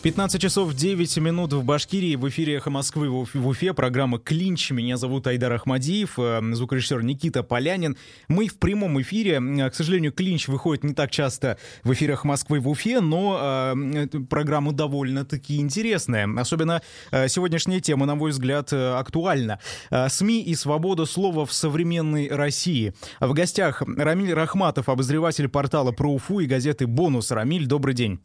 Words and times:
15 0.00 0.40
часов 0.40 0.74
9 0.74 1.16
минут 1.16 1.52
в 1.52 1.64
Башкирии. 1.64 2.14
В 2.14 2.28
эфире 2.28 2.54
«Эхо 2.54 2.70
Москвы» 2.70 3.10
в 3.10 3.48
Уфе. 3.48 3.74
Программа 3.74 4.20
«Клинч». 4.20 4.70
Меня 4.70 4.96
зовут 4.96 5.26
Айдар 5.26 5.52
Ахмадиев, 5.54 6.20
э, 6.20 6.40
звукорежиссер 6.52 7.02
Никита 7.02 7.42
Полянин. 7.42 7.96
Мы 8.28 8.46
в 8.46 8.60
прямом 8.60 9.02
эфире. 9.02 9.40
К 9.40 9.74
сожалению, 9.74 10.12
«Клинч» 10.12 10.46
выходит 10.46 10.84
не 10.84 10.94
так 10.94 11.10
часто 11.10 11.58
в 11.82 11.92
эфирах 11.92 12.22
Москвы 12.22 12.60
в 12.60 12.68
Уфе, 12.68 13.00
но 13.00 13.74
э, 13.74 14.06
программа 14.30 14.70
довольно-таки 14.70 15.56
интересная. 15.56 16.28
Особенно 16.38 16.80
э, 17.10 17.26
сегодняшняя 17.26 17.80
тема, 17.80 18.06
на 18.06 18.14
мой 18.14 18.30
взгляд, 18.30 18.72
э, 18.72 18.92
актуальна. 18.94 19.58
Э, 19.90 20.08
СМИ 20.08 20.42
и 20.42 20.54
свобода 20.54 21.06
слова 21.06 21.44
в 21.44 21.52
современной 21.52 22.28
России. 22.28 22.94
В 23.18 23.32
гостях 23.32 23.82
Рамиль 23.82 24.32
Рахматов, 24.32 24.88
обозреватель 24.88 25.48
портала 25.48 25.90
про 25.90 26.08
Уфу 26.08 26.38
и 26.38 26.46
газеты 26.46 26.86
«Бонус». 26.86 27.32
Рамиль, 27.32 27.66
добрый 27.66 27.96
день. 27.96 28.20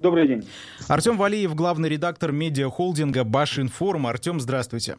Добрый 0.00 0.26
день. 0.26 0.48
Артем 0.88 1.18
Валиев, 1.18 1.54
главный 1.54 1.90
редактор 1.90 2.32
медиахолдинга 2.32 3.22
Башинформ. 3.22 4.06
Артем, 4.06 4.40
здравствуйте. 4.40 4.96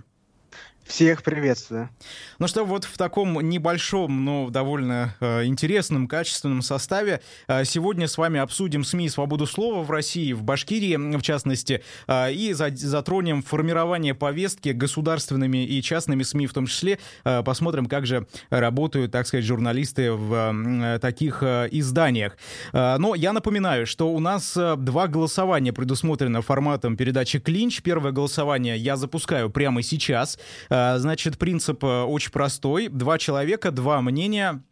Всех 0.91 1.23
приветствую. 1.23 1.89
Ну 2.37 2.47
что, 2.49 2.65
вот 2.65 2.83
в 2.83 2.97
таком 2.97 3.39
небольшом, 3.47 4.25
но 4.25 4.49
довольно 4.49 5.15
э, 5.21 5.45
интересном, 5.45 6.05
качественном 6.05 6.61
составе 6.61 7.21
э, 7.47 7.63
сегодня 7.63 8.09
с 8.09 8.17
вами 8.17 8.41
обсудим 8.41 8.83
СМИ 8.83 9.07
свободу 9.07 9.47
слова 9.47 9.83
в 9.83 9.89
России, 9.89 10.33
в 10.33 10.43
Башкирии 10.43 10.97
в 11.15 11.21
частности, 11.21 11.81
э, 12.07 12.33
и 12.33 12.51
за, 12.51 12.75
затронем 12.75 13.41
формирование 13.41 14.13
повестки 14.13 14.69
государственными 14.69 15.65
и 15.65 15.81
частными 15.81 16.23
СМИ 16.23 16.47
в 16.47 16.53
том 16.53 16.67
числе. 16.67 16.99
Э, 17.23 17.41
посмотрим, 17.41 17.85
как 17.85 18.05
же 18.05 18.27
работают, 18.49 19.13
так 19.13 19.27
сказать, 19.27 19.45
журналисты 19.45 20.11
в 20.11 20.33
э, 20.33 20.99
таких 20.99 21.41
э, 21.41 21.69
изданиях. 21.71 22.35
Э, 22.73 22.97
но 22.97 23.15
я 23.15 23.31
напоминаю, 23.31 23.87
что 23.87 24.11
у 24.11 24.19
нас 24.19 24.57
э, 24.57 24.75
два 24.75 25.07
голосования 25.07 25.71
предусмотрено 25.71 26.41
форматом 26.41 26.97
передачи 26.97 27.39
«Клинч». 27.39 27.81
Первое 27.81 28.11
голосование 28.11 28.77
я 28.77 28.97
запускаю 28.97 29.49
прямо 29.49 29.83
сейчас. 29.83 30.37
Э, 30.69 30.80
значит, 30.97 31.37
принцип 31.37 31.83
э, 31.83 32.03
очень 32.03 32.31
простой. 32.31 32.87
Два 32.87 33.17
человека, 33.17 33.71
два 33.71 34.01
мнения 34.01 34.63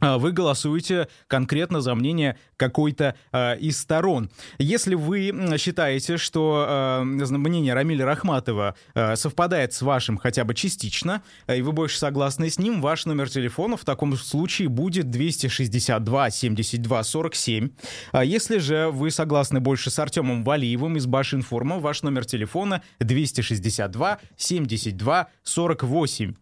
вы 0.00 0.32
голосуете 0.32 1.08
конкретно 1.26 1.80
за 1.80 1.94
мнение 1.94 2.38
какой-то 2.56 3.14
э, 3.32 3.58
из 3.58 3.78
сторон. 3.78 4.30
Если 4.58 4.94
вы 4.94 5.32
считаете, 5.58 6.16
что 6.16 6.66
э, 6.68 7.04
мнение 7.04 7.74
Рамиля 7.74 8.04
Рахматова 8.04 8.74
э, 8.94 9.16
совпадает 9.16 9.72
с 9.72 9.82
вашим 9.82 10.18
хотя 10.18 10.44
бы 10.44 10.54
частично, 10.54 11.22
э, 11.46 11.58
и 11.58 11.62
вы 11.62 11.72
больше 11.72 11.98
согласны 11.98 12.50
с 12.50 12.58
ним, 12.58 12.80
ваш 12.80 13.06
номер 13.06 13.30
телефона 13.30 13.76
в 13.76 13.84
таком 13.84 14.16
случае 14.16 14.68
будет 14.68 15.10
262 15.10 16.30
72 16.30 17.02
47. 17.02 17.70
А 18.12 18.24
если 18.24 18.58
же 18.58 18.90
вы 18.90 19.10
согласны 19.10 19.60
больше 19.60 19.90
с 19.90 19.98
Артемом 19.98 20.44
Валиевым 20.44 20.96
из 20.96 21.06
Башинформа, 21.06 21.78
ваш 21.78 22.02
номер 22.02 22.24
телефона 22.24 22.82
262 23.00 24.18
72 24.36 25.28
48. 25.42 26.34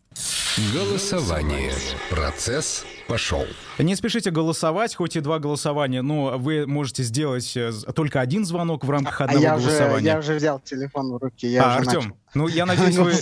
Голосование. 0.72 1.72
Процесс 2.10 2.84
пошел. 3.08 3.44
Не 3.78 3.96
спешите 3.96 4.30
голосовать, 4.30 4.94
хоть 4.94 5.16
и 5.16 5.20
два 5.20 5.38
голосования, 5.38 6.02
но 6.02 6.38
вы 6.38 6.66
можете 6.66 7.02
сделать 7.02 7.56
э, 7.56 7.72
только 7.94 8.20
один 8.20 8.44
звонок 8.44 8.84
в 8.84 8.90
рамках 8.90 9.20
а 9.20 9.24
одного 9.24 9.44
а 9.44 9.48
я 9.48 9.56
голосования. 9.56 9.96
Уже, 9.96 10.06
я 10.06 10.18
уже 10.18 10.34
взял 10.34 10.60
телефон 10.60 11.12
в 11.14 11.16
руки. 11.16 11.46
Я 11.46 11.64
а, 11.64 11.80
уже 11.80 11.88
Артем, 11.88 12.00
начал. 12.02 12.16
Ну 12.34 12.48
я 12.48 12.66
надеюсь, 12.66 12.96
вы 12.96 13.12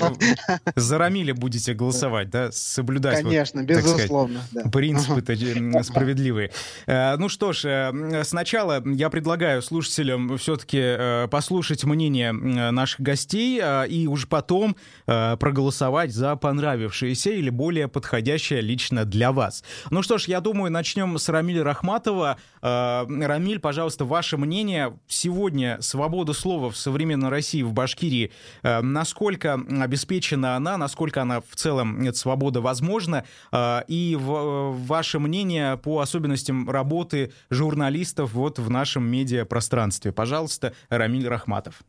за 0.76 0.98
Рамиля 0.98 1.34
будете 1.34 1.74
голосовать, 1.74 2.30
да, 2.30 2.50
соблюдать. 2.52 3.22
Конечно, 3.22 3.60
вот, 3.60 3.68
безусловно. 3.68 4.42
Сказать, 4.48 4.64
да. 4.64 4.70
Принципы 4.70 5.82
справедливые. 5.82 6.50
Э, 6.86 7.16
ну 7.16 7.28
что 7.28 7.52
ж, 7.52 7.64
э, 7.64 8.24
сначала 8.24 8.82
я 8.86 9.10
предлагаю 9.10 9.62
слушателям 9.62 10.36
все-таки 10.38 11.28
послушать 11.28 11.84
мнение 11.84 12.32
наших 12.32 13.00
гостей 13.00 13.60
и 13.88 14.06
уже 14.06 14.26
потом 14.26 14.76
проголосовать 15.06 16.12
за 16.12 16.36
понравившееся 16.36 17.30
или 17.30 17.50
более 17.50 17.88
подходящее 17.88 18.60
лично 18.60 19.04
для 19.04 19.32
вас. 19.32 19.64
Ну 19.90 20.02
что 20.02 20.18
ж, 20.18 20.24
я 20.24 20.40
думаю, 20.40 20.70
начнем 20.70 21.18
с 21.18 21.28
Рамиля 21.28 21.64
Рахматова. 21.64 22.38
Э, 22.66 23.06
Рамиль, 23.08 23.60
пожалуйста, 23.60 24.04
ваше 24.04 24.36
мнение. 24.36 24.98
Сегодня 25.06 25.80
свобода 25.80 26.32
слова 26.32 26.70
в 26.70 26.76
современной 26.76 27.28
России, 27.28 27.62
в 27.62 27.72
Башкирии, 27.72 28.32
э, 28.62 28.80
насколько 28.80 29.54
обеспечена 29.54 30.56
она, 30.56 30.76
насколько 30.76 31.22
она 31.22 31.40
в 31.40 31.54
целом, 31.54 32.02
эта 32.02 32.18
свобода 32.18 32.60
возможна, 32.60 33.24
э, 33.52 33.80
и 33.86 34.16
ваше 34.18 35.20
мнение 35.20 35.76
по 35.76 36.00
особенностям 36.00 36.68
работы 36.68 37.30
журналистов 37.50 38.32
вот 38.32 38.58
в 38.58 38.68
нашем 38.68 39.08
медиапространстве. 39.08 40.10
Пожалуйста, 40.10 40.72
Рамиль 40.88 41.28
Рахматов. 41.28 41.82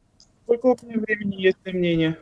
Сколько 0.43 0.67
у 0.67 0.85
меня 0.85 0.99
времени 0.99 1.41
есть 1.41 1.57
на 1.65 1.71
мнение? 1.71 2.17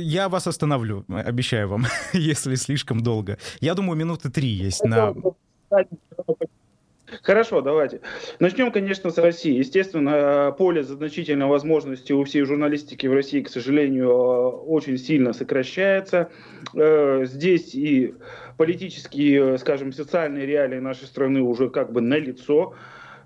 Я 0.00 0.28
вас 0.30 0.46
остановлю, 0.46 1.04
обещаю 1.08 1.68
вам, 1.68 1.84
если 2.14 2.54
слишком 2.54 3.02
долго. 3.02 3.36
Я 3.60 3.74
думаю, 3.74 3.98
минуты 3.98 4.30
три 4.30 4.48
есть 4.48 4.82
на... 4.82 5.14
Хорошо, 7.26 7.60
давайте. 7.60 8.02
Начнем, 8.38 8.70
конечно, 8.70 9.10
с 9.10 9.18
России. 9.18 9.58
Естественно, 9.58 10.54
поле 10.56 10.84
значительной 10.84 11.46
возможности 11.46 12.12
у 12.12 12.22
всей 12.22 12.42
журналистики 12.42 13.08
в 13.08 13.12
России, 13.12 13.40
к 13.40 13.48
сожалению, 13.48 14.12
очень 14.12 14.96
сильно 14.96 15.32
сокращается. 15.32 16.30
Э, 16.72 17.24
здесь 17.24 17.74
и 17.74 18.14
политические, 18.56 19.58
скажем, 19.58 19.92
социальные 19.92 20.46
реалии 20.46 20.78
нашей 20.78 21.06
страны 21.08 21.42
уже 21.42 21.68
как 21.68 21.90
бы 21.92 22.00
налицо. 22.00 22.36
лицо 22.36 22.74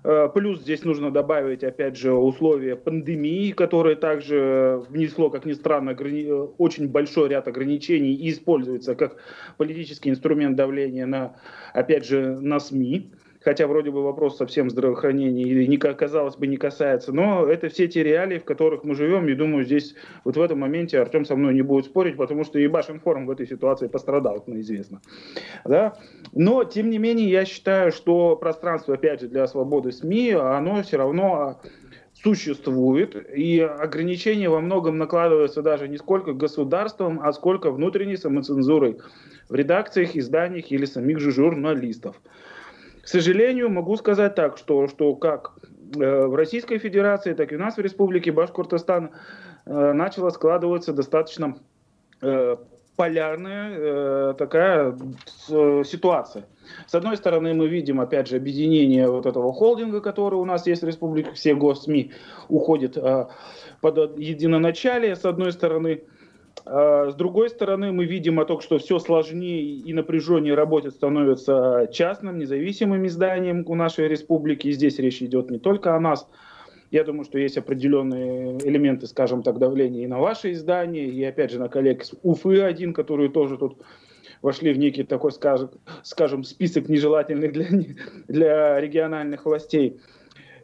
Э, 0.03 0.29
плюс 0.33 0.61
здесь 0.61 0.83
нужно 0.83 1.11
добавить, 1.11 1.63
опять 1.63 1.95
же, 1.95 2.13
условия 2.13 2.75
пандемии, 2.75 3.51
которое 3.51 3.95
также 3.95 4.83
внесло, 4.89 5.29
как 5.29 5.45
ни 5.45 5.53
странно, 5.53 5.95
очень 6.57 6.87
большой 6.87 7.29
ряд 7.29 7.47
ограничений 7.47 8.13
и 8.13 8.31
используется 8.31 8.95
как 8.95 9.17
политический 9.57 10.09
инструмент 10.09 10.55
давления 10.55 11.05
на, 11.05 11.35
опять 11.73 12.05
же, 12.05 12.39
на 12.39 12.59
СМИ 12.59 13.11
хотя 13.43 13.67
вроде 13.67 13.91
бы 13.91 14.03
вопрос 14.03 14.37
совсем 14.37 14.69
здравоохранения 14.69 15.43
и 15.43 15.67
не, 15.67 15.77
казалось 15.77 16.35
бы 16.35 16.47
не 16.47 16.57
касается, 16.57 17.11
но 17.11 17.45
это 17.45 17.69
все 17.69 17.87
те 17.87 18.03
реалии, 18.03 18.39
в 18.39 18.45
которых 18.45 18.83
мы 18.83 18.95
живем, 18.95 19.27
и 19.27 19.33
думаю, 19.33 19.65
здесь 19.65 19.95
вот 20.23 20.37
в 20.37 20.41
этом 20.41 20.59
моменте 20.59 20.99
Артем 20.99 21.25
со 21.25 21.35
мной 21.35 21.53
не 21.53 21.61
будет 21.61 21.85
спорить, 21.85 22.17
потому 22.17 22.43
что 22.43 22.59
и 22.59 22.67
Башинформ 22.67 23.25
в 23.25 23.31
этой 23.31 23.47
ситуации 23.47 23.87
пострадал, 23.87 24.37
это 24.37 24.59
известно. 24.59 25.01
Да? 25.65 25.97
Но, 26.33 26.63
тем 26.63 26.89
не 26.89 26.97
менее, 26.97 27.29
я 27.29 27.45
считаю, 27.45 27.91
что 27.91 28.35
пространство, 28.35 28.95
опять 28.95 29.21
же, 29.21 29.27
для 29.27 29.47
свободы 29.47 29.91
СМИ, 29.91 30.31
оно 30.31 30.83
все 30.83 30.97
равно 30.97 31.59
существует, 32.13 33.15
и 33.35 33.59
ограничения 33.59 34.49
во 34.49 34.61
многом 34.61 34.97
накладываются 34.97 35.61
даже 35.61 35.87
не 35.87 35.97
сколько 35.97 36.33
государством, 36.33 37.19
а 37.23 37.33
сколько 37.33 37.71
внутренней 37.71 38.17
самоцензурой 38.17 38.99
в 39.49 39.55
редакциях, 39.55 40.15
изданиях 40.15 40.71
или 40.71 40.85
самих 40.85 41.19
же 41.19 41.31
журналистов. 41.31 42.21
К 43.01 43.07
сожалению, 43.07 43.69
могу 43.69 43.95
сказать 43.97 44.35
так, 44.35 44.57
что, 44.57 44.87
что 44.87 45.15
как 45.15 45.53
э, 45.95 46.25
в 46.25 46.35
Российской 46.35 46.77
Федерации, 46.77 47.33
так 47.33 47.51
и 47.51 47.55
у 47.55 47.59
нас 47.59 47.77
в 47.77 47.81
Республике 47.81 48.31
Башкортостан 48.31 49.11
э, 49.65 49.93
начала 49.93 50.29
складываться 50.29 50.93
достаточно 50.93 51.57
э, 52.21 52.57
полярная 52.95 54.33
такая 54.33 54.95
ситуация. 55.47 56.45
С 56.85 56.93
одной 56.93 57.17
стороны, 57.17 57.55
мы 57.55 57.67
видим, 57.67 57.99
опять 57.99 58.27
же, 58.27 58.35
объединение 58.35 59.09
вот 59.09 59.25
этого 59.25 59.51
холдинга, 59.53 60.01
который 60.01 60.35
у 60.35 60.45
нас 60.45 60.67
есть 60.67 60.83
в 60.83 60.85
республике, 60.85 61.31
все 61.31 61.55
госсми 61.55 62.11
уходят 62.47 62.97
под 63.79 64.19
единоначалие, 64.19 65.15
с 65.15 65.25
одной 65.25 65.51
стороны. 65.51 66.03
А, 66.65 67.09
с 67.09 67.15
другой 67.15 67.49
стороны, 67.49 67.91
мы 67.91 68.05
видим 68.05 68.39
о 68.39 68.45
том, 68.45 68.61
что 68.61 68.77
все 68.77 68.99
сложнее 68.99 69.61
и 69.61 69.93
напряженнее 69.93 70.53
работать 70.53 70.93
становится 70.93 71.89
частным, 71.91 72.37
независимым 72.37 73.05
изданием 73.07 73.63
у 73.67 73.75
нашей 73.75 74.07
республики. 74.07 74.67
И 74.67 74.71
здесь 74.71 74.99
речь 74.99 75.21
идет 75.21 75.49
не 75.49 75.59
только 75.59 75.95
о 75.95 75.99
нас. 75.99 76.27
Я 76.91 77.05
думаю, 77.05 77.23
что 77.23 77.39
есть 77.39 77.57
определенные 77.57 78.57
элементы, 78.67 79.07
скажем 79.07 79.43
так, 79.43 79.57
давления 79.59 80.03
и 80.03 80.07
на 80.07 80.19
ваше 80.19 80.51
издание, 80.51 81.07
и 81.07 81.23
опять 81.23 81.51
же 81.51 81.59
на 81.59 81.69
коллег 81.69 82.03
с 82.03 82.13
Уфы-1, 82.21 82.91
которые 82.91 83.29
тоже 83.29 83.57
тут 83.57 83.77
вошли 84.41 84.73
в 84.73 84.77
некий 84.77 85.03
такой, 85.03 85.31
скажем, 85.31 85.71
скажем 86.03 86.43
список 86.43 86.89
нежелательных 86.89 87.53
для, 87.53 87.65
для 88.27 88.81
региональных 88.81 89.45
властей. 89.45 90.01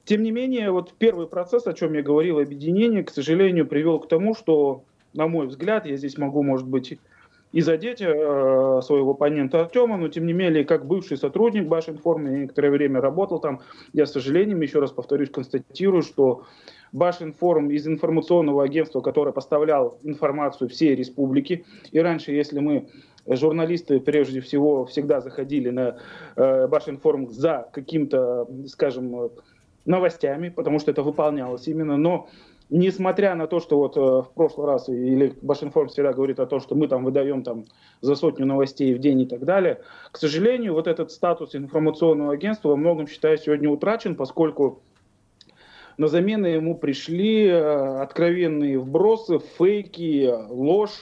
Тем 0.04 0.24
не 0.24 0.32
менее, 0.32 0.72
вот 0.72 0.94
первый 0.98 1.28
процесс, 1.28 1.66
о 1.68 1.74
чем 1.74 1.94
я 1.94 2.02
говорил, 2.02 2.40
объединение, 2.40 3.04
к 3.04 3.10
сожалению, 3.10 3.68
привел 3.68 4.00
к 4.00 4.08
тому, 4.08 4.36
что 4.36 4.84
на 5.14 5.28
мой 5.28 5.48
взгляд, 5.48 5.86
я 5.86 5.98
здесь 5.98 6.18
могу, 6.18 6.44
может 6.44 6.68
быть, 6.68 7.00
и 7.54 7.62
задеть 7.62 8.02
э, 8.02 8.06
своего 8.84 9.12
оппонента 9.12 9.62
Артема, 9.62 9.98
но 9.98 10.10
тем 10.10 10.26
не 10.26 10.34
менее, 10.34 10.66
как 10.66 10.86
бывший 10.86 11.18
сотрудник 11.18 11.68
Башинформ, 11.68 12.26
я 12.26 12.38
некоторое 12.40 12.70
время 12.72 13.00
работал 13.00 13.40
там, 13.40 13.62
я 13.94 14.06
с 14.06 14.12
сожалением, 14.12 14.62
еще 14.62 14.80
раз 14.80 14.92
повторюсь, 14.92 15.30
констатирую, 15.30 16.04
что 16.04 16.44
Башинформ 16.92 17.70
из 17.72 17.88
информационного 17.88 18.64
агентства, 18.64 19.02
которое 19.02 19.32
поставлял 19.32 19.98
информацию 20.04 20.70
всей 20.70 20.96
республики, 20.96 21.66
и 21.92 22.00
раньше, 22.00 22.32
если 22.32 22.60
мы 22.60 22.90
журналисты 23.26 24.00
прежде 24.00 24.42
всего 24.42 24.86
всегда 24.86 25.22
заходили 25.22 25.70
на 25.70 25.98
э, 26.36 26.68
Башинформ 26.68 27.30
за 27.30 27.70
каким-то, 27.72 28.48
скажем, 28.68 29.32
новостями, 29.86 30.50
потому 30.50 30.80
что 30.80 30.92
это 30.92 31.02
выполнялось 31.02 31.68
именно, 31.68 31.98
но 31.98 32.30
несмотря 32.70 33.36
на 33.36 33.48
то, 33.48 33.60
что 33.60 33.78
вот 33.78 33.98
э, 33.98 34.00
в 34.00 34.32
прошлый 34.34 34.68
раз, 34.68 34.90
или 34.90 35.34
Башинформ 35.42 35.88
всегда 35.88 36.14
говорит 36.14 36.40
о 36.40 36.46
том, 36.46 36.60
что 36.60 36.76
мы 36.76 36.88
там 36.88 37.04
выдаем 37.04 37.44
там 37.44 37.66
за 38.02 38.16
сотню 38.16 38.46
новостей 38.46 38.94
в 38.94 39.00
день 39.00 39.22
и 39.22 39.26
так 39.26 39.46
далее, 39.46 39.82
к 40.12 40.18
сожалению, 40.18 40.74
вот 40.74 40.88
этот 40.88 41.12
статус 41.12 41.56
информационного 41.56 42.34
агентства 42.34 42.70
во 42.70 42.76
многом, 42.76 43.08
считаю, 43.08 43.38
сегодня 43.38 43.70
утрачен, 43.70 44.16
поскольку 44.16 44.82
на 45.98 46.08
замену 46.08 46.48
ему 46.48 46.78
пришли 46.78 47.48
э, 47.48 48.02
откровенные 48.02 48.80
вбросы, 48.80 49.40
фейки, 49.58 50.32
ложь, 50.50 51.02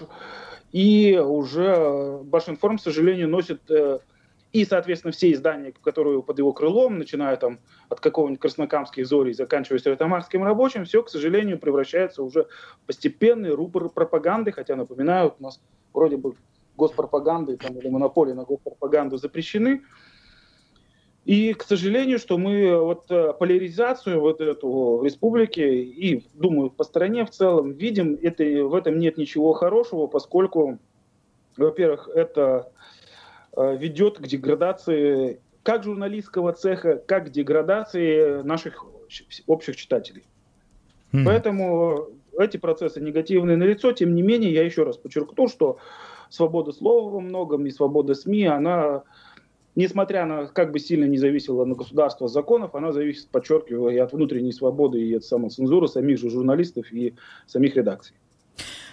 и 0.71 1.17
уже 1.17 2.19
Башинформ, 2.23 2.77
к 2.77 2.81
сожалению, 2.81 3.29
носит 3.29 3.61
э, 3.71 3.99
и, 4.55 4.63
соответственно, 4.63 5.11
все 5.11 5.33
издания, 5.33 5.73
которые 5.83 6.23
под 6.23 6.37
его 6.37 6.53
крылом, 6.53 6.97
начиная 6.97 7.35
там 7.35 7.59
от 7.89 7.99
какого-нибудь 7.99 8.39
Краснокамских 8.39 9.05
зори, 9.05 9.33
заканчивая 9.33 9.79
Светомарским 9.79 10.45
рабочим, 10.45 10.85
все, 10.85 11.03
к 11.03 11.09
сожалению, 11.09 11.59
превращается 11.59 12.23
уже 12.23 12.47
в 12.81 12.85
постепенный 12.87 13.49
рупор 13.49 13.89
пропаганды, 13.89 14.53
хотя, 14.53 14.77
напоминаю, 14.77 15.35
у 15.37 15.43
нас 15.43 15.61
вроде 15.93 16.15
бы 16.15 16.35
госпропаганды 16.77 17.57
там, 17.57 17.77
или 17.77 17.89
монополии 17.89 18.31
на 18.31 18.45
госпропаганду 18.45 19.17
запрещены. 19.17 19.81
И, 21.25 21.53
к 21.53 21.63
сожалению, 21.63 22.17
что 22.17 22.37
мы 22.37 22.79
вот 22.79 23.11
э, 23.11 23.33
поляризацию 23.33 24.21
вот 24.21 24.39
эту 24.39 25.01
республики 25.03 25.59
и, 25.59 26.25
думаю, 26.33 26.69
по 26.69 26.85
стране 26.85 27.25
в 27.25 27.29
целом 27.29 27.73
видим, 27.73 28.17
это, 28.21 28.45
в 28.45 28.73
этом 28.73 28.99
нет 28.99 29.17
ничего 29.17 29.51
хорошего, 29.51 30.07
поскольку, 30.07 30.79
во-первых, 31.57 32.07
это 32.07 32.71
Э, 32.94 32.94
ведет 33.55 34.19
к 34.19 34.27
деградации 34.27 35.39
как 35.63 35.83
журналистского 35.83 36.53
цеха, 36.53 37.01
как 37.07 37.27
к 37.27 37.29
деградации 37.31 38.43
наших 38.43 38.85
общих 39.47 39.75
читателей. 39.75 40.23
Mm. 41.11 41.23
Поэтому 41.25 42.09
эти 42.37 42.57
процессы 42.57 43.01
негативные 43.01 43.57
налицо. 43.57 43.91
Тем 43.91 44.13
не 44.13 44.21
менее, 44.21 44.53
я 44.53 44.63
еще 44.63 44.83
раз 44.83 44.97
подчеркну, 44.97 45.47
что 45.47 45.77
свобода 46.29 46.71
слова 46.71 47.09
во 47.09 47.19
многом 47.19 47.65
и 47.65 47.71
свобода 47.71 48.13
СМИ, 48.13 48.45
она, 48.45 49.03
несмотря 49.75 50.25
на 50.25 50.47
как 50.47 50.71
бы 50.71 50.79
сильно 50.79 51.05
не 51.05 51.17
зависела 51.17 51.65
на 51.65 51.75
государство 51.75 52.27
законов, 52.27 52.75
она 52.75 52.91
зависит, 52.91 53.29
подчеркиваю, 53.29 53.95
и 53.95 53.97
от 53.97 54.13
внутренней 54.13 54.51
свободы, 54.51 55.01
и 55.01 55.15
от 55.15 55.23
самоцензуры 55.23 55.87
самих 55.87 56.19
же 56.19 56.29
журналистов 56.29 56.91
и 56.91 57.15
самих 57.47 57.75
редакций. 57.75 58.15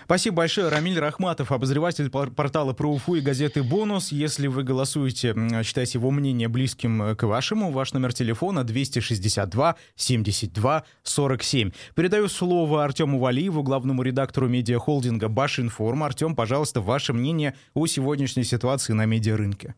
Спасибо 0.04 0.38
большое. 0.38 0.68
Рамиль 0.68 0.98
Рахматов, 0.98 1.52
обозреватель 1.52 2.10
портала 2.10 2.72
про 2.72 2.92
Уфу 2.92 3.14
и 3.16 3.20
газеты 3.20 3.62
«Бонус». 3.62 4.12
Если 4.12 4.46
вы 4.46 4.62
голосуете, 4.64 5.34
считаете 5.62 5.98
его 5.98 6.10
мнение 6.10 6.48
близким 6.48 7.02
э, 7.02 7.14
к 7.14 7.22
вашему, 7.24 7.70
ваш 7.70 7.92
номер 7.92 8.12
телефона 8.12 8.64
262 8.64 9.76
72 9.96 10.84
47. 11.02 11.70
Передаю 11.94 12.28
слово 12.28 12.84
Артему 12.84 13.18
Валиеву, 13.18 13.62
главному 13.62 14.02
редактору 14.02 14.48
медиахолдинга 14.48 15.28
«Башинформ». 15.28 16.02
Артем, 16.02 16.34
пожалуйста, 16.34 16.80
ваше 16.80 17.12
мнение 17.12 17.54
о 17.74 17.86
сегодняшней 17.86 18.44
ситуации 18.44 18.92
на 18.92 19.06
медиарынке. 19.06 19.74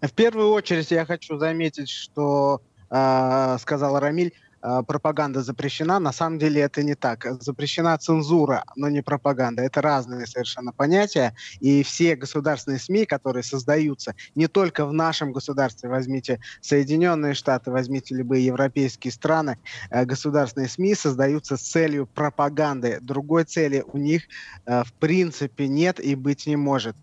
В 0.00 0.12
первую 0.12 0.50
очередь 0.50 0.90
я 0.90 1.04
хочу 1.04 1.38
заметить, 1.38 1.88
что 1.88 2.62
э, 2.90 3.56
сказал 3.60 3.98
Рамиль, 3.98 4.32
пропаганда 4.60 5.42
запрещена. 5.42 5.98
На 5.98 6.12
самом 6.12 6.38
деле 6.38 6.60
это 6.60 6.82
не 6.82 6.94
так. 6.94 7.26
Запрещена 7.42 7.96
цензура, 7.98 8.64
но 8.76 8.88
не 8.88 9.02
пропаганда. 9.02 9.62
Это 9.62 9.80
разные 9.80 10.26
совершенно 10.26 10.72
понятия. 10.72 11.34
И 11.60 11.82
все 11.82 12.16
государственные 12.16 12.78
СМИ, 12.78 13.06
которые 13.06 13.42
создаются 13.42 14.14
не 14.34 14.48
только 14.48 14.86
в 14.86 14.92
нашем 14.92 15.32
государстве, 15.32 15.88
возьмите 15.88 16.40
Соединенные 16.60 17.34
Штаты, 17.34 17.70
возьмите 17.70 18.14
любые 18.14 18.44
европейские 18.46 19.12
страны, 19.12 19.58
э, 19.90 20.04
государственные 20.04 20.68
СМИ 20.68 20.94
создаются 20.94 21.56
с 21.56 21.62
целью 21.62 22.06
пропаганды. 22.06 22.98
Другой 23.00 23.44
цели 23.44 23.84
у 23.92 23.98
них 23.98 24.24
э, 24.66 24.82
в 24.84 24.92
принципе 24.94 25.68
нет 25.68 26.00
и 26.00 26.14
быть 26.14 26.46
не 26.46 26.56
может 26.56 26.96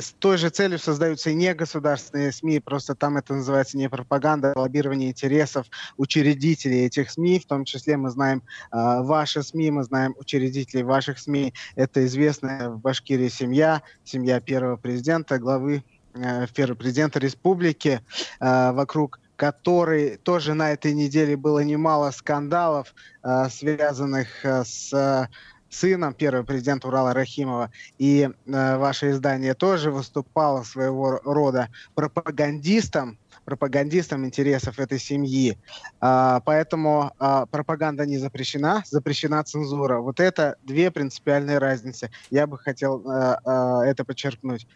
с 0.00 0.12
той 0.12 0.38
же 0.38 0.50
целью 0.50 0.78
создаются 0.78 1.30
и 1.30 1.34
негосударственные 1.34 2.32
СМИ, 2.32 2.60
просто 2.60 2.94
там 2.94 3.16
это 3.16 3.34
называется 3.34 3.76
не 3.76 3.88
пропаганда, 3.88 4.52
а 4.54 4.60
лоббирование 4.60 5.10
интересов 5.10 5.66
учредителей 5.96 6.86
этих 6.86 7.10
СМИ, 7.10 7.40
в 7.40 7.46
том 7.46 7.64
числе 7.64 7.96
мы 7.96 8.10
знаем 8.10 8.42
э, 8.72 8.76
ваши 9.02 9.42
СМИ, 9.42 9.70
мы 9.70 9.84
знаем 9.84 10.14
учредителей 10.18 10.84
ваших 10.84 11.18
СМИ, 11.18 11.54
это 11.76 12.04
известная 12.06 12.70
в 12.70 12.80
Башкирии 12.80 13.28
семья, 13.28 13.82
семья 14.04 14.40
первого 14.40 14.76
президента, 14.76 15.38
главы 15.38 15.84
э, 16.14 16.46
первого 16.54 16.76
президента 16.76 17.18
республики, 17.18 18.00
э, 18.40 18.72
вокруг 18.72 19.20
которой 19.36 20.18
тоже 20.18 20.52
на 20.52 20.70
этой 20.70 20.92
неделе 20.92 21.34
было 21.34 21.60
немало 21.60 22.10
скандалов, 22.10 22.94
э, 23.22 23.48
связанных 23.48 24.44
э, 24.44 24.64
с 24.64 25.28
сыном 25.70 26.12
первого 26.12 26.44
президента 26.44 26.88
Урала 26.88 27.14
Рахимова, 27.14 27.70
и 27.98 28.28
э, 28.28 28.76
ваше 28.76 29.10
издание 29.10 29.54
тоже 29.54 29.90
выступало 29.90 30.64
своего 30.64 31.20
рода 31.24 31.68
пропагандистом, 31.94 33.18
пропагандистом 33.44 34.26
интересов 34.26 34.78
этой 34.78 34.98
семьи. 34.98 35.56
А, 36.00 36.40
поэтому 36.40 37.12
а, 37.18 37.46
пропаганда 37.46 38.06
не 38.06 38.18
запрещена, 38.18 38.82
запрещена 38.86 39.42
цензура. 39.44 40.00
Вот 40.00 40.20
это 40.20 40.56
две 40.62 40.90
принципиальные 40.90 41.58
разницы. 41.58 42.10
Я 42.30 42.46
бы 42.46 42.58
хотел 42.58 43.02
а, 43.08 43.38
а, 43.44 43.84
это 43.84 44.04
подчеркнуть. 44.04 44.66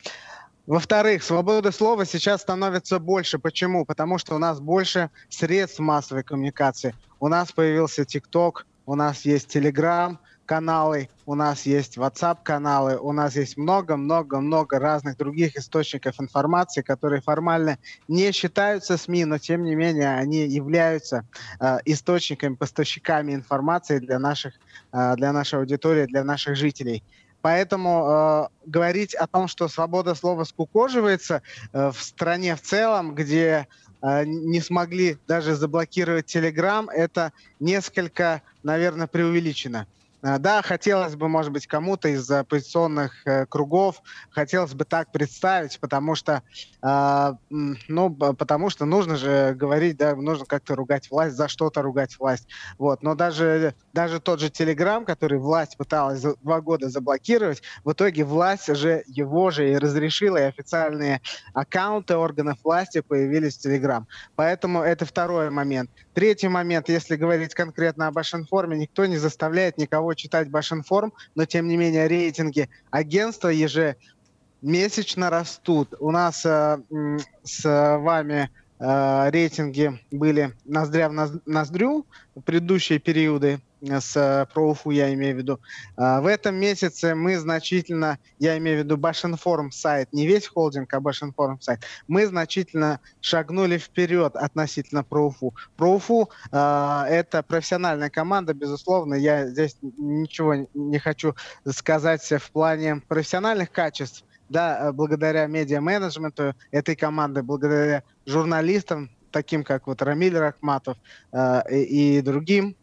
Во-вторых, 0.67 1.23
свобода 1.23 1.73
слова 1.73 2.07
сейчас 2.07 2.41
становится 2.41 2.99
больше. 2.99 3.39
Почему? 3.39 3.85
Потому 3.85 4.17
что 4.17 4.35
у 4.35 4.39
нас 4.39 4.61
больше 4.61 5.11
средств 5.29 5.79
массовой 5.79 6.23
коммуникации. 6.23 6.95
У 7.21 7.29
нас 7.29 7.53
появился 7.53 8.07
ТикТок, 8.07 8.67
у 8.87 8.95
нас 8.95 9.27
есть 9.27 9.49
Телеграм, 9.49 10.19
каналы, 10.45 11.09
у 11.27 11.35
нас 11.35 11.67
есть 11.67 11.97
WhatsApp 11.97 12.39
каналы, 12.43 12.99
у 12.99 13.13
нас 13.13 13.37
есть 13.37 13.57
много-много-много 13.57 14.79
разных 14.79 15.17
других 15.17 15.57
источников 15.57 16.21
информации, 16.21 16.83
которые 16.83 17.23
формально 17.23 17.79
не 18.09 18.33
считаются 18.33 18.97
СМИ, 18.97 19.25
но 19.25 19.39
тем 19.39 19.65
не 19.65 19.75
менее 19.75 20.15
они 20.15 20.47
являются 20.47 21.25
э, 21.61 21.79
источниками, 21.85 22.55
поставщиками 22.55 23.35
информации 23.35 23.99
для 23.99 24.19
наших, 24.19 24.55
э, 24.93 25.15
для 25.17 25.33
нашей 25.33 25.59
аудитории, 25.59 26.07
для 26.07 26.25
наших 26.25 26.57
жителей. 26.57 27.03
Поэтому 27.45 28.07
э, 28.09 28.49
говорить 28.65 29.15
о 29.15 29.27
том, 29.27 29.49
что 29.49 29.69
свобода 29.69 30.15
слова 30.15 30.45
скукоживается 30.45 31.43
э, 31.75 31.91
в 31.91 32.03
стране 32.03 32.57
в 32.57 32.63
целом, 32.63 33.15
где 33.15 33.69
э, 34.01 34.25
не 34.25 34.63
смогли 34.63 35.19
даже 35.29 35.55
заблокировать 35.55 36.25
Телеграм, 36.25 36.89
это 36.89 37.35
несколько, 37.61 38.41
наверное, 38.63 39.09
преувеличено. 39.09 39.87
Да, 40.39 40.63
хотелось 40.63 41.17
бы, 41.17 41.29
может 41.29 41.53
быть, 41.53 41.67
кому-то 41.67 42.09
из 42.09 42.31
оппозиционных 42.31 43.27
э, 43.27 43.45
кругов 43.45 44.01
хотелось 44.31 44.73
бы 44.73 44.87
так 44.87 45.13
представить, 45.13 45.79
потому 45.79 46.15
что, 46.15 46.43
э, 46.83 47.33
ну, 47.51 48.11
потому 48.11 48.71
что 48.71 48.87
нужно 48.87 49.17
же 49.17 49.53
говорить, 49.55 49.99
да, 49.99 50.17
нужно 50.17 50.47
как-то 50.47 50.77
ругать 50.77 51.11
власть, 51.11 51.37
за 51.37 51.47
что-то 51.47 51.83
ругать 51.83 52.19
власть. 52.19 52.49
Вот. 52.79 53.03
Но 53.03 53.15
даже, 53.15 53.75
даже 53.93 54.19
тот 54.19 54.41
же 54.41 54.49
Телеграм, 54.49 55.05
который 55.05 55.39
власть 55.39 55.77
пыталась 55.77 56.23
два 56.23 56.63
года 56.63 56.89
заблокировать, 56.89 57.63
в 57.85 57.93
итоге 57.93 58.25
власть 58.25 58.75
же 58.75 59.03
его 59.07 59.51
же 59.51 59.73
и 59.73 59.77
разрешила, 59.77 60.39
и 60.39 60.45
официальные 60.45 61.21
аккаунты 61.53 62.17
органов 62.17 62.59
власти 62.65 63.03
появились 63.03 63.59
в 63.59 63.61
Телеграм. 63.61 64.09
Поэтому 64.37 64.81
это 64.81 65.05
второй 65.05 65.51
момент. 65.51 65.91
Третий 66.15 66.49
момент, 66.49 66.89
если 66.89 67.17
говорить 67.17 67.53
конкретно 67.53 68.07
об 68.07 68.15
Башинформе, 68.15 68.79
никто 68.79 69.05
не 69.05 69.19
заставляет 69.19 69.77
никого 69.77 70.14
читать 70.15 70.51
Башинформ, 70.51 71.13
но 71.35 71.45
тем 71.45 71.69
не 71.69 71.77
менее 71.77 72.07
рейтинги 72.09 72.69
агентства 72.91 73.49
ежемесячно 73.49 75.31
растут. 75.31 75.95
У 75.99 76.11
нас 76.11 76.45
э, 76.45 76.79
с 77.43 77.65
вами 77.99 78.51
э, 78.79 79.31
рейтинги 79.31 80.01
были 80.11 80.55
ноздря 80.65 81.09
в 81.09 81.41
ноздрю 81.47 82.07
в 82.35 82.41
предыдущие 82.41 82.99
периоды 82.99 83.61
с 83.91 84.17
э, 84.17 84.47
проуфу, 84.53 84.91
я 84.91 85.13
имею 85.15 85.35
в 85.35 85.39
виду. 85.39 85.61
А, 85.97 86.21
в 86.21 86.27
этом 86.27 86.57
месяце 86.57 87.15
мы 87.15 87.37
значительно, 87.39 88.19
я 88.39 88.57
имею 88.59 88.81
в 88.81 88.85
виду 88.85 88.97
Башинформ 88.97 89.71
сайт, 89.71 90.13
не 90.13 90.27
весь 90.27 90.47
холдинг, 90.47 90.93
а 90.95 91.01
Башинформ 91.01 91.61
сайт, 91.61 91.81
мы 92.09 92.27
значительно 92.27 93.01
шагнули 93.21 93.79
вперед 93.79 94.37
относительно 94.37 95.05
проуфу. 95.05 95.55
Проуфу 95.77 96.31
э, 96.51 97.05
это 97.09 97.43
профессиональная 97.43 98.11
команда, 98.11 98.55
безусловно, 98.55 99.15
я 99.15 99.47
здесь 99.47 99.77
ничего 99.83 100.67
не 100.75 100.99
хочу 100.99 101.35
сказать 101.71 102.23
в 102.25 102.51
плане 102.51 103.03
профессиональных 103.09 103.71
качеств, 103.71 104.25
да, 104.49 104.93
благодаря 104.93 105.47
медиа-менеджменту 105.47 106.55
этой 106.71 106.97
команды, 106.97 107.43
благодаря 107.43 108.03
журналистам, 108.27 109.11
таким 109.31 109.65
как 109.65 109.87
вот 109.89 110.01
Рамиль 110.01 110.39
Рахматов 110.39 110.97
э, 111.33 111.63
и, 111.71 112.19
и 112.19 112.21
другим, 112.23 112.77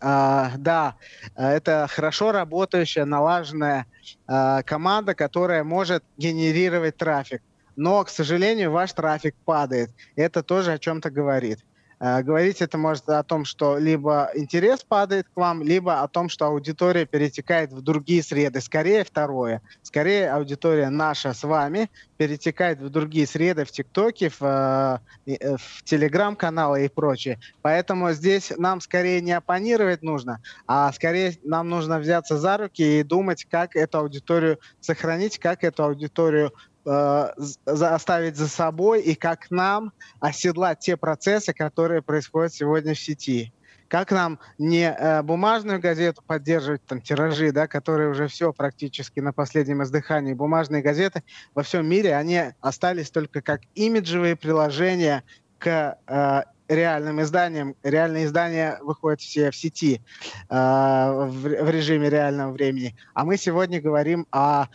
Uh, 0.00 0.56
да, 0.58 0.94
это 1.34 1.88
хорошо 1.90 2.30
работающая, 2.30 3.04
налаженная 3.04 3.86
uh, 4.28 4.62
команда, 4.62 5.14
которая 5.14 5.64
может 5.64 6.04
генерировать 6.16 6.96
трафик. 6.96 7.42
Но, 7.74 8.04
к 8.04 8.08
сожалению, 8.08 8.70
ваш 8.70 8.92
трафик 8.92 9.34
падает. 9.44 9.90
Это 10.14 10.42
тоже 10.42 10.72
о 10.72 10.78
чем-то 10.78 11.10
говорит. 11.10 11.60
Э, 12.00 12.22
говорить 12.22 12.62
это 12.62 12.78
может 12.78 13.08
о 13.08 13.22
том, 13.22 13.44
что 13.44 13.78
либо 13.78 14.30
интерес 14.34 14.84
падает 14.84 15.26
к 15.28 15.36
вам, 15.36 15.62
либо 15.62 16.02
о 16.02 16.08
том, 16.08 16.28
что 16.28 16.46
аудитория 16.46 17.06
перетекает 17.06 17.72
в 17.72 17.80
другие 17.80 18.22
среды. 18.22 18.60
Скорее 18.60 19.04
второе. 19.04 19.62
Скорее 19.82 20.30
аудитория 20.30 20.90
наша 20.90 21.34
с 21.34 21.42
вами 21.42 21.90
перетекает 22.16 22.80
в 22.80 22.88
другие 22.90 23.26
среды, 23.26 23.64
в 23.64 23.70
ТикТоке, 23.70 24.30
в, 24.30 25.00
э, 25.26 25.56
в 25.56 25.82
Телеграм-каналы 25.84 26.84
и 26.84 26.88
прочее. 26.88 27.38
Поэтому 27.62 28.12
здесь 28.12 28.52
нам 28.56 28.80
скорее 28.80 29.20
не 29.20 29.32
оппонировать 29.32 30.02
нужно, 30.02 30.40
а 30.66 30.92
скорее 30.92 31.38
нам 31.44 31.68
нужно 31.68 31.98
взяться 31.98 32.38
за 32.38 32.56
руки 32.56 33.00
и 33.00 33.02
думать, 33.02 33.44
как 33.50 33.76
эту 33.76 33.98
аудиторию 33.98 34.58
сохранить, 34.80 35.38
как 35.38 35.64
эту 35.64 35.84
аудиторию 35.84 36.52
э, 36.88 37.32
за 37.66 38.48
собой 38.48 39.02
и 39.02 39.14
как 39.14 39.50
нам 39.50 39.92
оседлать 40.20 40.80
те 40.80 40.96
процессы, 40.96 41.52
которые 41.52 42.02
происходят 42.02 42.52
сегодня 42.52 42.94
в 42.94 42.98
сети. 42.98 43.52
Как 43.88 44.10
нам 44.10 44.38
не 44.58 44.90
э, 44.90 45.22
бумажную 45.22 45.80
газету 45.80 46.22
поддерживать, 46.26 46.84
там, 46.84 47.00
тиражи, 47.00 47.52
да, 47.52 47.66
которые 47.66 48.10
уже 48.10 48.28
все 48.28 48.52
практически 48.52 49.20
на 49.20 49.32
последнем 49.32 49.82
издыхании. 49.82 50.34
Бумажные 50.34 50.82
газеты 50.82 51.22
во 51.54 51.62
всем 51.62 51.88
мире, 51.88 52.14
они 52.14 52.52
остались 52.60 53.10
только 53.10 53.40
как 53.40 53.62
имиджевые 53.74 54.36
приложения 54.36 55.24
к 55.58 55.98
э, 56.06 56.42
реальным 56.68 57.22
изданиям. 57.22 57.74
Реальные 57.82 58.26
издания 58.26 58.78
выходят 58.82 59.20
все 59.20 59.50
в 59.50 59.56
сети 59.56 60.02
э, 60.50 60.54
в, 60.54 61.30
в 61.30 61.70
режиме 61.70 62.10
реального 62.10 62.52
времени. 62.52 62.94
А 63.14 63.24
мы 63.24 63.38
сегодня 63.38 63.80
говорим 63.80 64.26
о 64.30 64.66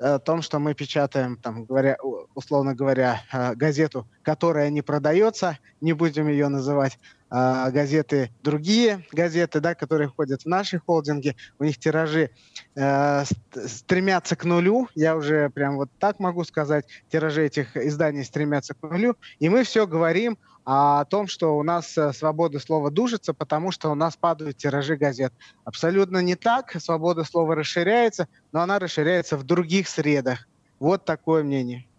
о 0.00 0.18
том, 0.18 0.42
что 0.42 0.58
мы 0.58 0.74
печатаем, 0.74 1.36
там, 1.36 1.64
говоря, 1.64 1.96
условно 2.34 2.74
говоря, 2.74 3.22
э, 3.32 3.54
газету, 3.54 4.08
которая 4.22 4.70
не 4.70 4.82
продается, 4.82 5.58
не 5.80 5.92
будем 5.92 6.28
ее 6.28 6.48
называть, 6.48 6.98
а 7.32 7.70
газеты, 7.70 8.30
другие 8.42 9.06
газеты, 9.12 9.60
да, 9.60 9.76
которые 9.76 10.08
входят 10.08 10.42
в 10.42 10.46
наши 10.46 10.80
холдинги, 10.80 11.36
у 11.60 11.64
них 11.64 11.78
тиражи 11.78 12.30
э, 12.74 13.24
стремятся 13.66 14.34
к 14.34 14.44
нулю, 14.44 14.88
я 14.96 15.16
уже 15.16 15.48
прям 15.50 15.76
вот 15.76 15.90
так 16.00 16.18
могу 16.18 16.42
сказать, 16.44 16.86
тиражи 17.08 17.44
этих 17.44 17.76
изданий 17.76 18.24
стремятся 18.24 18.74
к 18.74 18.82
нулю, 18.82 19.16
и 19.38 19.48
мы 19.48 19.62
все 19.62 19.86
говорим 19.86 20.38
о 20.64 21.04
том, 21.04 21.26
что 21.26 21.56
у 21.56 21.62
нас 21.62 21.96
э, 21.98 22.12
свобода 22.12 22.60
слова 22.60 22.90
душится, 22.90 23.34
потому 23.34 23.70
что 23.70 23.90
у 23.90 23.94
нас 23.94 24.16
падают 24.16 24.56
тиражи 24.56 24.96
газет. 24.96 25.32
Абсолютно 25.64 26.18
не 26.18 26.36
так, 26.36 26.72
свобода 26.80 27.24
слова 27.24 27.54
расширяется, 27.54 28.28
но 28.52 28.60
она 28.60 28.78
расширяется 28.78 29.36
в 29.36 29.44
других 29.44 29.88
средах. 29.88 30.46
Вот 30.78 31.04
такое 31.04 31.42
мнение. 31.42 31.89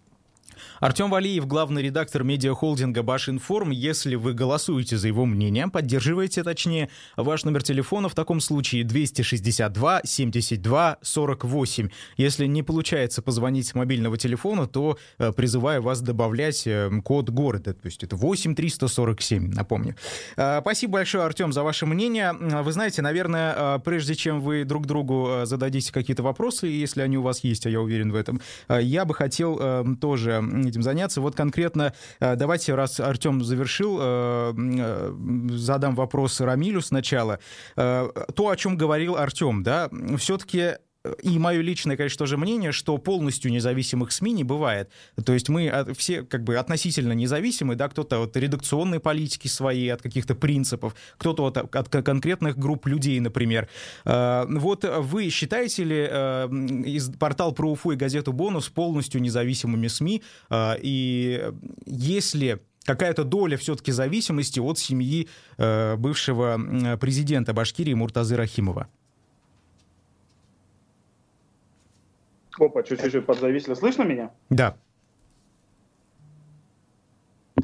Артем 0.80 1.10
Валиев, 1.10 1.48
главный 1.48 1.82
редактор 1.82 2.24
медиахолдинга 2.24 3.04
Башинформ. 3.04 3.72
Если 3.72 4.16
вы 4.16 4.34
голосуете 4.34 4.98
за 4.98 5.08
его 5.08 5.26
мнение, 5.26 5.68
поддерживаете, 5.68 6.44
точнее, 6.44 6.90
ваш 7.16 7.44
номер 7.44 7.64
телефона 7.64 8.10
в 8.10 8.16
таком 8.16 8.40
случае 8.40 8.84
262 8.84 10.02
72 10.04 10.98
48. 11.02 11.90
Если 12.18 12.46
не 12.46 12.64
получается 12.64 13.22
позвонить 13.22 13.68
с 13.68 13.76
мобильного 13.76 14.18
телефона, 14.18 14.68
то 14.68 14.98
э, 15.18 15.32
призываю 15.32 15.82
вас 15.82 16.02
добавлять 16.02 16.66
э, 16.66 16.90
код 17.04 17.30
города, 17.30 17.74
то 17.74 17.86
есть 17.86 18.04
это 18.04 18.16
8 18.16 18.56
347, 18.56 19.54
напомню. 19.54 19.96
Э, 20.38 20.60
спасибо 20.62 20.94
большое, 20.94 21.24
Артем, 21.24 21.54
за 21.54 21.64
ваше 21.64 21.86
мнение. 21.86 22.34
Вы 22.34 22.72
знаете, 22.72 23.02
наверное, 23.02 23.80
прежде 23.80 24.16
чем 24.16 24.42
вы 24.42 24.64
друг 24.64 24.86
другу 24.86 25.42
зададите 25.44 25.92
какие-то 25.92 26.24
вопросы, 26.24 26.68
если 26.68 27.02
они 27.02 27.18
у 27.18 27.22
вас 27.22 27.44
есть, 27.44 27.66
а 27.66 27.70
я 27.70 27.82
уверен 27.82 28.12
в 28.12 28.16
этом, 28.16 28.42
я 28.70 29.06
бы 29.06 29.14
хотел 29.14 29.96
тоже 30.00 30.42
этим 30.52 30.84
заняться. 30.84 31.22
Вот 31.22 31.36
конкретно 31.36 31.94
э, 32.20 32.36
давайте, 32.36 32.76
раз 32.76 33.00
Артем 33.00 33.44
завершил, 33.44 33.98
э, 34.02 34.54
э, 34.56 35.14
задам 35.52 35.96
вопрос 35.96 36.42
Рамилю 36.42 36.82
сначала. 36.82 37.40
То, 37.76 38.50
о 38.50 38.56
чем 38.56 38.78
говорил 38.78 39.16
Артем, 39.16 39.64
да, 39.64 39.90
все-таки 40.18 40.76
и 41.24 41.40
мое 41.40 41.62
личное, 41.62 41.98
конечно, 41.98 42.20
тоже 42.20 42.38
мнение, 42.38 42.72
что 42.72 42.98
полностью 42.98 43.52
независимых 43.52 44.12
СМИ 44.12 44.34
не 44.34 44.44
бывает. 44.44 44.90
То 45.24 45.34
есть 45.34 45.50
мы 45.50 45.86
все 45.98 46.24
как 46.24 46.44
бы 46.44 46.58
относительно 46.58 47.14
независимы, 47.14 47.76
да, 47.76 47.90
кто-то 47.90 48.24
от 48.24 48.38
редакционной 48.38 49.00
политики 49.00 49.48
своей, 49.48 49.92
от 49.92 50.02
каких-то 50.02 50.36
принципов, 50.36 50.96
кто-то 51.18 51.46
от, 51.46 51.76
от 51.76 51.90
конкретных 51.90 52.58
групп 52.58 52.86
людей, 52.86 53.20
например. 53.20 53.68
А, 54.06 54.46
вот 54.48 54.86
вы 55.00 55.30
считаете 55.30 55.84
ли 55.84 56.08
э, 56.10 57.00
портал 57.20 57.52
про 57.54 57.72
Уфу 57.72 57.92
и 57.92 57.96
газету 57.96 58.32
«Бонус» 58.32 58.70
полностью 58.70 59.22
независимыми 59.22 59.88
СМИ? 59.88 60.22
А, 60.50 60.78
и 60.80 61.52
если 61.86 62.62
какая-то 62.84 63.24
доля 63.24 63.58
все-таки 63.58 63.92
зависимости 63.92 64.60
от 64.60 64.78
семьи 64.78 65.28
э, 65.58 65.96
бывшего 65.98 66.98
президента 67.00 67.54
Башкирии 67.54 67.94
Муртазы 67.94 68.36
Рахимова? 68.36 68.88
Опа, 72.62 72.84
чуть-чуть 72.84 73.26
подзависли. 73.26 73.74
Слышно 73.74 74.04
меня? 74.04 74.32
Да. 74.50 74.76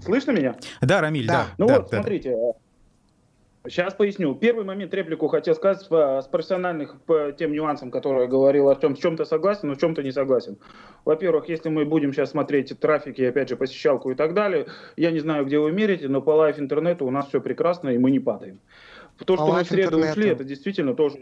Слышно 0.01 0.31
меня? 0.31 0.55
Да, 0.81 1.01
Рамиль, 1.01 1.27
да. 1.27 1.33
да 1.33 1.47
ну 1.57 1.67
да, 1.67 1.79
вот, 1.79 1.89
да, 1.89 1.97
смотрите, 1.97 2.35
да. 2.35 3.69
сейчас 3.69 3.93
поясню. 3.93 4.33
Первый 4.35 4.65
момент 4.65 4.93
реплику 4.93 5.27
хотел 5.27 5.55
сказать 5.55 5.81
с 5.81 6.27
профессиональных 6.27 6.99
по 7.01 7.31
тем 7.31 7.51
нюансам, 7.51 7.91
которые 7.91 8.27
говорил 8.27 8.69
Артем. 8.69 8.95
В 8.95 8.99
чем-то 8.99 9.25
согласен, 9.25 9.69
но 9.69 9.75
в 9.75 9.77
чем-то 9.77 10.03
не 10.03 10.11
согласен. 10.11 10.57
Во-первых, 11.05 11.49
если 11.49 11.69
мы 11.69 11.85
будем 11.85 12.13
сейчас 12.13 12.31
смотреть 12.31 12.77
трафики, 12.79 13.21
опять 13.21 13.49
же, 13.49 13.55
посещалку 13.55 14.11
и 14.11 14.15
так 14.15 14.33
далее, 14.33 14.67
я 14.95 15.11
не 15.11 15.19
знаю, 15.19 15.45
где 15.45 15.59
вы 15.59 15.71
мерите, 15.71 16.07
но 16.07 16.21
по 16.21 16.31
лайф 16.31 16.59
интернету 16.59 17.05
у 17.05 17.11
нас 17.11 17.27
все 17.27 17.39
прекрасно, 17.39 17.89
и 17.89 17.97
мы 17.97 18.11
не 18.11 18.19
падаем. 18.19 18.59
То, 19.25 19.35
что 19.35 19.47
мы 19.47 19.63
в 19.63 19.67
среду 19.67 19.99
ушли, 19.99 20.29
это 20.29 20.43
действительно 20.43 20.93
тоже... 20.93 21.19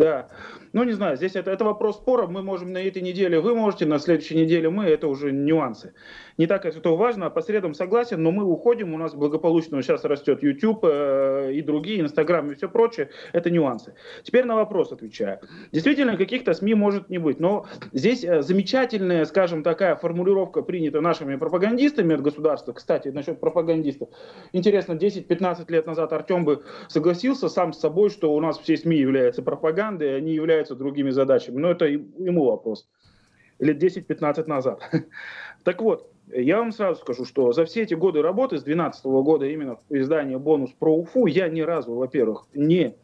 Да. 0.00 0.28
Ну, 0.72 0.84
не 0.84 0.92
знаю, 0.92 1.18
здесь 1.18 1.36
это, 1.36 1.50
это 1.50 1.62
вопрос 1.64 1.96
спора. 1.96 2.26
Мы 2.26 2.42
можем 2.42 2.72
на 2.72 2.78
этой 2.78 3.02
неделе, 3.02 3.38
вы 3.38 3.54
можете, 3.54 3.84
на 3.84 3.98
следующей 3.98 4.34
неделе 4.34 4.70
мы, 4.70 4.86
это 4.86 5.08
уже 5.08 5.30
нюансы 5.30 5.92
не 6.40 6.46
так 6.46 6.64
это 6.64 6.88
важно, 6.88 7.28
по 7.28 7.42
средам 7.42 7.74
согласен, 7.74 8.22
но 8.22 8.32
мы 8.32 8.44
уходим, 8.44 8.94
у 8.94 8.96
нас 8.96 9.14
благополучно 9.14 9.82
сейчас 9.82 10.04
растет 10.04 10.42
YouTube 10.42 10.84
э, 10.84 11.52
и 11.52 11.60
другие, 11.60 12.00
Instagram 12.00 12.52
и 12.52 12.54
все 12.54 12.66
прочее, 12.66 13.10
это 13.34 13.50
нюансы. 13.50 13.92
Теперь 14.22 14.46
на 14.46 14.54
вопрос 14.54 14.90
отвечаю. 14.90 15.40
Действительно, 15.70 16.16
каких-то 16.16 16.54
СМИ 16.54 16.72
может 16.72 17.10
не 17.10 17.18
быть, 17.18 17.40
но 17.40 17.66
здесь 17.92 18.24
э, 18.24 18.40
замечательная, 18.40 19.26
скажем, 19.26 19.62
такая 19.62 19.96
формулировка 19.96 20.62
принята 20.62 21.02
нашими 21.02 21.36
пропагандистами 21.36 22.14
от 22.14 22.22
государства. 22.22 22.72
Кстати, 22.72 23.08
насчет 23.08 23.38
пропагандистов. 23.38 24.08
Интересно, 24.54 24.94
10-15 24.94 25.70
лет 25.70 25.86
назад 25.86 26.10
Артем 26.14 26.46
бы 26.46 26.62
согласился 26.88 27.50
сам 27.50 27.74
с 27.74 27.80
собой, 27.80 28.08
что 28.08 28.32
у 28.32 28.40
нас 28.40 28.58
все 28.58 28.78
СМИ 28.78 28.96
являются 28.96 29.42
пропагандой, 29.42 29.89
они 29.98 30.32
являются 30.32 30.74
другими 30.74 31.10
задачами. 31.10 31.58
Но 31.58 31.70
это 31.70 31.86
ему 31.86 32.44
вопрос. 32.44 32.88
Лет 33.58 33.82
10-15 33.82 34.46
назад. 34.46 34.82
Так 35.62 35.82
вот, 35.82 36.10
я 36.32 36.56
вам 36.56 36.72
сразу 36.72 37.00
скажу, 37.02 37.26
что 37.26 37.52
за 37.52 37.66
все 37.66 37.82
эти 37.82 37.92
годы 37.92 38.22
работы, 38.22 38.56
с 38.56 38.62
2012 38.62 39.04
года 39.04 39.44
именно 39.44 39.76
в 39.76 39.94
издании 39.94 40.36
«Бонус 40.36 40.70
про 40.72 40.96
Уфу», 40.96 41.26
я 41.26 41.50
ни 41.50 41.60
разу, 41.60 41.92
во-первых, 41.92 42.46
не 42.54 42.96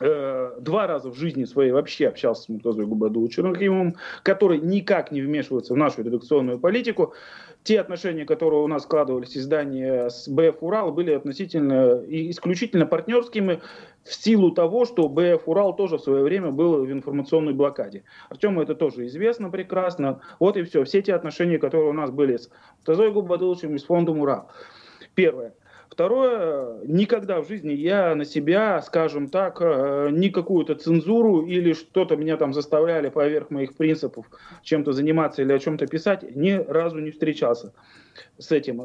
э, 0.00 0.52
два 0.58 0.86
раза 0.86 1.10
в 1.10 1.16
жизни 1.16 1.44
своей 1.44 1.72
вообще 1.72 2.08
общался 2.08 2.42
с 2.42 2.48
Муртазой 2.48 2.86
Губадуловичем, 2.86 3.94
который 4.22 4.58
никак 4.58 5.12
не 5.12 5.20
вмешивается 5.20 5.74
в 5.74 5.76
нашу 5.76 6.02
редакционную 6.02 6.58
политику 6.58 7.14
те 7.62 7.80
отношения, 7.80 8.24
которые 8.24 8.62
у 8.62 8.66
нас 8.66 8.84
складывались 8.84 9.36
издания 9.36 10.08
с 10.08 10.28
БФ 10.28 10.62
«Урал», 10.62 10.92
были 10.92 11.12
относительно 11.12 12.02
и 12.02 12.30
исключительно 12.30 12.86
партнерскими 12.86 13.60
в 14.02 14.14
силу 14.14 14.50
того, 14.52 14.86
что 14.86 15.08
БФ 15.08 15.46
«Урал» 15.46 15.76
тоже 15.76 15.98
в 15.98 16.02
свое 16.02 16.22
время 16.22 16.50
был 16.50 16.84
в 16.84 16.90
информационной 16.90 17.52
блокаде. 17.52 18.04
Артему 18.30 18.62
это 18.62 18.74
тоже 18.74 19.06
известно 19.06 19.50
прекрасно. 19.50 20.20
Вот 20.38 20.56
и 20.56 20.62
все. 20.62 20.84
Все 20.84 21.02
те 21.02 21.14
отношения, 21.14 21.58
которые 21.58 21.90
у 21.90 21.92
нас 21.92 22.10
были 22.10 22.38
с 22.38 22.50
Тазой 22.84 23.12
Губадуловичем 23.12 23.74
и 23.74 23.78
с 23.78 23.84
фондом 23.84 24.20
«Урал». 24.20 24.48
Первое. 25.14 25.52
Второе, 25.90 26.78
никогда 26.84 27.40
в 27.40 27.48
жизни 27.48 27.72
я 27.72 28.14
на 28.14 28.24
себя, 28.24 28.80
скажем 28.80 29.28
так, 29.28 29.60
э, 29.60 30.10
ни 30.12 30.28
какую-то 30.28 30.76
цензуру 30.76 31.44
или 31.46 31.72
что-то 31.72 32.14
меня 32.14 32.36
там 32.36 32.54
заставляли 32.54 33.08
поверх 33.08 33.50
моих 33.50 33.76
принципов 33.76 34.26
чем-то 34.62 34.92
заниматься 34.92 35.42
или 35.42 35.52
о 35.52 35.58
чем-то 35.58 35.88
писать, 35.88 36.36
ни 36.36 36.52
разу 36.52 37.00
не 37.00 37.10
встречался 37.10 37.72
с 38.38 38.52
этим. 38.52 38.80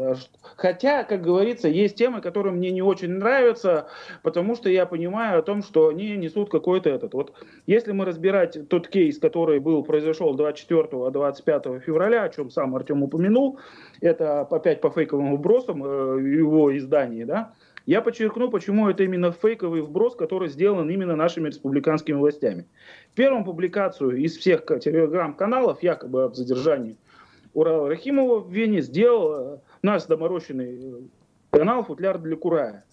Хотя, 0.55 1.03
как 1.03 1.21
говорится, 1.21 1.67
есть 1.67 1.95
темы, 1.95 2.21
которые 2.21 2.53
мне 2.53 2.71
не 2.71 2.81
очень 2.81 3.11
нравятся, 3.11 3.87
потому 4.23 4.55
что 4.55 4.69
я 4.69 4.85
понимаю 4.85 5.39
о 5.39 5.41
том, 5.41 5.61
что 5.61 5.89
они 5.89 6.15
несут 6.15 6.49
какой-то 6.49 6.89
этот. 6.89 7.13
Вот 7.13 7.33
если 7.67 7.91
мы 7.91 8.05
разбирать 8.05 8.69
тот 8.69 8.87
кейс, 8.87 9.19
который 9.19 9.59
был, 9.59 9.83
произошел 9.83 10.35
24-25 10.35 11.79
февраля, 11.81 12.23
о 12.23 12.29
чем 12.29 12.49
сам 12.49 12.75
Артем 12.75 13.03
упомянул, 13.03 13.59
это 14.01 14.41
опять 14.41 14.81
по 14.81 14.89
фейковым 14.89 15.35
вбросам 15.35 15.83
э, 15.83 16.21
его 16.21 16.75
издании, 16.77 17.25
да, 17.25 17.53
я 17.85 18.01
подчеркну, 18.01 18.49
почему 18.49 18.89
это 18.89 19.03
именно 19.03 19.31
фейковый 19.31 19.81
вброс, 19.81 20.15
который 20.15 20.49
сделан 20.49 20.89
именно 20.89 21.15
нашими 21.15 21.49
республиканскими 21.49 22.15
властями. 22.15 22.65
Первую 23.13 23.43
публикацию 23.43 24.17
из 24.17 24.37
всех 24.37 24.65
телеграм-каналов, 24.65 25.83
якобы 25.83 26.23
об 26.23 26.33
задержании 26.33 26.97
Урала 27.55 27.87
Рахимова 27.89 28.39
в 28.39 28.51
Вене 28.51 28.81
сделал 28.81 29.55
э, 29.55 29.57
наш 29.81 30.03
доморощенный 30.03 31.09
канал 31.49 31.83
«Футляр 31.83 32.19
для 32.19 32.35
Курая». 32.35 32.83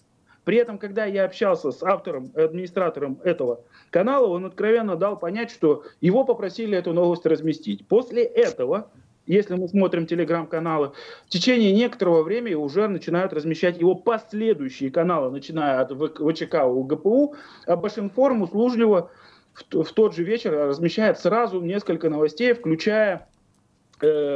При 0.45 0.57
этом, 0.57 0.77
когда 0.77 1.05
я 1.05 1.25
общался 1.25 1.71
с 1.71 1.83
автором, 1.83 2.31
администратором 2.33 3.19
этого 3.23 3.61
канала, 3.91 4.27
он 4.27 4.45
откровенно 4.45 4.95
дал 4.95 5.19
понять, 5.19 5.51
что 5.51 5.83
его 6.01 6.23
попросили 6.23 6.77
эту 6.77 6.93
новость 6.93 7.25
разместить. 7.25 7.85
После 7.87 8.23
этого, 8.23 8.89
если 9.25 9.55
мы 9.55 9.67
смотрим 9.67 10.05
телеграм-каналы, 10.05 10.91
в 11.25 11.29
течение 11.29 11.73
некоторого 11.73 12.23
времени 12.23 12.55
уже 12.55 12.87
начинают 12.87 13.33
размещать 13.33 13.79
его 13.79 13.95
последующие 13.95 14.91
каналы, 14.91 15.29
начиная 15.29 15.81
от 15.81 15.91
ВЧК 15.91 16.65
у 16.65 16.83
ГПУ, 16.83 17.35
а 17.65 17.75
Башинформ 17.75 18.41
услужливо 18.41 19.11
в, 19.53 19.93
тот 19.93 20.15
же 20.15 20.23
вечер 20.23 20.53
размещает 20.53 21.19
сразу 21.19 21.61
несколько 21.61 22.09
новостей, 22.09 22.53
включая, 22.53 23.15
э, 23.15 23.32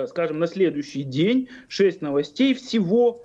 скажем, 0.08 0.40
на 0.40 0.48
следующий 0.48 1.04
день 1.04 1.50
6 1.68 2.02
новостей 2.02 2.54
всего, 2.54 3.24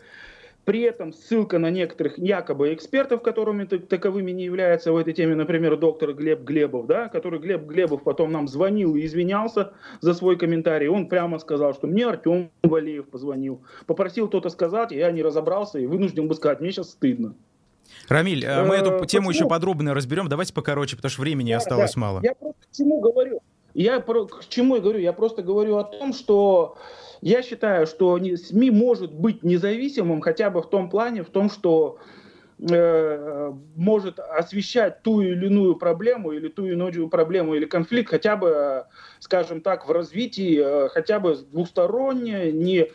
при 0.64 0.82
этом 0.82 1.12
ссылка 1.12 1.58
на 1.58 1.70
некоторых 1.70 2.18
якобы 2.18 2.72
экспертов, 2.72 3.22
которыми 3.22 3.64
таковыми 3.64 4.30
не 4.30 4.44
являются 4.44 4.92
в 4.92 4.96
этой 4.96 5.12
теме, 5.12 5.34
например, 5.34 5.76
доктор 5.76 6.12
Глеб 6.12 6.42
Глебов, 6.42 6.86
да, 6.86 7.08
который 7.08 7.40
Глеб 7.40 7.62
Глебов 7.66 8.04
потом 8.04 8.30
нам 8.30 8.46
звонил 8.46 8.94
и 8.94 9.04
извинялся 9.04 9.72
за 10.00 10.14
свой 10.14 10.38
комментарий. 10.38 10.88
Он 10.88 11.08
прямо 11.08 11.38
сказал, 11.38 11.74
что 11.74 11.86
мне 11.86 12.06
Артем 12.06 12.50
Валеев 12.62 13.08
позвонил, 13.08 13.62
попросил 13.86 14.28
кто-то 14.28 14.50
сказать, 14.50 14.92
я 14.92 15.10
не 15.10 15.22
разобрался 15.22 15.78
и 15.78 15.86
вынужден 15.86 16.28
бы 16.28 16.34
сказать, 16.34 16.60
мне 16.60 16.70
сейчас 16.70 16.90
стыдно. 16.90 17.34
Рамиль, 18.08 18.44
э, 18.44 18.64
мы 18.64 18.76
эту 18.76 19.04
тему 19.04 19.30
еще 19.30 19.48
подробно 19.48 19.94
разберем. 19.94 20.28
Давайте 20.28 20.54
покороче, 20.54 20.96
потому 20.96 21.10
что 21.10 21.20
времени 21.22 21.52
осталось 21.52 21.96
мало. 21.96 22.20
Я 22.22 22.34
просто 22.34 22.62
к 22.70 22.76
чему 22.76 23.00
говорю? 23.00 23.40
Я 23.74 24.00
про, 24.00 24.26
к 24.26 24.46
чему 24.48 24.76
я 24.76 24.80
говорю? 24.80 24.98
Я 24.98 25.12
просто 25.12 25.42
говорю 25.42 25.76
о 25.76 25.84
том, 25.84 26.12
что 26.12 26.76
я 27.20 27.42
считаю, 27.42 27.86
что 27.86 28.18
СМИ 28.18 28.70
может 28.70 29.12
быть 29.12 29.42
независимым 29.42 30.20
хотя 30.20 30.50
бы 30.50 30.60
в 30.60 30.68
том 30.68 30.90
плане, 30.90 31.22
в 31.22 31.30
том, 31.30 31.48
что 31.48 31.98
э, 32.58 33.52
может 33.76 34.18
освещать 34.18 35.02
ту 35.02 35.20
или 35.20 35.46
иную 35.46 35.76
проблему 35.76 36.32
или 36.32 36.48
ту 36.48 36.66
или 36.66 36.72
иную 36.72 37.08
проблему 37.08 37.54
или 37.54 37.64
конфликт 37.64 38.10
хотя 38.10 38.36
бы, 38.36 38.84
скажем 39.20 39.60
так, 39.60 39.88
в 39.88 39.92
развитии, 39.92 40.60
э, 40.62 40.88
хотя 40.88 41.20
бы 41.20 41.36
двусторонне, 41.36 42.52
не 42.52 42.88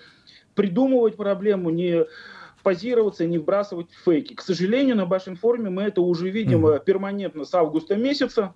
придумывать 0.54 1.16
проблему, 1.16 1.70
не 1.70 2.06
позироваться, 2.64 3.26
не 3.26 3.38
вбрасывать 3.38 3.88
фейки. 4.04 4.34
К 4.34 4.42
сожалению, 4.42 4.98
на 4.98 5.06
Башинформе 5.06 5.70
мы 5.70 5.84
это 5.84 6.02
уже 6.02 6.30
видим 6.30 6.66
mm-hmm. 6.66 6.84
перманентно 6.84 7.46
с 7.46 7.54
августа 7.54 7.96
месяца, 7.96 8.54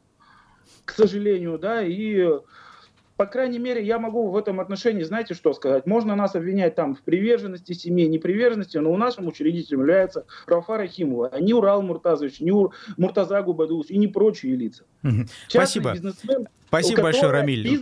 к 0.85 0.91
сожалению, 0.91 1.57
да, 1.57 1.83
и 1.83 2.27
по 3.21 3.27
крайней 3.27 3.59
мере, 3.59 3.85
я 3.85 3.99
могу 3.99 4.31
в 4.31 4.35
этом 4.35 4.59
отношении, 4.59 5.03
знаете, 5.03 5.35
что 5.35 5.53
сказать? 5.53 5.85
Можно 5.85 6.15
нас 6.15 6.33
обвинять 6.33 6.73
там 6.73 6.95
в 6.95 7.03
приверженности 7.03 7.73
семье, 7.73 8.07
неприверженности, 8.07 8.77
но 8.79 8.91
у 8.91 8.97
нашим 8.97 9.27
учредителем 9.27 9.81
является 9.81 10.25
Рафа 10.47 10.77
Рахимова, 10.77 11.27
а 11.27 11.39
не 11.39 11.53
Урал 11.53 11.83
Муртазович, 11.83 12.39
не 12.39 12.51
Ур... 12.51 12.73
Муртаза 12.97 13.43
Губадулович 13.43 13.91
и 13.91 13.99
не 13.99 14.07
прочие 14.07 14.55
лица. 14.55 14.85
Угу. 15.03 15.25
Спасибо. 15.47 15.93
Бизнесмен 15.93 16.47
Спасибо 16.71 17.01
большое, 17.01 17.31
Рамиль. 17.31 17.79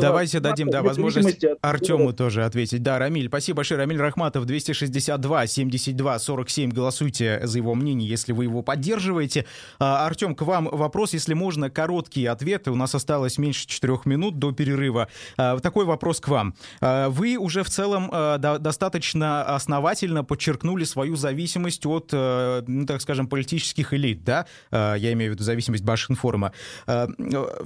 Давайте 0.00 0.38
дадим 0.38 0.70
да, 0.70 0.80
возможность 0.80 1.44
Артему 1.60 2.12
тоже 2.12 2.44
ответить. 2.44 2.84
Да, 2.84 3.00
Рамиль, 3.00 3.26
спасибо 3.26 3.56
большое. 3.56 3.78
Рамиль 3.78 3.98
Рахматов, 3.98 4.46
262 4.46 5.46
72 5.48 6.18
47. 6.20 6.70
Голосуйте 6.70 7.40
за 7.42 7.58
его 7.58 7.74
мнение, 7.74 8.08
если 8.08 8.30
вы 8.30 8.44
его 8.44 8.62
поддерживаете. 8.62 9.44
А, 9.80 10.06
Артем, 10.06 10.36
к 10.36 10.42
вам 10.42 10.68
вопрос, 10.70 11.14
если 11.14 11.34
можно, 11.34 11.68
короткие 11.68 12.30
ответы. 12.30 12.70
У 12.70 12.76
нас 12.76 12.94
осталось 12.94 13.38
меньше 13.38 13.66
четырех 13.66 14.06
минут 14.06 14.38
до 14.38 14.52
перерыва. 14.52 15.08
А, 15.36 15.58
такой 15.58 15.84
вопрос 15.84 16.20
к 16.20 16.28
вам. 16.28 16.54
А, 16.80 17.08
вы 17.08 17.38
уже 17.38 17.64
в 17.64 17.70
целом 17.70 18.08
достаточно 18.38 19.42
основательно 19.42 20.22
подчеркнули 20.22 20.84
свою 20.84 21.16
зависимость 21.16 21.86
от, 21.86 22.12
ну, 22.12 22.86
так 22.86 23.02
скажем, 23.02 23.26
политических 23.26 23.92
элит, 23.94 24.22
да? 24.22 24.46
Я 24.70 25.12
имею 25.12 25.32
в 25.32 25.34
виду 25.34 25.42
зависимость 25.42 25.82
Башинформа. 25.82 26.52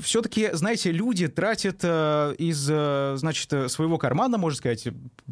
Все-таки 0.01 0.51
знаете, 0.53 0.93
люди 0.93 1.29
тратят 1.29 1.81
э, 1.83 2.35
из, 2.39 2.69
э, 2.71 3.15
значит, 3.17 3.53
э, 3.53 3.69
своего 3.69 3.99
кармана, 3.99 4.39
можно 4.39 4.57
сказать, 4.57 4.89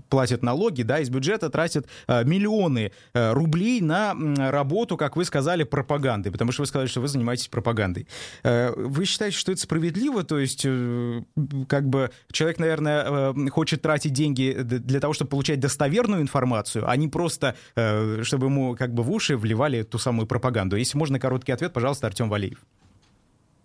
платят 0.09 0.42
налоги, 0.42 0.83
да, 0.83 1.01
из 1.01 1.11
бюджета 1.11 1.51
тратят 1.51 1.87
э, 2.07 2.25
миллионы 2.25 2.92
э, 3.14 3.33
рублей 3.33 3.81
на 3.81 4.14
э, 4.14 4.51
работу, 4.51 4.96
как 4.96 5.16
вы 5.16 5.25
сказали, 5.25 5.64
пропаганды, 5.64 6.31
потому 6.31 6.53
что 6.53 6.62
вы 6.62 6.66
сказали, 6.66 6.88
что 6.88 7.01
вы 7.01 7.09
занимаетесь 7.09 7.49
пропагандой. 7.49 8.07
Э, 8.42 8.73
вы 8.77 9.05
считаете, 9.05 9.37
что 9.37 9.53
это 9.53 9.61
справедливо? 9.61 10.25
То 10.25 10.38
есть, 10.38 10.62
э, 10.64 11.23
как 11.68 11.88
бы 11.88 12.11
человек, 12.33 12.59
наверное, 12.59 13.33
э, 13.35 13.49
хочет 13.51 13.83
тратить 13.83 14.12
деньги 14.12 14.57
для 14.61 15.01
того, 15.01 15.12
чтобы 15.12 15.31
получать 15.31 15.61
достоверную 15.61 16.23
информацию, 16.23 16.88
а 16.88 16.96
не 16.96 17.09
просто, 17.09 17.55
э, 17.77 18.23
чтобы 18.23 18.46
ему 18.46 18.77
как 18.77 18.94
бы 18.94 19.03
в 19.03 19.11
уши 19.11 19.37
вливали 19.37 19.83
ту 19.83 19.99
самую 19.99 20.27
пропаганду. 20.27 20.77
Если 20.77 20.99
можно 20.99 21.18
короткий 21.18 21.53
ответ, 21.53 21.73
пожалуйста, 21.73 22.07
Артем 22.07 22.29
Валеев. 22.29 22.59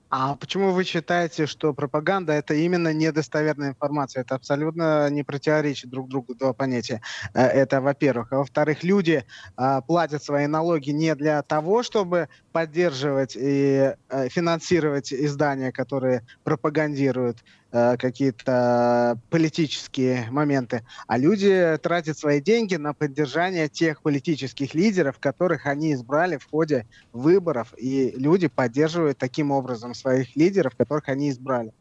А 0.10 0.36
почему 0.36 0.72
вы 0.72 0.84
считаете, 0.84 1.48
что 1.48 1.74
пропаганда 1.74 2.34
это 2.34 2.54
именно 2.54 2.94
недостоверная 2.94 3.70
информация? 3.70 4.22
Это 4.22 4.36
абсолютно 4.36 5.10
не 5.10 5.24
противоречит 5.24 5.90
друг 5.90 6.10
другу 6.10 6.36
два 6.36 6.54
понятия. 6.54 7.02
Э, 7.34 7.42
это, 7.42 7.82
во-первых. 7.82 8.32
А 8.32 8.38
во-вторых, 8.38 8.84
люди 8.84 9.26
а, 9.58 9.82
платят 9.82 10.24
свои 10.24 10.48
налоги 10.48 10.92
не 10.92 11.16
для 11.16 11.42
того, 11.42 11.82
чтобы 11.82 12.30
поддерживать 12.52 13.36
и 13.36 13.94
а, 14.10 14.30
финансировать 14.30 15.12
издания, 15.12 15.72
которые 15.72 16.26
пропагандируют 16.44 17.44
Э, 17.76 17.98
какие-то 17.98 19.20
политические 19.30 20.32
моменты, 20.32 20.86
а 21.08 21.18
люди 21.18 21.78
тратят 21.84 22.18
свои 22.18 22.40
деньги 22.40 22.76
на 22.76 22.94
поддержание 22.94 23.68
тех 23.68 24.02
политических 24.02 24.74
лидеров, 24.74 25.20
которых 25.20 25.66
они 25.66 25.92
избрали 25.92 26.38
в 26.38 26.50
ходе 26.50 26.88
выборов, 27.12 27.74
и 27.78 28.14
люди 28.16 28.48
поддерживают 28.48 29.18
таким 29.18 29.52
образом 29.52 29.94
своих 29.94 30.38
лидеров, 30.38 30.74
которых 30.78 31.10
они 31.10 31.30
избрали 31.32 31.74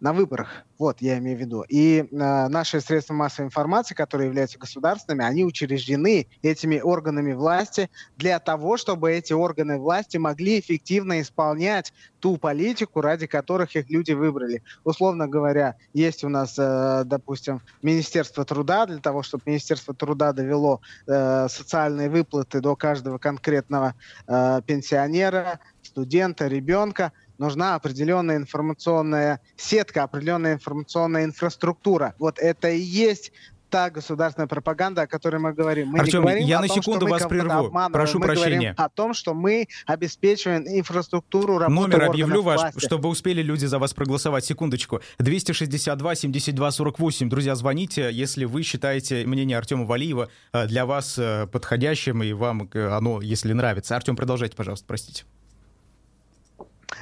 на 0.00 0.12
выборах. 0.12 0.64
Вот, 0.78 1.00
я 1.00 1.16
имею 1.18 1.38
в 1.38 1.40
виду. 1.40 1.64
И 1.68 2.00
э, 2.00 2.04
наши 2.10 2.80
средства 2.82 3.14
массовой 3.14 3.46
информации, 3.46 3.94
которые 3.94 4.26
являются 4.26 4.58
государственными, 4.58 5.24
они 5.24 5.44
учреждены 5.44 6.26
этими 6.42 6.80
органами 6.80 7.32
власти 7.32 7.88
для 8.18 8.38
того, 8.38 8.76
чтобы 8.76 9.10
эти 9.10 9.32
органы 9.32 9.78
власти 9.78 10.18
могли 10.18 10.60
эффективно 10.60 11.22
исполнять 11.22 11.94
ту 12.20 12.36
политику, 12.36 13.00
ради 13.00 13.26
которых 13.26 13.74
их 13.74 13.88
люди 13.88 14.12
выбрали. 14.12 14.62
Условно 14.84 15.28
говоря, 15.28 15.76
есть 15.94 16.24
у 16.24 16.28
нас, 16.28 16.56
э, 16.58 17.04
допустим, 17.06 17.62
Министерство 17.80 18.44
труда, 18.44 18.84
для 18.84 18.98
того, 18.98 19.22
чтобы 19.22 19.44
Министерство 19.46 19.94
труда 19.94 20.34
довело 20.34 20.82
э, 21.06 21.48
социальные 21.48 22.10
выплаты 22.10 22.60
до 22.60 22.76
каждого 22.76 23.16
конкретного 23.16 23.94
э, 24.26 24.60
пенсионера, 24.66 25.60
студента, 25.82 26.48
ребенка– 26.48 27.12
нужна 27.38 27.74
определенная 27.74 28.36
информационная 28.36 29.40
сетка, 29.56 30.02
определенная 30.02 30.54
информационная 30.54 31.24
инфраструктура. 31.24 32.14
Вот 32.18 32.38
это 32.38 32.70
и 32.70 32.80
есть 32.80 33.32
та 33.70 33.90
государственная 33.90 34.46
пропаганда, 34.46 35.02
о 35.02 35.06
которой 35.06 35.38
мы 35.38 35.52
говорим. 35.52 35.88
Мы 35.88 36.00
Артем, 36.00 36.20
не 36.20 36.22
говорим 36.22 36.46
я 36.46 36.58
о 36.58 36.62
на 36.62 36.68
том, 36.68 36.76
секунду 36.76 37.06
вас 37.06 37.26
прерву. 37.26 37.72
Прошу 37.92 38.18
мы 38.18 38.26
прощения. 38.26 38.74
о 38.76 38.88
том, 38.88 39.14
что 39.14 39.34
мы 39.34 39.66
обеспечиваем 39.86 40.64
инфраструктуру 40.66 41.58
работы 41.58 41.80
Номер 41.80 42.04
объявлю 42.04 42.42
ваш, 42.42 42.60
власти. 42.60 42.84
чтобы 42.84 43.08
успели 43.08 43.42
люди 43.42 43.66
за 43.66 43.78
вас 43.78 43.94
проголосовать. 43.94 44.44
Секундочку. 44.44 45.00
262 45.18 46.14
72 46.14 46.70
48. 46.70 47.28
Друзья, 47.28 47.54
звоните, 47.54 48.10
если 48.12 48.44
вы 48.44 48.62
считаете 48.62 49.26
мнение 49.26 49.58
Артема 49.58 49.84
Валиева 49.84 50.28
э, 50.52 50.66
для 50.66 50.86
вас 50.86 51.18
э, 51.18 51.46
подходящим, 51.46 52.22
и 52.22 52.32
вам 52.32 52.68
э, 52.72 52.88
оно, 52.88 53.20
если 53.20 53.52
нравится. 53.52 53.96
Артем, 53.96 54.16
продолжайте, 54.16 54.56
пожалуйста, 54.56 54.86
простите. 54.86 55.24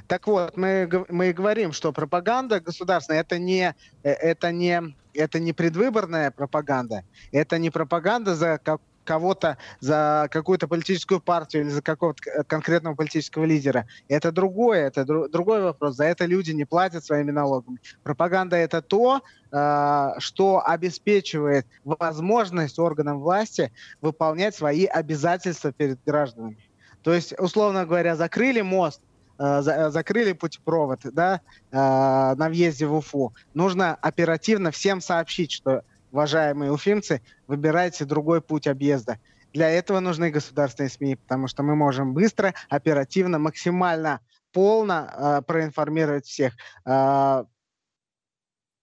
Так 0.06 0.26
вот, 0.26 0.56
мы, 0.56 0.88
мы 1.08 1.32
говорим, 1.32 1.72
что 1.72 1.92
пропаганда 1.92 2.60
государственная 2.60 3.20
это 3.20 3.38
не, 3.38 3.74
э, 4.02 4.10
это 4.10 4.52
не, 4.52 4.94
это 5.12 5.38
не 5.38 5.52
предвыборная 5.52 6.30
пропаганда, 6.30 7.04
это 7.32 7.58
не 7.58 7.70
пропаганда 7.70 8.34
за 8.34 8.58
как, 8.62 8.80
кого-то, 9.04 9.58
за 9.80 10.28
какую-то 10.30 10.66
политическую 10.66 11.20
партию 11.20 11.64
или 11.64 11.70
за 11.70 11.82
какого-то 11.82 12.44
конкретного 12.44 12.94
политического 12.94 13.44
лидера. 13.44 13.86
Это 14.08 14.32
другое, 14.32 14.86
это 14.86 15.04
дру, 15.04 15.28
другой 15.28 15.62
вопрос. 15.62 15.96
За 15.96 16.04
это 16.04 16.24
люди 16.24 16.52
не 16.52 16.64
платят 16.64 17.04
своими 17.04 17.30
налогами. 17.30 17.78
Пропаганда 18.02 18.56
это 18.56 18.82
то, 18.82 19.22
э, 19.52 20.10
что 20.18 20.62
обеспечивает 20.66 21.66
возможность 21.84 22.78
органам 22.78 23.20
власти 23.20 23.72
выполнять 24.00 24.54
свои 24.54 24.86
обязательства 24.86 25.72
перед 25.72 26.02
гражданами. 26.04 26.58
То 27.02 27.12
есть, 27.12 27.38
условно 27.38 27.84
говоря, 27.84 28.16
закрыли 28.16 28.62
мост, 28.62 29.02
закрыли 29.38 30.32
путепровод 30.32 31.00
да, 31.04 31.40
э, 31.70 31.76
на 31.76 32.48
въезде 32.48 32.86
в 32.86 32.94
Уфу, 32.94 33.34
нужно 33.54 33.94
оперативно 33.94 34.70
всем 34.70 35.00
сообщить, 35.00 35.52
что, 35.52 35.82
уважаемые 36.12 36.70
уфимцы, 36.70 37.20
выбирайте 37.46 38.04
другой 38.04 38.40
путь 38.40 38.66
объезда. 38.66 39.18
Для 39.52 39.70
этого 39.70 40.00
нужны 40.00 40.30
государственные 40.30 40.90
СМИ, 40.90 41.16
потому 41.16 41.48
что 41.48 41.62
мы 41.62 41.76
можем 41.76 42.12
быстро, 42.12 42.54
оперативно, 42.68 43.38
максимально 43.38 44.20
полно 44.52 45.10
э, 45.12 45.42
проинформировать 45.42 46.26
всех. 46.26 46.54
Э, 46.84 47.44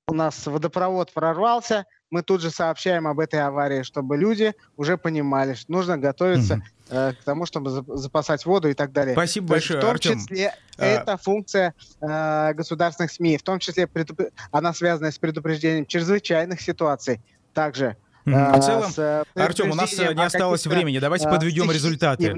у 0.08 0.14
нас 0.14 0.46
водопровод 0.46 1.14
прорвался, 1.14 1.86
мы 2.12 2.22
тут 2.22 2.42
же 2.42 2.52
сообщаем 2.52 3.08
об 3.08 3.20
этой 3.20 3.42
аварии, 3.42 3.84
чтобы 3.84 4.18
люди 4.18 4.54
уже 4.78 4.98
понимали, 4.98 5.54
что 5.54 5.72
нужно 5.72 5.98
готовиться 5.98 6.56
угу. 6.56 6.64
э, 6.90 7.14
к 7.14 7.24
тому, 7.24 7.46
чтобы 7.46 7.70
запасать 7.98 8.46
воду 8.46 8.70
и 8.70 8.74
так 8.74 8.92
далее. 8.92 9.14
Спасибо 9.16 9.48
То 9.48 9.54
большое, 9.54 9.80
В 9.80 9.82
том 9.82 9.92
Артем. 9.92 10.20
числе 10.20 10.54
а... 10.78 10.86
это 10.86 11.18
функция 11.18 11.74
э, 12.02 12.54
государственных 12.54 13.12
СМИ, 13.12 13.38
в 13.38 13.44
том 13.44 13.60
числе 13.60 13.88
предуп... 13.88 14.22
она 14.52 14.74
связана 14.74 15.10
с 15.10 15.18
предупреждением 15.18 15.86
чрезвычайных 15.86 16.62
ситуаций. 16.62 17.22
Также 17.54 17.98
в 18.26 18.62
целом, 18.62 18.92
с 18.92 19.26
Артем, 19.36 19.72
у 19.72 19.76
нас 19.76 19.98
не 19.98 20.24
осталось 20.24 20.66
времени. 20.66 21.00
Давайте 21.00 21.28
подведем 21.30 21.72
результаты. 21.72 22.36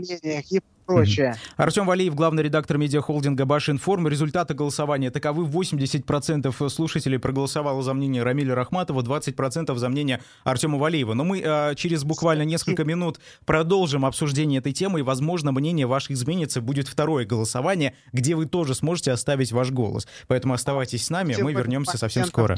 И 0.50 0.62
прочее. 0.86 1.36
Артем 1.56 1.86
Валиев, 1.86 2.16
главный 2.16 2.44
редактор 2.44 2.78
медиахолдинга 2.78 3.46
Башинформ. 3.46 4.08
Результаты 4.08 4.54
голосования 4.54 5.12
таковы. 5.12 5.46
80% 5.46 6.70
слушателей 6.70 7.20
проголосовало 7.20 7.82
за 7.84 7.94
мнение 7.94 8.24
Рамиля 8.24 8.56
Рахматова, 8.56 9.02
20% 9.02 9.76
за 9.76 9.90
мнение 9.90 10.22
Артема 10.44 10.78
Валиева. 10.78 11.14
Но 11.14 11.24
мы 11.24 11.42
э, 11.42 11.76
через 11.76 12.04
буквально 12.04 12.44
несколько 12.44 12.84
минут 12.84 13.20
продолжим 13.46 14.06
обсуждение 14.06 14.60
этой 14.60 14.74
темы, 14.74 15.00
и, 15.00 15.04
возможно, 15.04 15.52
мнение 15.52 15.88
ваше 15.88 16.14
изменится. 16.14 16.62
Будет 16.62 16.88
второе 16.88 17.26
голосование, 17.26 17.96
где 18.12 18.36
вы 18.36 18.46
тоже 18.46 18.76
сможете 18.76 19.12
оставить 19.12 19.52
ваш 19.52 19.72
голос. 19.72 20.08
Поэтому 20.28 20.54
оставайтесь 20.54 21.06
с 21.06 21.10
нами, 21.10 21.36
мы 21.40 21.54
вернемся 21.54 21.98
совсем 21.98 22.26
скоро. 22.26 22.58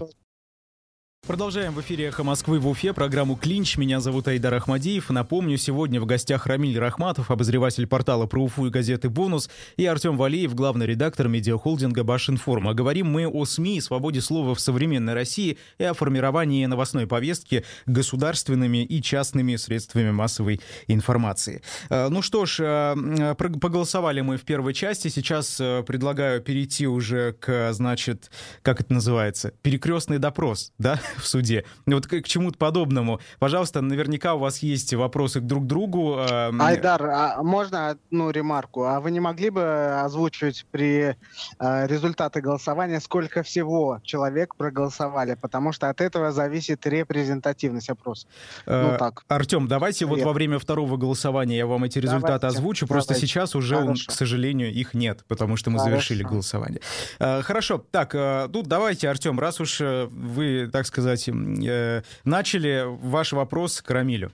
Продолжаем 1.27 1.73
в 1.73 1.81
эфире 1.81 2.09
«Эхо 2.09 2.23
Москвы» 2.23 2.59
в 2.59 2.67
Уфе, 2.67 2.93
программу 2.93 3.35
«Клинч». 3.35 3.77
Меня 3.77 3.99
зовут 3.99 4.27
Айдар 4.27 4.53
Ахмадиев. 4.53 5.09
Напомню, 5.09 5.57
сегодня 5.57 5.99
в 5.99 6.05
гостях 6.05 6.45
Рамиль 6.45 6.77
Рахматов, 6.77 7.31
обозреватель 7.31 7.87
портала 7.87 8.27
про 8.27 8.43
Уфу 8.43 8.67
и 8.67 8.69
газеты 8.69 9.09
«Бонус», 9.09 9.49
и 9.75 9.87
Артем 9.87 10.17
Валеев, 10.17 10.53
главный 10.53 10.85
редактор 10.85 11.27
медиахолдинга 11.27 12.03
«Башинформ». 12.03 12.67
А 12.67 12.75
говорим 12.75 13.07
мы 13.07 13.27
о 13.27 13.43
СМИ, 13.45 13.81
свободе 13.81 14.21
слова 14.21 14.53
в 14.53 14.59
современной 14.59 15.15
России 15.15 15.57
и 15.79 15.83
о 15.83 15.95
формировании 15.95 16.63
новостной 16.67 17.07
повестки 17.07 17.65
государственными 17.87 18.85
и 18.85 19.01
частными 19.01 19.55
средствами 19.55 20.11
массовой 20.11 20.61
информации. 20.85 21.63
Э, 21.89 22.07
ну 22.09 22.21
что 22.21 22.45
ж, 22.45 22.59
э, 22.59 23.33
поголосовали 23.35 24.21
мы 24.21 24.37
в 24.37 24.43
первой 24.43 24.75
части. 24.75 25.07
Сейчас 25.07 25.59
э, 25.59 25.81
предлагаю 25.87 26.39
перейти 26.39 26.85
уже 26.85 27.33
к, 27.33 27.73
значит, 27.73 28.29
как 28.61 28.79
это 28.79 28.93
называется, 28.93 29.53
перекрестный 29.63 30.19
допрос, 30.19 30.71
да? 30.77 30.99
В 31.17 31.27
суде. 31.27 31.65
Вот 31.85 32.07
к, 32.07 32.21
к 32.21 32.27
чему-то 32.27 32.57
подобному. 32.57 33.19
Пожалуйста, 33.39 33.81
наверняка 33.81 34.33
у 34.35 34.39
вас 34.39 34.59
есть 34.59 34.93
вопросы 34.93 35.39
друг 35.39 35.63
к 35.63 35.67
другу. 35.67 36.19
Айдар, 36.19 37.03
а 37.05 37.43
можно 37.43 37.89
одну 37.89 38.29
ремарку? 38.31 38.83
А 38.83 38.99
вы 38.99 39.11
не 39.11 39.19
могли 39.19 39.49
бы 39.49 40.01
озвучивать 40.01 40.65
при 40.71 41.15
э, 41.59 41.87
результаты 41.87 42.41
голосования, 42.41 42.99
сколько 42.99 43.43
всего 43.43 43.99
человек 44.03 44.55
проголосовали? 44.55 45.35
Потому 45.35 45.71
что 45.71 45.89
от 45.89 46.01
этого 46.01 46.31
зависит 46.31 46.85
репрезентативность 46.85 47.89
опроса. 47.89 48.27
Э, 48.65 48.91
ну, 48.91 48.97
так. 48.97 49.23
Артем, 49.27 49.67
давайте 49.67 50.05
Привет. 50.05 50.23
вот 50.23 50.25
во 50.25 50.33
время 50.33 50.59
второго 50.59 50.97
голосования 50.97 51.57
я 51.57 51.67
вам 51.67 51.83
эти 51.83 51.99
результаты 51.99 52.41
давайте, 52.41 52.57
озвучу. 52.57 52.87
Просто 52.87 53.13
давайте. 53.13 53.27
сейчас 53.27 53.55
уже, 53.55 53.77
он, 53.77 53.95
к 53.95 54.11
сожалению, 54.11 54.71
их 54.71 54.93
нет, 54.93 55.23
потому 55.27 55.55
что 55.55 55.69
мы 55.69 55.79
Хорошо. 55.79 55.91
завершили 55.91 56.23
голосование. 56.23 56.81
Э, 57.19 57.41
хорошо. 57.41 57.83
Так, 57.91 58.15
э, 58.15 58.47
ну 58.51 58.63
давайте, 58.63 59.09
Артем, 59.09 59.39
раз 59.39 59.59
уж 59.59 59.79
э, 59.81 60.07
вы, 60.11 60.69
так 60.71 60.85
сказать, 60.85 60.94
сказать, 60.95 61.27
э, 61.27 62.03
начали 62.23 62.85
ваш 62.85 63.33
вопрос 63.33 63.81
к 63.81 63.91
Рамилю. 63.91 64.31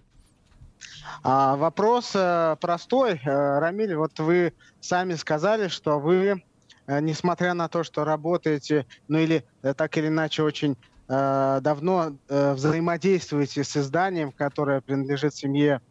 А, 1.23 1.55
вопрос 1.55 2.11
э, 2.13 2.55
простой. 2.61 3.19
Э, 3.23 3.59
Рамиль, 3.59 3.95
вот 3.95 4.19
вы 4.19 4.53
сами 4.79 5.15
сказали, 5.15 5.69
что 5.69 5.99
вы, 5.99 6.43
э, 6.85 6.99
несмотря 7.01 7.55
на 7.55 7.67
то, 7.67 7.83
что 7.83 8.03
работаете, 8.03 8.85
ну 9.07 9.17
или 9.17 9.43
так 9.75 9.97
или 9.97 10.07
иначе 10.07 10.43
очень 10.43 10.77
э, 11.09 11.59
давно 11.63 12.15
э, 12.29 12.53
взаимодействуете 12.53 13.63
с 13.63 13.75
изданием, 13.75 14.31
которое 14.31 14.81
принадлежит 14.81 15.33
семье 15.33 15.81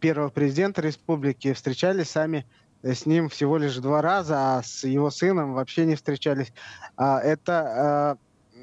первого 0.00 0.30
президента 0.30 0.80
республики, 0.80 1.52
встречались 1.52 2.10
сами 2.10 2.46
с 2.82 3.04
ним 3.04 3.28
всего 3.28 3.58
лишь 3.58 3.76
два 3.76 4.00
раза, 4.00 4.36
а 4.38 4.62
с 4.62 4.84
его 4.84 5.10
сыном 5.10 5.52
вообще 5.52 5.84
не 5.84 5.96
встречались. 5.96 6.52
А, 6.96 7.20
это 7.20 8.18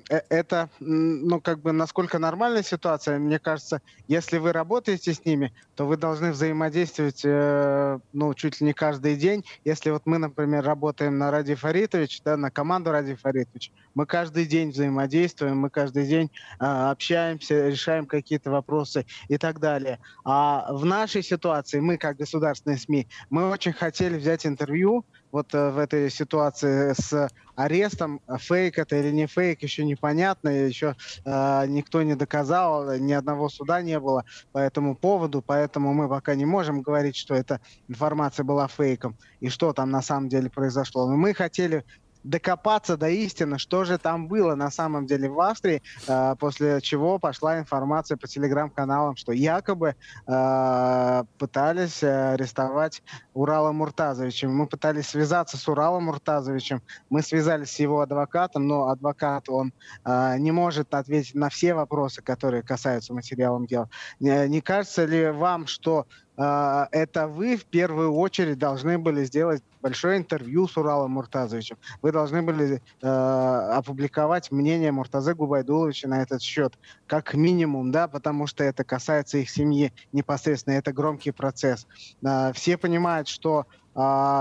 это, 0.10 0.70
ну, 0.80 1.40
как 1.40 1.60
бы, 1.60 1.72
насколько 1.72 2.20
нормальная 2.20 2.64
ситуация, 2.64 3.20
мне 3.20 3.40
кажется, 3.40 3.82
если 4.08 4.38
вы 4.38 4.52
работаете 4.52 5.14
с 5.14 5.26
ними, 5.26 5.54
то 5.76 5.86
вы 5.86 5.98
должны 5.98 6.32
взаимодействовать, 6.32 7.22
э, 7.24 8.00
ну, 8.14 8.34
чуть 8.34 8.62
ли 8.62 8.68
не 8.68 8.74
каждый 8.74 9.16
день. 9.16 9.44
Если 9.66 9.90
вот 9.90 10.04
мы, 10.06 10.18
например, 10.18 10.64
работаем 10.64 11.18
на 11.18 11.32
Ради 11.32 11.56
Фаритович, 11.56 12.22
да, 12.24 12.38
на 12.38 12.52
команду 12.52 12.92
Ради 12.92 13.16
Фаритович, 13.16 13.72
мы 13.94 14.06
каждый 14.06 14.46
день 14.46 14.72
взаимодействуем, 14.72 15.58
мы 15.60 15.70
каждый 15.70 16.06
день 16.06 16.32
э, 16.60 16.66
общаемся, 16.66 17.68
решаем 17.68 18.06
какие-то 18.06 18.52
вопросы 18.52 19.06
и 19.28 19.38
так 19.38 19.60
далее. 19.60 20.00
А 20.24 20.72
в 20.74 20.86
нашей 20.86 21.24
ситуации, 21.24 21.80
мы, 21.80 21.98
как 21.98 22.18
государственные 22.18 22.78
СМИ, 22.78 23.08
мы 23.30 23.50
очень 23.50 23.74
хотели 23.74 24.18
взять 24.18 24.46
интервью 24.46 25.06
вот 25.32 25.54
э, 25.54 25.70
в 25.72 25.78
этой 25.78 26.10
ситуации 26.10 26.94
с 26.94 27.30
арестом. 27.56 28.22
Фейк 28.40 28.78
это 28.78 28.96
или 28.96 29.12
не 29.12 29.28
фейк, 29.28 29.64
еще 29.64 29.86
непонятно, 29.86 30.50
еще 30.50 30.96
э, 31.26 31.66
никто 31.68 32.02
не 32.04 32.16
доказал, 32.16 32.96
ни 32.98 33.14
одного 33.14 33.50
суда 33.50 33.82
не 33.82 34.00
было 34.00 34.26
по 34.52 34.60
этому 34.60 34.96
поводу, 34.96 35.42
поэтому 35.42 35.94
мы 35.94 36.10
пока 36.10 36.36
не 36.36 36.46
можем 36.46 36.82
говорить, 36.82 37.16
что 37.16 37.36
эта 37.36 37.60
информация 37.88 38.44
была 38.44 38.68
фейком 38.68 39.18
и 39.40 39.50
что 39.50 39.74
там 39.74 39.90
на 39.92 40.02
самом 40.02 40.30
деле 40.30 40.50
произошло. 40.50 41.10
Но 41.10 41.18
мы 41.18 41.34
хотели 41.34 41.86
докопаться 42.24 42.98
до 42.98 43.10
истины, 43.10 43.58
что 43.58 43.84
же 43.84 43.98
там 43.98 44.28
было 44.28 44.56
на 44.56 44.72
самом 44.72 45.06
деле 45.06 45.30
в 45.30 45.40
Австрии, 45.40 45.82
э, 46.08 46.36
после 46.40 46.82
чего 46.82 47.20
пошла 47.20 47.60
информация 47.60 48.18
по 48.18 48.28
телеграм-каналам, 48.28 49.16
что 49.16 49.32
якобы 49.32 49.96
э, 50.28 51.24
пытались 51.38 52.04
арестовать 52.04 53.04
Урала 53.34 53.72
Муртазовича. 53.72 54.48
Мы 54.48 54.68
пытались 54.68 55.08
связаться 55.08 55.58
с 55.58 55.68
Уралом 55.68 56.06
Муртазовичем, 56.06 56.82
мы 57.10 57.22
связались 57.22 57.72
с 57.72 57.80
его 57.80 58.02
адвокатом, 58.02 58.68
но 58.68 58.90
адвокат, 58.90 59.50
он 59.50 59.74
э, 60.06 60.38
не 60.38 60.52
может 60.52 60.94
ответить 60.94 61.36
на 61.36 61.50
все 61.50 61.74
вопросы, 61.74 62.22
которые 62.22 62.64
касаются 62.64 63.14
материалом 63.14 63.66
дела. 63.66 63.90
Не, 64.20 64.62
кажется 64.62 65.06
ли 65.06 65.30
вам, 65.30 65.68
что 65.68 66.08
это 66.44 67.28
вы 67.28 67.58
в 67.58 67.66
первую 67.66 68.14
очередь 68.14 68.58
должны 68.58 68.98
были 68.98 69.24
сделать 69.26 69.64
большое 69.82 70.18
интервью 70.18 70.68
с 70.68 70.78
Уралом 70.78 71.12
Муртазовичем. 71.12 71.78
Вы 72.02 72.12
должны 72.12 72.42
были 72.42 72.82
э, 73.02 73.08
опубликовать 73.08 74.52
мнение 74.52 74.92
Муртазы 74.92 75.34
Губайдуловича 75.34 76.08
на 76.08 76.22
этот 76.22 76.42
счет, 76.42 76.78
как 77.08 77.34
минимум, 77.34 77.92
да, 77.92 78.08
потому 78.08 78.48
что 78.48 78.64
это 78.64 78.84
касается 78.84 79.40
их 79.40 79.50
семьи 79.50 79.92
непосредственно, 80.12 80.76
это 80.76 80.94
громкий 80.94 81.32
процесс. 81.32 81.88
Э, 82.24 82.52
все 82.54 82.78
понимают, 82.78 83.28
что 83.28 83.66
э, 83.96 84.00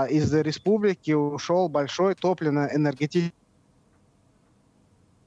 из 0.09 0.33
республики 0.33 1.11
ушел 1.11 1.69
большой 1.69 2.15
топливно-энергетический 2.15 3.33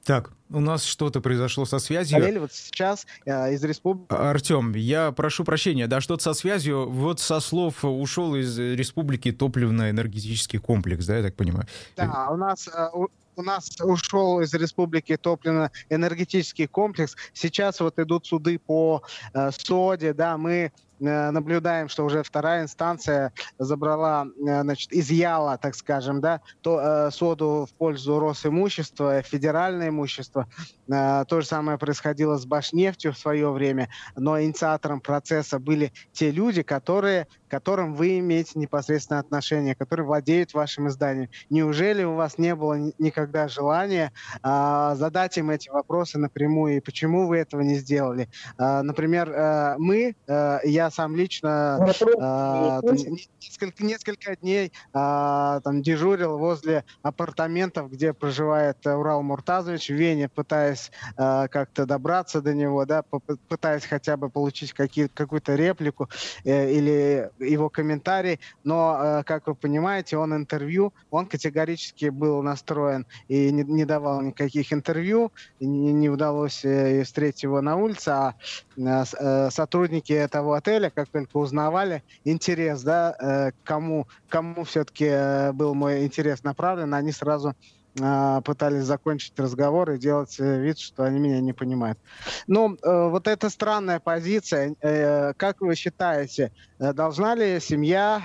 так, 0.05 0.31
у 0.51 0.59
нас 0.59 0.83
что-то 0.83 1.19
произошло 1.19 1.65
со 1.65 1.79
связью. 1.79 2.19
Болели 2.19 2.37
вот 2.37 2.53
сейчас 2.53 3.07
э, 3.25 3.53
из 3.53 3.63
республики. 3.63 4.07
А, 4.09 4.29
Артем, 4.29 4.73
я 4.73 5.11
прошу 5.11 5.43
прощения, 5.43 5.87
да, 5.87 5.99
что-то 5.99 6.21
со 6.21 6.33
связью. 6.33 6.87
Вот 6.87 7.19
со 7.19 7.39
слов 7.39 7.83
ушел 7.83 8.35
из 8.35 8.57
республики 8.59 9.31
топливно-энергетический 9.31 10.59
комплекс, 10.59 11.07
да, 11.07 11.17
я 11.17 11.23
так 11.23 11.35
понимаю? 11.35 11.67
Да, 11.97 12.29
у 12.29 12.37
нас 12.37 12.67
э, 12.67 12.89
у 13.35 13.41
нас 13.41 13.69
ушел 13.81 14.41
из 14.41 14.53
республики 14.53 15.17
топливно-энергетический 15.17 16.67
комплекс. 16.67 17.15
Сейчас 17.33 17.79
вот 17.79 17.97
идут 17.99 18.27
суды 18.27 18.59
по 18.59 19.01
э, 19.33 19.49
СОДе, 19.51 20.13
да, 20.13 20.37
мы 20.37 20.71
наблюдаем, 20.99 21.89
что 21.89 22.05
уже 22.05 22.23
вторая 22.23 22.63
инстанция 22.63 23.33
забрала, 23.57 24.25
э, 24.25 24.61
значит, 24.61 24.93
изъяла, 24.93 25.57
так 25.57 25.75
скажем, 25.75 26.21
да, 26.21 26.41
то, 26.61 26.79
э, 26.79 27.11
соду 27.11 27.67
в 27.69 27.73
пользу 27.73 28.19
Росимущества, 28.19 29.21
федеральное 29.21 29.89
имущество. 29.89 30.47
Э, 30.87 31.25
то 31.27 31.41
же 31.41 31.47
самое 31.47 31.77
происходило 31.77 32.37
с 32.37 32.45
Башнефтью 32.45 33.13
в 33.13 33.17
свое 33.17 33.51
время, 33.51 33.89
но 34.15 34.41
инициатором 34.41 35.01
процесса 35.01 35.59
были 35.59 35.91
те 36.13 36.31
люди, 36.31 36.63
которые, 36.63 37.27
которым 37.55 37.93
вы 37.93 38.19
имеете 38.19 38.59
непосредственное 38.59 39.21
отношение, 39.21 39.75
которые 39.75 40.05
владеют 40.05 40.53
вашим 40.53 40.89
изданием. 40.89 41.29
Неужели 41.49 42.03
у 42.03 42.15
вас 42.15 42.37
не 42.37 42.53
было 42.53 42.91
никогда 42.99 43.47
желания 43.47 44.11
э, 44.43 44.93
задать 44.97 45.37
им 45.37 45.49
эти 45.51 45.69
вопросы 45.69 46.17
напрямую, 46.17 46.75
и 46.75 46.79
почему 46.81 47.27
вы 47.27 47.37
этого 47.37 47.61
не 47.61 47.75
сделали? 47.75 48.27
Э, 48.57 48.81
например, 48.81 49.31
э, 49.31 49.75
мы, 49.77 50.17
э, 50.27 50.59
я 50.65 50.91
сам 50.91 51.15
лично 51.15 51.79
э, 51.79 52.17
там, 52.17 52.95
несколько, 53.41 53.85
несколько 53.85 54.35
дней 54.35 54.73
э, 54.93 55.61
там, 55.63 55.81
дежурил 55.81 56.37
возле 56.37 56.83
апартаментов, 57.03 57.89
где 57.89 58.11
проживает 58.11 58.85
э, 58.85 58.93
Урал 58.93 59.23
Муртазович 59.23 59.87
в 59.87 59.93
Вене, 59.93 60.27
пытаясь 60.27 60.91
э, 61.17 61.47
как-то 61.47 61.85
добраться 61.85 62.41
до 62.41 62.53
него, 62.53 62.85
да, 62.85 63.01
пытаясь 63.47 63.85
хотя 63.85 64.17
бы 64.17 64.29
получить 64.29 64.73
какие, 64.73 65.07
какую-то 65.07 65.55
реплику 65.55 66.09
э, 66.43 66.71
или 66.73 67.29
его 67.45 67.69
комментарий, 67.69 68.39
но, 68.63 68.97
э, 68.99 69.23
как 69.23 69.47
вы 69.47 69.55
понимаете, 69.55 70.17
он 70.17 70.33
интервью, 70.33 70.93
он 71.09 71.25
категорически 71.25 72.09
был 72.09 72.41
настроен 72.41 73.05
и 73.27 73.51
не, 73.51 73.63
не 73.63 73.85
давал 73.85 74.21
никаких 74.21 74.73
интервью, 74.73 75.31
не, 75.59 75.93
не 75.93 76.09
удалось 76.09 76.63
э, 76.65 77.03
встретить 77.03 77.43
его 77.43 77.61
на 77.61 77.75
улице, 77.75 78.09
а 78.09 78.35
э, 78.77 79.49
сотрудники 79.51 80.13
этого 80.13 80.57
отеля, 80.57 80.89
как 80.89 81.09
только 81.09 81.37
узнавали 81.37 82.03
интерес, 82.23 82.81
да, 82.81 83.51
кому, 83.63 84.07
кому 84.29 84.63
все-таки 84.63 85.51
был 85.53 85.73
мой 85.73 86.05
интерес 86.05 86.43
направлен, 86.43 86.93
они 86.93 87.11
сразу 87.11 87.55
пытались 87.95 88.83
закончить 88.83 89.39
разговор 89.39 89.91
и 89.91 89.97
делать 89.97 90.35
э, 90.39 90.59
вид, 90.59 90.79
что 90.79 91.03
они 91.03 91.19
меня 91.19 91.39
не 91.39 91.53
понимают. 91.53 91.97
Ну, 92.45 92.75
э, 92.75 93.07
вот 93.09 93.27
эта 93.27 93.49
странная 93.49 93.99
позиция. 93.99 94.75
Э, 94.81 95.33
как 95.37 95.61
вы 95.61 95.75
считаете, 95.75 96.51
должна 96.77 97.35
ли 97.35 97.59
семья, 97.61 98.23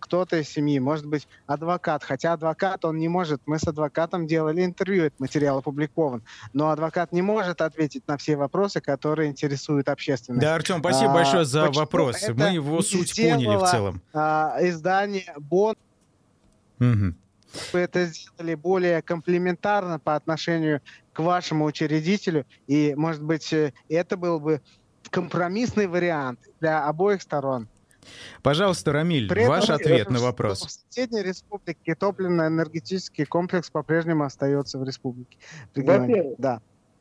кто-то 0.00 0.36
из 0.38 0.48
семьи, 0.48 0.78
может 0.78 1.04
быть, 1.04 1.28
адвокат, 1.46 2.02
хотя 2.02 2.32
адвокат, 2.32 2.84
он 2.86 2.96
не 2.96 3.08
может, 3.08 3.42
мы 3.44 3.58
с 3.58 3.64
адвокатом 3.64 4.26
делали 4.26 4.64
интервью, 4.64 5.04
этот 5.04 5.20
материал 5.20 5.58
опубликован, 5.58 6.22
но 6.54 6.70
адвокат 6.70 7.12
не 7.12 7.20
может 7.20 7.60
ответить 7.60 8.08
на 8.08 8.16
все 8.16 8.36
вопросы, 8.36 8.80
которые 8.80 9.28
интересуют 9.28 9.90
общественность. 9.90 10.40
Да, 10.40 10.54
Артем, 10.54 10.78
спасибо 10.78 11.10
а, 11.10 11.14
большое 11.14 11.44
за 11.44 11.70
вопрос. 11.70 12.26
Мы 12.28 12.54
его 12.54 12.80
суть 12.80 13.14
поняли 13.14 13.56
в 13.56 13.70
целом. 13.70 14.00
А, 14.14 14.56
издание 14.60 15.34
БОН. 15.38 15.76
Угу 16.80 17.14
вы 17.72 17.80
это 17.80 18.06
сделали 18.06 18.54
более 18.54 19.02
комплементарно 19.02 19.98
по 19.98 20.14
отношению 20.14 20.80
к 21.12 21.20
вашему 21.20 21.64
учредителю, 21.64 22.46
и, 22.66 22.94
может 22.96 23.22
быть, 23.22 23.52
э, 23.52 23.72
это 23.88 24.16
был 24.16 24.40
бы 24.40 24.60
компромиссный 25.10 25.86
вариант 25.86 26.40
для 26.60 26.86
обоих 26.86 27.22
сторон. 27.22 27.68
Пожалуйста, 28.42 28.92
Рамиль, 28.92 29.28
При 29.28 29.46
ваш 29.46 29.64
этом, 29.64 29.76
ответ 29.76 30.10
на 30.10 30.20
вопрос. 30.20 30.66
В 30.66 30.70
соседней 30.70 31.22
республике 31.22 31.94
топливно-энергетический 31.94 33.26
комплекс 33.26 33.70
по-прежнему 33.70 34.24
остается 34.24 34.78
в 34.78 34.84
республике. 34.84 35.36
Во-первых, 35.74 36.36
да. 36.38 36.60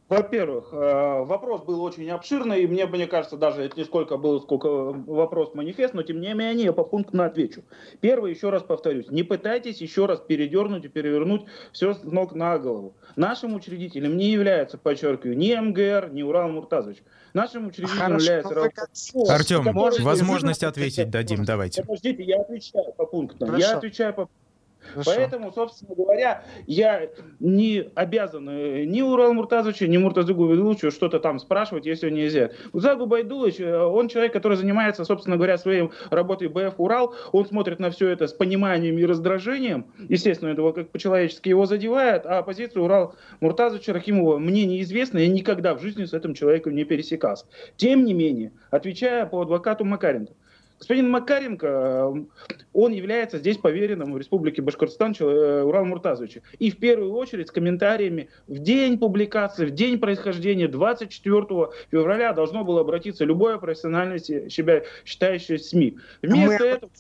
Во-первых, 0.10 0.70
э, 0.72 1.24
вопрос 1.24 1.62
был 1.62 1.84
очень 1.84 2.10
обширный, 2.10 2.64
и 2.64 2.68
мне, 2.68 2.88
мне 2.88 3.06
кажется, 3.06 3.38
даже 3.38 3.62
это 3.62 3.78
не 3.78 3.86
сколько 3.86 4.18
был, 4.18 4.42
сколько 4.42 4.68
вопрос 4.68 5.54
манифест, 5.54 5.94
но 5.94 6.02
тем 6.02 6.20
не 6.20 6.34
менее 6.34 6.66
я 6.66 6.74
по 6.74 6.84
пунктам 6.84 7.22
отвечу. 7.22 7.62
Первый, 8.02 8.34
еще 8.34 8.50
раз 8.50 8.64
повторюсь, 8.64 9.12
не 9.12 9.22
пытайтесь 9.22 9.82
еще 9.82 10.08
раз 10.08 10.20
передернуть 10.20 10.86
и 10.86 10.88
перевернуть 10.88 11.44
все 11.72 11.94
с 11.94 12.02
ног 12.04 12.34
на 12.34 12.58
голову. 12.58 12.96
Нашим 13.16 13.54
учредителем 13.54 14.18
не 14.18 14.32
является, 14.32 14.80
подчеркиваю, 14.80 15.38
ни 15.38 15.54
МГР, 15.54 16.10
ни 16.12 16.24
Урал 16.24 16.50
Муртазович. 16.50 17.04
Нашим 17.36 17.68
учредителем 17.68 18.00
Хорошо, 18.00 18.34
является. 18.34 19.34
Артем, 19.34 19.64
возможность 20.04 20.64
ответить 20.64 21.12
дадим, 21.12 21.46
давайте. 21.46 21.84
Подождите, 21.84 22.24
я 22.24 22.42
отвечаю 22.42 22.94
по 22.94 23.06
пунктам. 23.06 23.50
Хорошо. 23.50 23.68
Я 23.68 23.78
отвечаю 23.78 24.14
по 24.16 24.30
Хорошо. 24.92 25.12
Поэтому, 25.16 25.52
собственно 25.52 25.96
говоря, 25.96 26.44
я 26.66 27.10
не 27.40 27.90
обязан 27.96 28.50
э, 28.50 28.86
ни 28.86 29.02
Урал 29.02 29.34
Муртазовичу, 29.34 29.86
ни 29.86 29.98
Муртазугу 29.98 30.48
Байдуловичу 30.48 30.92
что-то 30.92 31.20
там 31.20 31.40
спрашивать, 31.40 31.86
если 31.86 32.10
нельзя. 32.10 32.52
Загу 32.74 33.06
Байдулович, 33.06 33.60
э, 33.60 33.78
он 33.78 34.08
человек, 34.08 34.34
который 34.34 34.58
занимается, 34.58 35.06
собственно 35.06 35.36
говоря, 35.36 35.58
своей 35.58 35.90
работой 36.10 36.48
БФ 36.48 36.76
Урал, 36.78 37.16
он 37.32 37.46
смотрит 37.46 37.80
на 37.80 37.92
все 37.92 38.08
это 38.10 38.28
с 38.28 38.34
пониманием 38.34 38.98
и 38.98 39.06
раздражением, 39.06 39.88
естественно, 40.08 40.50
это 40.50 40.72
как 40.72 40.90
по-человечески 40.90 41.50
его 41.50 41.66
задевает, 41.66 42.26
а 42.26 42.42
позицию 42.42 42.86
Урал 42.86 43.16
Муртазовича 43.42 43.94
Рахимова 43.94 44.38
мне 44.40 44.66
неизвестна, 44.66 45.20
я 45.20 45.28
никогда 45.28 45.76
в 45.76 45.82
жизни 45.82 46.06
с 46.06 46.14
этим 46.14 46.34
человеком 46.34 46.76
не 46.76 46.84
пересекался. 46.84 47.46
Тем 47.78 48.06
не 48.06 48.14
менее, 48.14 48.54
отвечая 48.72 49.26
по 49.26 49.42
адвокату 49.42 49.86
Макаренко, 49.86 50.34
Господин 50.80 51.10
Макаренко, 51.12 51.68
э, 51.68 52.14
он 52.74 52.94
является 52.94 53.38
здесь 53.38 53.58
поверенным 53.58 54.14
в 54.14 54.18
Республике 54.18 54.62
Башкортостан 54.62 55.14
э, 55.20 55.64
Урал 55.64 55.86
Муртазовича. 55.86 56.42
И 56.58 56.72
в 56.72 56.78
первую 56.78 57.14
очередь 57.14 57.50
с 57.50 57.52
комментариями 57.52 58.30
в 58.48 58.60
день 58.60 58.98
публикации, 58.98 59.66
в 59.66 59.72
день 59.72 60.00
происхождения 60.00 60.70
24 60.70 61.46
февраля 61.92 62.32
должно 62.32 62.64
было 62.64 62.82
обратиться 62.82 63.26
любое 63.26 63.58
профессиональное 63.58 64.20
себя 64.20 64.84
считающее 65.04 65.60
СМИ. 65.60 65.98
Вместо 66.22 66.64
Мы... 66.64 66.70
этого, 66.70 66.92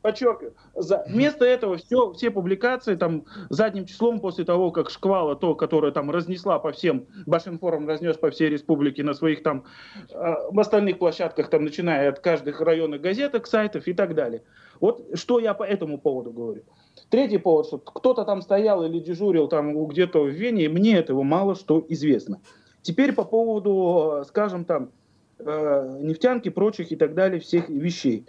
подчеркиваю, 0.00 0.54
за, 0.74 1.04
вместо 1.06 1.44
этого 1.44 1.76
все, 1.76 2.12
все 2.14 2.30
публикации 2.30 2.94
там 2.94 3.26
задним 3.50 3.84
числом 3.84 4.20
после 4.20 4.44
того, 4.44 4.70
как 4.70 4.88
шквала 4.88 5.36
то, 5.36 5.54
которое 5.54 5.92
там 5.92 6.10
разнесла 6.10 6.58
по 6.58 6.72
всем, 6.72 7.06
Башинформ 7.26 7.86
разнес 7.86 8.16
по 8.16 8.30
всей 8.30 8.48
республике 8.48 9.02
на 9.02 9.12
своих 9.12 9.42
там 9.42 9.64
э, 10.10 10.34
остальных 10.56 10.98
площадках, 10.98 11.50
там 11.50 11.64
начиная 11.64 12.08
от 12.08 12.20
каждых 12.20 12.60
районов 12.62 12.93
определенных 12.94 13.00
газеток, 13.00 13.46
сайтов 13.46 13.86
и 13.86 13.92
так 13.92 14.14
далее. 14.14 14.42
Вот 14.80 15.06
что 15.14 15.38
я 15.38 15.54
по 15.54 15.62
этому 15.62 15.98
поводу 15.98 16.32
говорю. 16.32 16.62
Третий 17.10 17.38
повод, 17.38 17.66
что 17.66 17.78
кто-то 17.78 18.24
там 18.24 18.42
стоял 18.42 18.84
или 18.84 18.98
дежурил 18.98 19.48
там 19.48 19.86
где-то 19.86 20.22
в 20.22 20.28
Вене, 20.28 20.68
мне 20.68 20.96
этого 20.96 21.22
мало 21.22 21.54
что 21.54 21.84
известно. 21.88 22.40
Теперь 22.82 23.12
по 23.12 23.24
поводу, 23.24 24.24
скажем 24.26 24.64
там, 24.64 24.90
э, 25.38 25.98
нефтянки, 26.00 26.50
прочих 26.50 26.92
и 26.92 26.96
так 26.96 27.14
далее, 27.14 27.40
всех 27.40 27.68
вещей. 27.68 28.26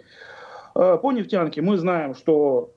Э, 0.74 0.98
по 1.02 1.12
нефтянке 1.12 1.62
мы 1.62 1.76
знаем, 1.76 2.14
что 2.14 2.70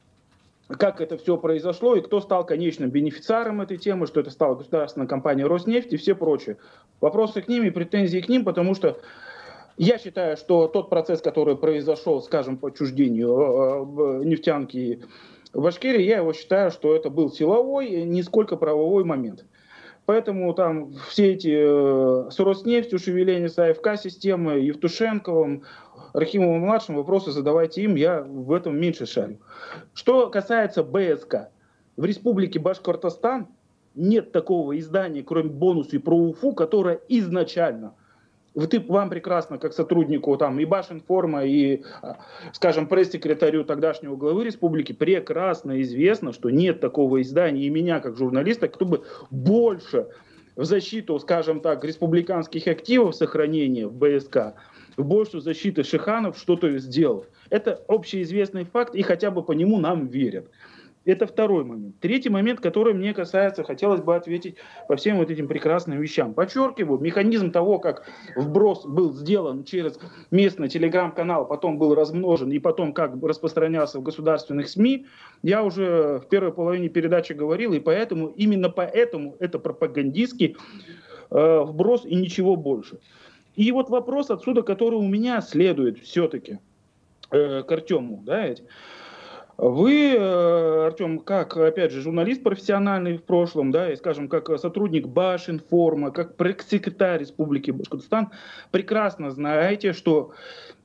как 0.68 1.02
это 1.02 1.18
все 1.18 1.38
произошло 1.38 1.96
и 1.96 2.02
кто 2.02 2.22
стал 2.22 2.46
конечным 2.46 2.90
бенефициаром 2.90 3.62
этой 3.62 3.78
темы, 3.78 4.06
что 4.08 4.20
это 4.20 4.30
стала 4.30 4.56
государственная 4.56 5.08
компания 5.08 5.46
Роснефть 5.48 5.94
и 5.94 5.98
все 5.98 6.16
прочее. 6.16 6.58
Вопросы 7.02 7.42
к 7.42 7.48
ним 7.48 7.64
и 7.64 7.72
претензии 7.72 8.20
к 8.20 8.30
ним, 8.30 8.44
потому 8.44 8.76
что 8.76 8.98
я 9.80 9.98
считаю, 9.98 10.36
что 10.36 10.68
тот 10.68 10.90
процесс, 10.90 11.22
который 11.22 11.56
произошел, 11.56 12.22
скажем, 12.22 12.58
по 12.58 12.68
отчуждению 12.68 13.30
э, 13.30 14.26
нефтянки 14.26 15.02
в 15.54 15.62
Башкирии, 15.62 16.04
я 16.04 16.18
его 16.18 16.34
считаю, 16.34 16.70
что 16.70 16.94
это 16.94 17.10
был 17.10 17.32
силовой, 17.32 18.04
не 18.04 18.22
сколько 18.22 18.58
правовой 18.58 19.06
момент. 19.06 19.46
Поэтому 20.06 20.54
там 20.54 20.92
все 21.08 21.32
эти 21.32 21.56
э, 21.56 22.30
с 22.30 22.38
Роснефтью, 22.40 23.00
шевеления 23.00 23.48
с 23.48 23.58
АФК-системы, 23.58 24.60
Евтушенковым, 24.60 25.64
Рахимовым-младшим, 26.12 26.96
вопросы 26.96 27.32
задавайте 27.32 27.84
им, 27.84 27.96
я 27.96 28.22
в 28.22 28.52
этом 28.52 28.78
меньше 28.78 29.06
шарю. 29.06 29.40
Что 29.94 30.30
касается 30.30 30.84
БСК, 30.84 31.52
в 31.96 32.04
республике 32.04 32.60
Башкортостан 32.60 33.48
нет 33.96 34.34
такого 34.34 34.78
издания, 34.78 35.24
кроме 35.24 35.50
бонуса 35.50 36.02
про 36.02 36.18
УФУ, 36.18 36.52
которое 36.52 37.00
изначально 37.08 37.94
вот 38.60 38.74
и 38.74 38.78
вам 38.78 39.10
прекрасно, 39.10 39.58
как 39.58 39.74
сотруднику 39.74 40.36
там 40.36 40.60
и 40.60 40.66
Башинформа, 40.66 41.46
и, 41.46 41.84
а, 42.02 42.18
скажем, 42.52 42.88
пресс-секретарю 42.88 43.64
тогдашнего 43.64 44.18
главы 44.18 44.44
республики, 44.44 44.92
прекрасно 44.92 45.82
известно, 45.82 46.34
что 46.34 46.50
нет 46.50 46.82
такого 46.82 47.22
издания, 47.22 47.64
и 47.64 47.70
меня, 47.70 48.02
как 48.02 48.18
журналиста, 48.18 48.68
кто 48.68 48.86
бы 48.86 49.06
больше 49.32 50.08
в 50.58 50.66
защиту, 50.66 51.18
скажем 51.20 51.62
так, 51.62 51.86
республиканских 51.86 52.68
активов 52.68 53.16
сохранения 53.16 53.88
в 53.88 53.94
БСК, 53.94 54.56
в 54.98 55.06
большую 55.06 55.40
защиту 55.40 55.86
Шиханов 55.86 56.38
что-то 56.38 56.78
сделал. 56.80 57.26
Это 57.50 57.82
общеизвестный 57.88 58.66
факт, 58.66 58.94
и 58.94 59.02
хотя 59.02 59.32
бы 59.32 59.42
по 59.42 59.54
нему 59.54 59.80
нам 59.80 60.08
верят. 60.08 60.50
Это 61.10 61.26
второй 61.26 61.64
момент. 61.64 61.96
Третий 62.02 62.30
момент, 62.30 62.60
который 62.60 62.94
мне 62.94 63.16
касается, 63.16 63.64
хотелось 63.64 64.02
бы 64.02 64.16
ответить 64.16 64.58
по 64.88 64.96
всем 64.96 65.18
вот 65.18 65.32
этим 65.32 65.48
прекрасным 65.48 66.00
вещам. 66.00 66.36
Подчеркиваю, 66.36 67.00
механизм 67.00 67.52
того, 67.52 67.80
как 67.80 68.06
вброс 68.36 68.86
был 68.86 69.12
сделан 69.14 69.64
через 69.64 70.00
местный 70.30 70.70
телеграм-канал, 70.70 71.48
потом 71.48 71.80
был 71.80 71.96
размножен 71.96 72.52
и 72.52 72.60
потом 72.60 72.94
как 72.94 73.14
распространялся 73.24 74.00
в 74.00 74.04
государственных 74.04 74.70
СМИ, 74.70 75.08
я 75.42 75.64
уже 75.64 76.20
в 76.20 76.30
первой 76.30 76.54
половине 76.54 76.90
передачи 76.90 77.34
говорил, 77.34 77.74
и 77.74 77.80
поэтому, 77.80 78.28
именно 78.28 78.70
поэтому 78.70 79.36
это 79.40 79.58
пропагандистский 79.58 80.58
э, 81.32 81.60
вброс 81.62 82.06
и 82.06 82.14
ничего 82.14 82.56
больше. 82.56 83.00
И 83.56 83.72
вот 83.72 83.90
вопрос 83.90 84.30
отсюда, 84.30 84.62
который 84.62 85.00
у 85.00 85.08
меня 85.08 85.42
следует 85.42 85.98
все-таки 85.98 86.60
э, 87.32 87.64
к 87.64 87.72
Артему, 87.72 88.22
да, 88.24 88.48
ведь, 88.48 88.62
вы, 89.62 90.16
э, 90.16 90.86
Артем, 90.88 91.20
как, 91.20 91.58
опять 91.58 91.92
же, 91.92 92.02
журналист 92.02 92.44
профессиональный 92.44 93.18
в 93.18 93.24
прошлом, 93.24 93.72
да, 93.72 93.92
и, 93.92 93.98
скажем, 93.98 94.30
как 94.30 94.58
сотрудник 94.58 95.08
Башинформа, 95.08 96.12
как 96.12 96.34
секретарь 96.66 97.20
Республики 97.20 97.72
Башкортостан, 97.72 98.32
прекрасно 98.72 99.32
знаете, 99.32 99.92
что 99.92 100.32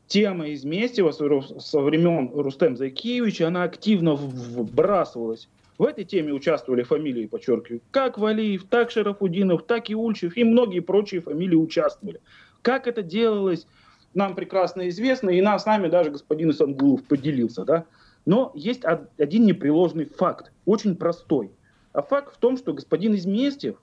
тема 0.09 0.49
из 0.49 0.65
Местева 0.65 1.13
со 1.13 1.81
времен 1.81 2.33
Рустем 2.35 2.77
Закиевича, 2.77 3.47
она 3.47 3.63
активно 3.63 4.17
вбрасывалась. 4.17 5.49
В 5.79 5.85
этой 5.85 6.05
теме 6.05 6.33
участвовали 6.33 6.83
фамилии, 6.83 7.27
подчеркиваю, 7.27 7.81
как 7.93 8.19
Валиев, 8.19 8.65
так 8.65 8.91
Шарафудинов, 8.91 9.63
так 9.63 9.89
и 9.89 9.95
Ульчев 9.95 10.37
и 10.37 10.43
многие 10.43 10.81
прочие 10.81 11.21
фамилии 11.21 11.57
участвовали. 11.57 12.21
Как 12.63 12.89
это 12.89 13.03
делалось, 13.03 13.69
нам 14.15 14.35
прекрасно 14.35 14.89
известно, 14.89 15.31
и 15.31 15.41
нам 15.41 15.61
с 15.61 15.67
нами 15.67 15.87
даже 15.87 16.11
господин 16.11 16.51
Исангулов 16.51 17.05
поделился, 17.05 17.65
да. 17.65 17.85
Но 18.27 18.53
есть 18.55 18.83
один 18.85 19.45
непреложный 19.45 20.07
факт, 20.07 20.53
очень 20.65 20.97
простой. 20.97 21.51
А 21.93 22.03
факт 22.03 22.35
в 22.35 22.39
том, 22.39 22.57
что 22.57 22.73
господин 22.73 23.15
Изместьев 23.15 23.77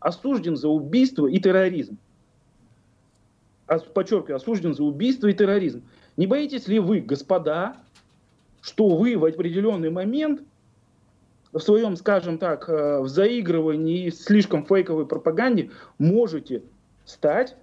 осужден 0.00 0.56
за 0.56 0.68
убийство 0.68 1.26
и 1.26 1.38
терроризм. 1.38 1.98
Подчеркиваю, 3.94 4.36
осужден 4.36 4.74
за 4.74 4.82
убийство 4.84 5.28
и 5.28 5.34
терроризм. 5.34 5.82
Не 6.16 6.26
боитесь 6.26 6.68
ли 6.68 6.78
вы, 6.78 7.00
господа, 7.00 7.76
что 8.60 8.88
вы 8.96 9.16
в 9.16 9.24
определенный 9.24 9.90
момент 9.90 10.42
в 11.52 11.60
своем, 11.60 11.96
скажем 11.96 12.38
так, 12.38 12.68
э, 12.68 13.00
в 13.00 13.08
заигрывании 13.08 14.10
слишком 14.10 14.64
фейковой 14.64 15.06
пропаганде 15.06 15.70
можете 15.98 16.62
стать 17.04 17.56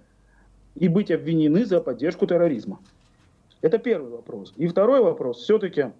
и 0.76 0.88
быть 0.88 1.10
обвинены 1.10 1.64
за 1.64 1.80
поддержку 1.80 2.26
терроризма? 2.26 2.80
Это 3.62 3.78
первый 3.78 4.10
вопрос. 4.10 4.52
И 4.56 4.66
второй 4.66 5.00
вопрос. 5.00 5.38
Все-таки, 5.42 5.92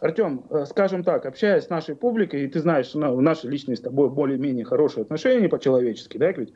Артем, 0.00 0.44
э, 0.50 0.64
скажем 0.66 1.02
так, 1.02 1.26
общаясь 1.26 1.64
с 1.64 1.70
нашей 1.70 1.96
публикой, 1.96 2.44
и 2.44 2.48
ты 2.48 2.60
знаешь, 2.60 2.86
что 2.86 3.20
наши 3.20 3.48
личные 3.48 3.76
с 3.76 3.80
тобой 3.80 4.10
более-менее 4.10 4.64
хорошие 4.64 5.02
отношения 5.02 5.48
по-человечески, 5.48 6.18
да, 6.18 6.32
ведь 6.32 6.52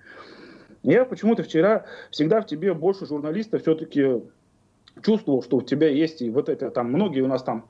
я 0.83 1.05
почему-то 1.05 1.42
вчера 1.42 1.85
всегда 2.11 2.40
в 2.40 2.46
тебе 2.46 2.74
больше 2.74 3.07
журналистов 3.07 3.62
все-таки 3.62 4.22
чувствовал, 5.02 5.42
что 5.42 5.59
у 5.59 5.62
тебя 5.62 5.88
есть 5.88 6.22
и 6.22 6.31
вот 6.31 6.48
это 6.48 6.70
там, 6.70 6.92
многие 6.92 7.20
у 7.22 7.28
нас 7.28 7.42
там 7.42 7.66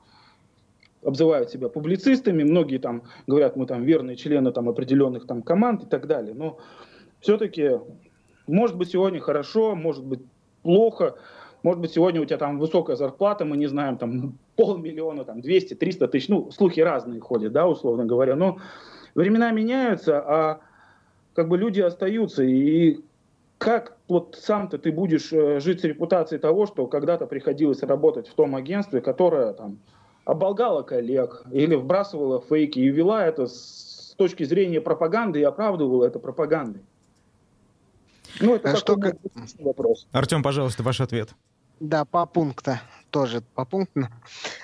обзывают 1.03 1.49
себя 1.49 1.69
публицистами, 1.69 2.43
многие 2.43 2.77
там 2.77 3.03
говорят, 3.27 3.55
мы 3.55 3.65
там 3.65 3.83
верные 3.83 4.15
члены 4.15 4.51
там 4.51 4.69
определенных 4.69 5.27
там 5.27 5.41
команд 5.41 5.83
и 5.83 5.85
так 5.85 6.07
далее. 6.07 6.33
Но 6.33 6.59
все-таки, 7.19 7.79
может 8.47 8.77
быть, 8.77 8.91
сегодня 8.91 9.19
хорошо, 9.19 9.75
может 9.75 10.03
быть, 10.03 10.21
плохо, 10.61 11.15
может 11.63 11.79
быть, 11.79 11.93
сегодня 11.93 12.21
у 12.21 12.25
тебя 12.25 12.37
там 12.37 12.59
высокая 12.59 12.97
зарплата, 12.97 13.45
мы 13.45 13.57
не 13.57 13.67
знаем, 13.67 13.97
там 13.97 14.37
полмиллиона, 14.57 15.23
там 15.23 15.41
200, 15.41 15.75
300 15.75 16.07
тысяч, 16.09 16.27
ну, 16.27 16.51
слухи 16.51 16.81
разные 16.81 17.21
ходят, 17.21 17.53
да, 17.53 17.67
условно 17.67 18.05
говоря, 18.05 18.35
но 18.35 18.59
времена 19.15 19.51
меняются, 19.51 20.19
а 20.19 20.59
как 21.33 21.47
бы 21.47 21.57
люди 21.57 21.79
остаются, 21.79 22.43
и 22.43 22.99
как 23.57 23.97
вот 24.09 24.37
сам-то 24.39 24.77
ты 24.77 24.91
будешь 24.91 25.31
э, 25.31 25.61
жить 25.61 25.79
с 25.79 25.83
репутацией 25.85 26.39
того, 26.39 26.65
что 26.65 26.85
когда-то 26.87 27.27
приходилось 27.27 27.81
работать 27.81 28.27
в 28.27 28.33
том 28.33 28.55
агентстве, 28.55 28.99
которое 28.99 29.53
там 29.53 29.79
оболгала 30.25 30.83
коллег 30.83 31.43
или 31.51 31.75
вбрасывала 31.75 32.41
фейки 32.41 32.79
и 32.79 32.89
вела 32.89 33.25
это 33.25 33.47
с 33.47 34.15
точки 34.17 34.43
зрения 34.43 34.81
пропаганды 34.81 35.39
и 35.39 35.43
оправдывала 35.43 36.05
это 36.05 36.19
пропагандой. 36.19 36.81
Ну, 38.41 38.55
это 38.55 38.71
а 38.71 38.75
что... 38.75 38.97
вопрос. 39.59 40.07
Артем, 40.11 40.43
пожалуйста, 40.43 40.83
ваш 40.83 40.99
ответ. 41.01 41.29
Да, 41.79 42.05
по 42.05 42.25
пункту 42.25 42.79
тоже 43.13 43.41
по 43.53 43.63
пункту. 43.63 44.07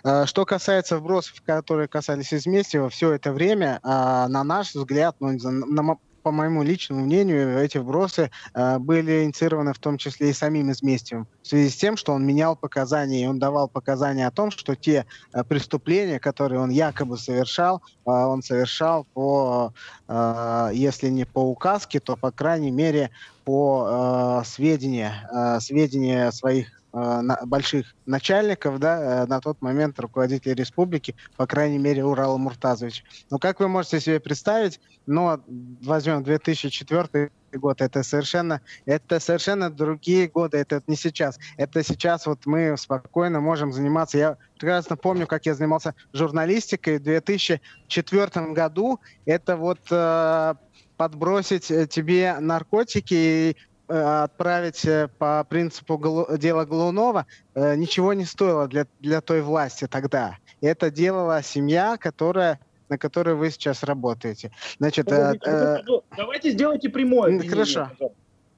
А, 0.04 0.26
что 0.26 0.44
касается 0.44 0.98
вбросов, 0.98 1.42
которые 1.46 1.88
касались 1.88 2.34
Изместьева, 2.34 2.90
все 2.90 3.12
это 3.14 3.32
время, 3.32 3.80
а, 3.84 4.28
на 4.28 4.44
наш 4.44 4.74
взгляд, 4.74 5.16
ну, 5.20 5.38
на, 5.38 5.98
по 6.24 6.32
моему 6.32 6.64
личному 6.64 7.06
мнению, 7.06 7.60
эти 7.60 7.78
вбросы 7.78 8.30
э, 8.54 8.78
были 8.78 9.24
инициированы 9.24 9.74
в 9.74 9.80
том 9.80 9.98
числе 9.98 10.30
и 10.30 10.34
самим 10.34 10.70
Изместьевым, 10.72 11.28
в 11.42 11.48
связи 11.48 11.70
с 11.70 11.78
тем, 11.78 11.96
что 11.96 12.14
он 12.14 12.26
менял 12.26 12.56
показания, 12.56 13.24
и 13.24 13.28
он 13.28 13.40
давал 13.40 13.70
показания 13.70 14.28
о 14.28 14.32
том, 14.32 14.52
что 14.52 14.76
те 14.76 15.06
э, 15.34 15.44
преступления, 15.46 16.20
которые 16.20 16.60
он 16.60 16.70
якобы 16.70 17.18
совершал, 17.18 17.78
э, 17.78 18.12
он 18.12 18.44
совершал 18.44 19.06
по, 19.14 19.74
э, 20.08 20.72
если 20.74 21.08
не 21.08 21.26
по 21.26 21.40
указке, 21.40 22.00
то, 22.00 22.18
по 22.18 22.32
крайней 22.32 22.72
мере, 22.72 23.12
по 23.46 24.42
э, 24.42 24.46
сведению, 24.46 25.12
э, 25.32 25.60
сведения 25.62 26.32
своих 26.32 26.68
Э, 26.68 26.79
на, 26.94 27.40
больших 27.46 27.96
начальников, 28.06 28.80
да, 28.80 29.24
э, 29.24 29.26
на 29.28 29.40
тот 29.40 29.62
момент 29.62 30.00
руководителя 30.00 30.56
республики, 30.56 31.16
по 31.38 31.46
крайней 31.46 31.78
мере, 31.78 32.04
Урала 32.04 32.38
Муртазович. 32.38 33.04
Ну, 33.30 33.38
как 33.38 33.60
вы 33.60 33.68
можете 33.68 34.00
себе 34.00 34.20
представить, 34.20 34.80
ну, 35.06 35.40
возьмем 35.82 36.24
2004 36.24 37.32
год, 37.54 37.82
это 37.82 38.04
совершенно, 38.04 38.62
это 38.86 39.20
совершенно 39.20 39.70
другие 39.70 40.28
годы, 40.28 40.58
это 40.58 40.82
не 40.88 40.96
сейчас. 40.96 41.40
Это 41.58 41.84
сейчас 41.84 42.26
вот 42.26 42.46
мы 42.46 42.76
спокойно 42.78 43.40
можем 43.40 43.72
заниматься. 43.72 44.18
Я 44.18 44.38
прекрасно 44.58 44.98
помню, 44.98 45.28
как 45.28 45.46
я 45.46 45.56
занимался 45.56 45.96
журналистикой 46.14 46.98
в 46.98 47.04
2004 47.04 48.54
году. 48.54 49.00
Это 49.26 49.58
вот 49.58 49.80
э, 49.92 50.56
подбросить 50.98 51.68
тебе 51.90 52.38
наркотики 52.40 53.14
и 53.14 53.58
Э, 53.79 53.79
отправить 53.90 54.86
э, 54.86 55.10
по 55.18 55.44
принципу 55.44 56.28
дела 56.38 56.66
Голунова 56.66 57.26
э, 57.56 57.76
ничего 57.76 58.14
не 58.14 58.26
стоило 58.26 58.68
для, 58.68 58.86
для 59.00 59.22
той 59.22 59.42
власти 59.42 59.88
тогда. 59.88 60.38
Это 60.62 60.92
делала 60.92 61.42
семья, 61.44 61.98
которая 61.98 62.60
на 62.90 62.98
которой 62.98 63.36
вы 63.36 63.52
сейчас 63.52 63.84
работаете. 63.84 64.52
Значит, 64.80 65.12
э, 65.12 65.36
э, 65.46 65.78
давайте 66.18 66.52
сделайте 66.52 66.90
прямое. 66.90 67.40
Хорошо. 67.48 67.92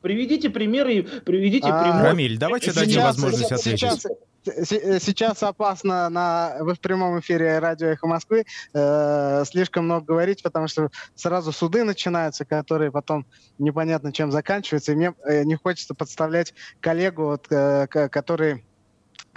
Приведите 0.01 0.49
примеры, 0.49 1.03
приведите 1.03 1.67
а, 1.67 1.83
прямой. 1.83 2.03
Рамиль, 2.03 2.37
давайте 2.39 2.67
сейчас, 2.67 2.75
дадим 2.75 3.01
возможность 3.03 3.51
ответить. 3.51 3.79
Сейчас, 3.79 4.05
Э, 4.05 4.09
сейчас 4.43 5.43
опасно 5.43 6.09
на, 6.09 6.57
в 6.59 6.75
прямом 6.79 7.19
эфире 7.19 7.59
радио 7.59 7.87
«Эхо 7.87 8.07
Москвы» 8.07 8.45
э, 8.73 9.43
слишком 9.45 9.85
много 9.85 10.05
говорить, 10.05 10.43
потому 10.43 10.67
что 10.67 10.89
сразу 11.15 11.51
суды 11.51 11.83
начинаются, 11.83 12.45
которые 12.45 12.91
потом 12.91 13.25
непонятно 13.59 14.11
чем 14.11 14.31
заканчиваются, 14.31 14.91
и 14.91 14.95
мне 14.95 15.13
э, 15.25 15.43
не 15.43 15.55
хочется 15.55 15.93
подставлять 15.93 16.53
коллегу, 16.79 17.23
вот, 17.25 17.45
э, 17.51 17.87
который 17.87 18.65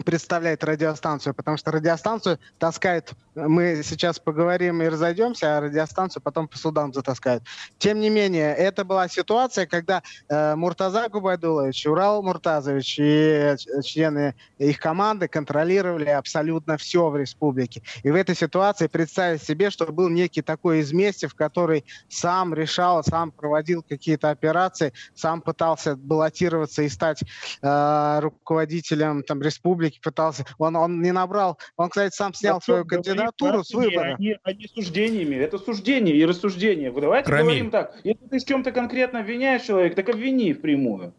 представляет 0.02 0.64
радиостанцию, 0.64 1.34
потому 1.34 1.56
что 1.56 1.70
радиостанцию 1.70 2.38
таскает, 2.58 3.12
мы 3.34 3.82
сейчас 3.84 4.18
поговорим 4.18 4.82
и 4.82 4.88
разойдемся, 4.88 5.56
а 5.56 5.60
радиостанцию 5.60 6.22
потом 6.22 6.48
по 6.48 6.58
судам 6.58 6.92
затаскают. 6.92 7.44
Тем 7.78 8.00
не 8.00 8.10
менее, 8.10 8.54
это 8.54 8.84
была 8.84 9.08
ситуация, 9.08 9.66
когда 9.66 10.02
э, 10.28 10.54
Муртаза 10.56 11.08
Губайдулович, 11.08 11.86
Урал 11.86 12.22
Муртазович 12.22 12.98
и 12.98 13.54
члены 13.84 14.34
их 14.58 14.78
команды 14.78 15.28
контролировали 15.28 16.08
абсолютно 16.08 16.76
все 16.76 17.08
в 17.08 17.16
республике. 17.16 17.82
И 18.02 18.10
в 18.10 18.14
этой 18.14 18.34
ситуации 18.34 18.88
представить 18.88 19.42
себе, 19.42 19.70
что 19.70 19.86
был 19.86 20.08
некий 20.08 20.42
такой 20.42 20.80
изместив, 20.80 21.34
который 21.34 21.84
сам 22.08 22.54
решал, 22.54 23.02
сам 23.04 23.30
проводил 23.30 23.82
какие-то 23.82 24.30
операции, 24.30 24.92
сам 25.14 25.40
пытался 25.40 25.96
баллотироваться 25.96 26.82
и 26.82 26.88
стать 26.88 27.22
э, 27.62 28.18
руководителем 28.20 29.22
там, 29.22 29.42
республики, 29.42 29.83
республики 29.84 30.00
пытался. 30.02 30.44
Он, 30.58 30.76
он 30.76 31.02
не 31.02 31.12
набрал. 31.12 31.58
Он, 31.76 31.88
кстати, 31.88 32.14
сам 32.14 32.34
снял 32.34 32.54
вот 32.54 32.64
свою 32.64 32.84
кандидатуру 32.84 33.64
с 33.64 33.72
выбора. 33.72 34.16
Они, 34.18 34.36
они 34.42 34.66
суждениями. 34.66 35.36
Это 35.36 35.58
суждение 35.58 36.16
и 36.16 36.24
рассуждение. 36.24 36.90
Давайте 36.92 37.30
Рамиль. 37.30 37.44
говорим 37.44 37.70
так. 37.70 37.96
Если 38.04 38.26
ты 38.26 38.38
в 38.38 38.44
чем-то 38.44 38.72
конкретно 38.72 39.20
обвиняешь 39.20 39.62
человека, 39.62 39.96
так 39.96 40.08
обвини 40.08 40.52
впрямую. 40.52 41.12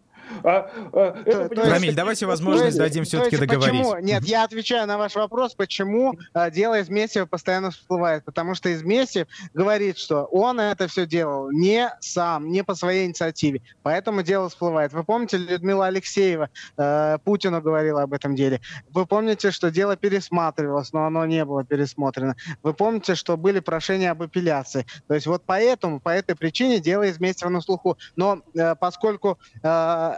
А, 0.43 0.69
а, 0.93 1.21
это, 1.25 1.49
то, 1.49 1.69
Рамиль, 1.69 1.95
давайте 1.95 2.25
возможность 2.25 2.77
дадим 2.77 3.03
все-таки 3.03 3.37
договорить. 3.37 3.81
Почему? 3.81 3.97
Нет, 3.99 4.23
я 4.23 4.43
отвечаю 4.43 4.87
на 4.87 4.97
ваш 4.97 5.15
вопрос, 5.15 5.55
почему 5.55 6.15
а, 6.33 6.49
дело 6.49 6.79
из 6.79 6.89
Мессиева 6.89 7.25
постоянно 7.25 7.71
всплывает. 7.71 8.23
Потому 8.25 8.55
что 8.55 8.69
из 8.69 8.83
Мессиев 8.83 9.27
говорит, 9.53 9.97
что 9.97 10.25
он 10.25 10.59
это 10.59 10.87
все 10.87 11.05
делал 11.05 11.51
не 11.51 11.91
сам, 11.99 12.51
не 12.51 12.63
по 12.63 12.75
своей 12.75 13.05
инициативе. 13.05 13.61
Поэтому 13.83 14.23
дело 14.23 14.49
всплывает. 14.49 14.93
Вы 14.93 15.03
помните, 15.03 15.37
Людмила 15.37 15.87
Алексеева 15.87 16.49
э, 16.77 17.17
Путину 17.23 17.61
говорила 17.61 18.03
об 18.03 18.13
этом 18.13 18.35
деле. 18.35 18.61
Вы 18.89 19.05
помните, 19.05 19.51
что 19.51 19.71
дело 19.71 19.95
пересматривалось, 19.95 20.93
но 20.93 21.05
оно 21.05 21.25
не 21.25 21.43
было 21.45 21.63
пересмотрено. 21.63 22.35
Вы 22.63 22.73
помните, 22.73 23.15
что 23.15 23.37
были 23.37 23.59
прошения 23.59 24.11
об 24.11 24.21
апелляции. 24.21 24.85
То 25.07 25.13
есть 25.13 25.27
вот 25.27 25.43
поэтому, 25.45 25.99
по 25.99 26.09
этой 26.09 26.35
причине 26.35 26.79
дело 26.79 27.03
из 27.03 27.19
Мессиева 27.19 27.49
на 27.49 27.61
слуху. 27.61 27.97
Но 28.15 28.41
э, 28.53 28.75
поскольку 28.75 29.39
э, 29.63 30.13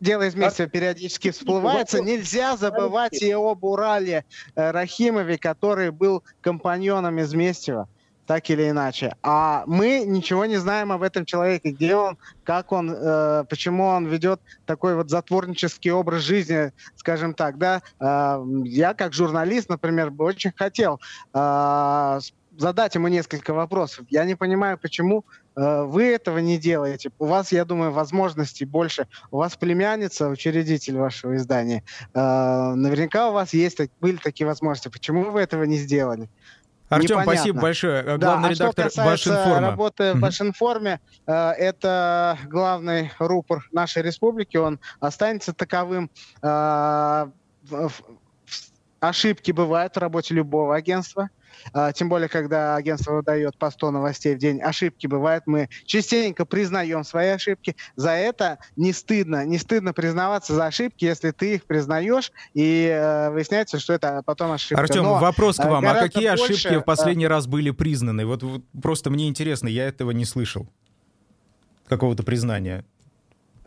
дело 0.00 0.22
из 0.22 0.34
месяца 0.34 0.66
периодически 0.66 1.30
всплывается. 1.30 2.00
Нельзя 2.00 2.56
забывать 2.56 3.22
и 3.22 3.32
об 3.32 3.64
Урале 3.64 4.24
э, 4.54 4.70
Рахимове, 4.70 5.38
который 5.38 5.90
был 5.90 6.22
компаньоном 6.40 7.18
из 7.18 7.34
Местева, 7.34 7.88
так 8.26 8.50
или 8.50 8.68
иначе. 8.68 9.16
А 9.22 9.64
мы 9.66 10.04
ничего 10.06 10.44
не 10.44 10.56
знаем 10.56 10.92
об 10.92 11.02
этом 11.02 11.24
человеке, 11.24 11.70
где 11.70 11.96
он, 11.96 12.18
как 12.44 12.72
он, 12.72 12.90
э, 12.90 13.44
почему 13.48 13.86
он 13.86 14.06
ведет 14.06 14.40
такой 14.66 14.94
вот 14.94 15.10
затворнический 15.10 15.90
образ 15.90 16.22
жизни, 16.22 16.72
скажем 16.96 17.34
так, 17.34 17.58
да. 17.58 17.82
Э, 18.00 18.44
я 18.64 18.94
как 18.94 19.12
журналист, 19.12 19.68
например, 19.68 20.10
бы 20.10 20.24
очень 20.24 20.52
хотел 20.54 21.00
э, 21.34 22.20
задать 22.58 22.94
ему 22.94 23.08
несколько 23.08 23.54
вопросов. 23.54 24.04
Я 24.10 24.24
не 24.24 24.34
понимаю, 24.34 24.78
почему 24.78 25.24
вы 25.58 26.04
этого 26.04 26.38
не 26.38 26.58
делаете. 26.58 27.10
У 27.18 27.26
вас, 27.26 27.50
я 27.52 27.64
думаю, 27.64 27.90
возможностей 27.90 28.64
больше. 28.64 29.08
У 29.30 29.38
вас 29.38 29.56
племянница, 29.56 30.28
учредитель 30.28 30.96
вашего 30.96 31.36
издания. 31.36 31.82
Э, 32.14 32.74
наверняка 32.74 33.30
у 33.30 33.32
вас 33.32 33.52
есть, 33.52 33.78
были 34.00 34.16
такие 34.16 34.46
возможности. 34.46 34.88
Почему 34.88 35.30
вы 35.30 35.40
этого 35.40 35.64
не 35.64 35.78
сделали? 35.78 36.28
Артем, 36.88 37.16
Непонятно. 37.16 37.32
спасибо 37.34 37.60
большое. 37.60 38.02
Главный 38.02 38.18
да, 38.18 38.46
а 38.46 38.50
редактор 38.50 38.90
что 38.90 39.04
Башинформа. 39.04 39.60
работы 39.60 40.14
в 40.14 40.20
Башинформе, 40.20 41.00
э, 41.26 41.32
это 41.32 42.38
главный 42.46 43.12
рупор 43.18 43.68
нашей 43.72 44.02
республики. 44.02 44.56
Он 44.56 44.78
останется 45.00 45.52
таковым. 45.52 46.10
Э, 46.40 47.26
ошибки 49.00 49.52
бывают 49.52 49.94
в 49.94 49.98
работе 49.98 50.34
любого 50.34 50.74
агентства. 50.76 51.30
Э, 51.74 51.92
тем 51.94 52.08
более, 52.08 52.28
когда 52.28 52.76
агентство 52.76 53.12
выдает 53.12 53.56
по 53.56 53.70
100 53.70 53.90
новостей 53.90 54.34
в 54.34 54.38
день, 54.38 54.60
ошибки 54.60 55.06
бывают, 55.06 55.44
мы 55.46 55.68
частенько 55.84 56.44
признаем 56.44 57.04
свои 57.04 57.28
ошибки. 57.28 57.76
За 57.96 58.10
это 58.10 58.58
не 58.76 58.92
стыдно, 58.92 59.44
не 59.44 59.58
стыдно 59.58 59.92
признаваться 59.92 60.54
за 60.54 60.66
ошибки, 60.66 61.04
если 61.04 61.30
ты 61.30 61.56
их 61.56 61.64
признаешь, 61.64 62.32
и 62.54 62.86
э, 62.86 63.30
выясняется, 63.30 63.78
что 63.78 63.92
это 63.92 64.22
потом 64.24 64.52
ошибка. 64.52 64.82
Артем, 64.82 65.02
Но, 65.04 65.18
вопрос 65.18 65.56
к 65.56 65.64
вам. 65.64 65.86
А 65.86 65.94
какие 65.94 66.28
больше, 66.28 66.52
ошибки 66.52 66.76
в 66.78 66.82
последний 66.82 67.26
э... 67.26 67.28
раз 67.28 67.46
были 67.46 67.70
признаны? 67.70 68.26
Вот, 68.26 68.42
вот 68.42 68.62
просто 68.80 69.10
мне 69.10 69.28
интересно, 69.28 69.68
я 69.68 69.86
этого 69.86 70.10
не 70.10 70.24
слышал. 70.24 70.66
Какого-то 71.88 72.22
признания. 72.22 72.84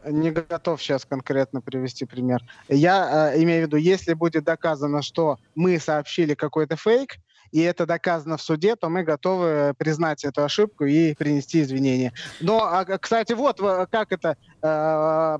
Не 0.05 0.31
готов 0.31 0.81
сейчас 0.81 1.05
конкретно 1.05 1.61
привести 1.61 2.05
пример. 2.05 2.41
Я 2.67 3.33
э, 3.33 3.43
имею 3.43 3.63
в 3.63 3.67
виду, 3.67 3.77
если 3.77 4.13
будет 4.13 4.43
доказано, 4.45 5.01
что 5.01 5.37
мы 5.53 5.79
сообщили 5.79 6.33
какой-то 6.33 6.75
фейк, 6.75 7.17
и 7.51 7.61
это 7.61 7.85
доказано 7.85 8.37
в 8.37 8.41
суде, 8.41 8.75
то 8.75 8.89
мы 8.89 9.03
готовы 9.03 9.73
признать 9.77 10.23
эту 10.23 10.43
ошибку 10.43 10.85
и 10.85 11.13
принести 11.13 11.61
извинения. 11.61 12.13
Но, 12.39 12.63
а, 12.63 12.85
кстати, 12.85 13.33
вот 13.33 13.59
как 13.91 14.11
это 14.11 14.37
э, 14.61 15.37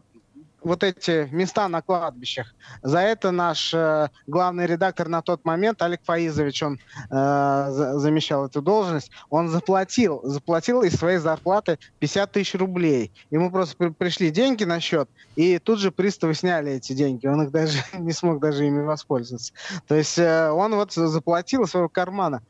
вот 0.62 0.84
эти 0.84 1.28
места 1.32 1.68
на 1.68 1.82
кладбищах. 1.82 2.54
За 2.82 3.00
это 3.00 3.32
наш 3.32 3.74
э, 3.74 4.10
главный 4.28 4.68
редактор 4.68 5.08
на 5.08 5.22
тот 5.22 5.44
момент, 5.46 5.82
Олег 5.82 6.02
Фаизович, 6.04 6.64
он 6.64 6.80
э, 7.10 7.68
замещал 7.96 8.46
эту 8.46 8.62
должность, 8.62 9.12
он 9.30 9.50
заплатил, 9.50 10.22
заплатил 10.24 10.84
из 10.84 10.96
своей 10.96 11.18
зарплаты 11.18 11.80
50 12.00 12.32
тысяч 12.32 12.56
рублей. 12.56 13.12
Ему 13.32 13.52
просто 13.52 13.76
при, 13.76 13.90
пришли 13.90 14.30
деньги 14.30 14.64
на 14.64 14.80
счет, 14.80 15.10
и 15.36 15.58
тут 15.60 15.80
же 15.80 15.92
приставы 15.92 16.34
сняли 16.34 16.74
эти 16.74 16.94
деньги. 16.94 17.28
Он 17.28 17.44
их 17.44 17.52
даже 17.52 17.80
не 17.94 18.12
смог 18.12 18.40
даже 18.40 18.66
ими 18.66 18.82
воспользоваться. 18.82 19.54
То 19.88 19.96
есть 19.96 20.18
э, 20.20 20.52
он 20.52 20.76
вот 20.76 20.94
заплатил 20.94 21.64
из 21.64 21.72
своего 21.72 21.90
кармана. 21.90 22.42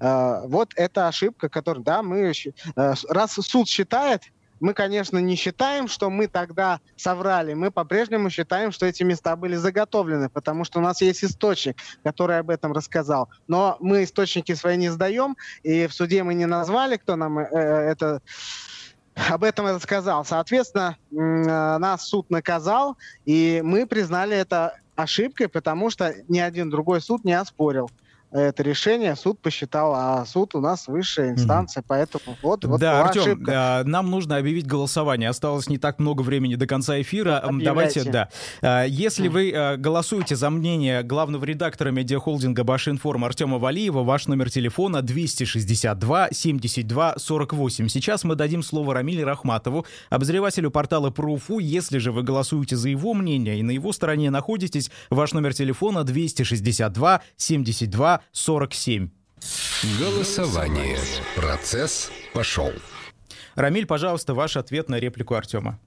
Э, 0.00 0.42
вот 0.46 0.72
эта 0.76 1.08
ошибка, 1.08 1.48
которую, 1.48 1.84
да, 1.84 2.02
мы... 2.02 2.32
Э, 2.76 2.94
раз 3.08 3.32
суд 3.32 3.68
считает, 3.68 4.22
мы, 4.62 4.74
конечно, 4.74 5.18
не 5.18 5.34
считаем, 5.34 5.88
что 5.88 6.08
мы 6.08 6.28
тогда 6.28 6.80
соврали. 6.96 7.52
Мы 7.52 7.72
по-прежнему 7.72 8.30
считаем, 8.30 8.70
что 8.70 8.86
эти 8.86 9.02
места 9.02 9.34
были 9.34 9.56
заготовлены, 9.56 10.28
потому 10.28 10.64
что 10.64 10.78
у 10.78 10.82
нас 10.82 11.02
есть 11.02 11.24
источник, 11.24 11.76
который 12.04 12.38
об 12.38 12.48
этом 12.48 12.72
рассказал. 12.72 13.28
Но 13.48 13.76
мы 13.80 14.04
источники 14.04 14.54
свои 14.54 14.76
не 14.76 14.88
сдаем, 14.88 15.36
и 15.64 15.88
в 15.88 15.92
суде 15.92 16.22
мы 16.22 16.34
не 16.34 16.46
назвали, 16.46 16.96
кто 16.96 17.16
нам 17.16 17.40
э, 17.40 17.46
это 17.50 18.22
об 19.14 19.42
этом 19.42 19.66
это 19.66 19.80
сказал. 19.80 20.24
Соответственно, 20.24 20.96
э, 21.10 21.16
нас 21.16 22.06
суд 22.06 22.30
наказал, 22.30 22.96
и 23.24 23.60
мы 23.64 23.84
признали 23.84 24.36
это 24.36 24.78
ошибкой, 24.94 25.48
потому 25.48 25.90
что 25.90 26.14
ни 26.28 26.38
один 26.38 26.70
другой 26.70 27.00
суд 27.00 27.24
не 27.24 27.32
оспорил 27.32 27.90
это 28.32 28.62
решение 28.62 29.14
суд 29.14 29.40
посчитал, 29.40 29.94
а 29.94 30.24
суд 30.24 30.54
у 30.54 30.60
нас 30.60 30.88
высшая 30.88 31.30
инстанция, 31.30 31.82
mm. 31.82 31.84
поэтому 31.86 32.36
вот, 32.42 32.64
вот 32.64 32.80
Да, 32.80 33.02
Артем, 33.02 33.22
ошибка. 33.22 33.82
нам 33.84 34.10
нужно 34.10 34.36
объявить 34.36 34.66
голосование. 34.66 35.28
Осталось 35.28 35.68
не 35.68 35.78
так 35.78 35.98
много 35.98 36.22
времени 36.22 36.54
до 36.54 36.66
конца 36.66 37.00
эфира. 37.00 37.38
Объявляйте. 37.38 38.04
Давайте, 38.04 38.10
да. 38.10 38.28
А, 38.62 38.84
если 38.84 39.28
вы 39.28 39.50
э, 39.50 39.76
голосуете 39.76 40.34
за 40.36 40.48
мнение 40.50 41.02
главного 41.02 41.44
редактора 41.44 41.90
медиахолдинга 41.90 42.64
Башинформ 42.64 43.24
Артема 43.24 43.58
Валиева, 43.58 44.02
ваш 44.02 44.26
номер 44.26 44.50
телефона 44.50 45.02
262 45.02 46.28
72 46.32 47.14
48. 47.18 47.88
Сейчас 47.88 48.24
мы 48.24 48.34
дадим 48.34 48.62
слово 48.62 48.94
Рамиле 48.94 49.24
Рахматову, 49.24 49.84
обозревателю 50.08 50.70
портала 50.70 51.10
ПРУФУ. 51.10 51.58
Если 51.58 51.98
же 51.98 52.12
вы 52.12 52.22
голосуете 52.22 52.76
за 52.76 52.88
его 52.88 53.12
мнение 53.14 53.58
и 53.58 53.62
на 53.62 53.72
его 53.72 53.92
стороне 53.92 54.30
находитесь, 54.30 54.90
ваш 55.10 55.32
номер 55.32 55.52
телефона 55.52 56.04
262 56.04 57.20
72 57.36 58.21
47. 58.30 59.08
Голосование. 59.98 60.98
Процесс 61.34 62.12
пошел. 62.32 62.70
Рамиль, 63.56 63.86
пожалуйста, 63.86 64.34
ваш 64.34 64.56
ответ 64.56 64.88
на 64.88 65.00
реплику 65.00 65.34
Артема. 65.34 65.78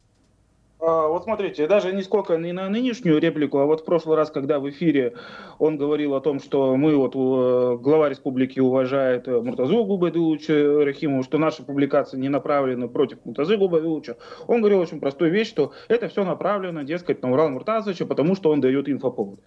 А, 0.88 1.08
вот 1.08 1.24
смотрите, 1.24 1.66
даже 1.68 1.94
не 1.94 2.04
сколько 2.04 2.38
не 2.38 2.52
на 2.52 2.70
нынешнюю 2.70 3.20
реплику, 3.20 3.58
а 3.58 3.66
вот 3.66 3.82
в 3.82 3.86
прошлый 3.86 4.18
раз, 4.18 4.30
когда 4.30 4.60
в 4.60 4.70
эфире 4.70 5.16
он 5.58 5.78
говорил 5.78 6.14
о 6.14 6.22
том, 6.22 6.40
что 6.40 6.76
мы, 6.76 6.96
вот 6.96 7.16
э, 7.16 7.78
глава 7.82 8.10
республики 8.10 8.60
уважает 8.60 9.28
э, 9.28 9.42
Муртазу 9.42 9.84
Губайдуловича 9.84 10.84
Рахимова, 10.86 11.24
что 11.24 11.40
наша 11.40 11.64
публикация 11.64 12.20
не 12.20 12.30
направлена 12.30 12.88
против 12.88 13.18
Муртазы 13.26 13.58
Губайдуловича, 13.58 14.18
он 14.46 14.60
говорил 14.60 14.80
очень 14.80 15.00
простую 15.00 15.32
вещь, 15.32 15.48
что 15.48 15.72
это 15.88 16.08
все 16.08 16.24
направлено, 16.24 16.84
дескать, 16.84 17.24
на 17.24 17.32
Урал 17.32 17.50
Муртазовича, 17.50 18.06
потому 18.06 18.36
что 18.36 18.52
он 18.52 18.62
дает 18.62 18.88
инфоповод. 18.88 19.40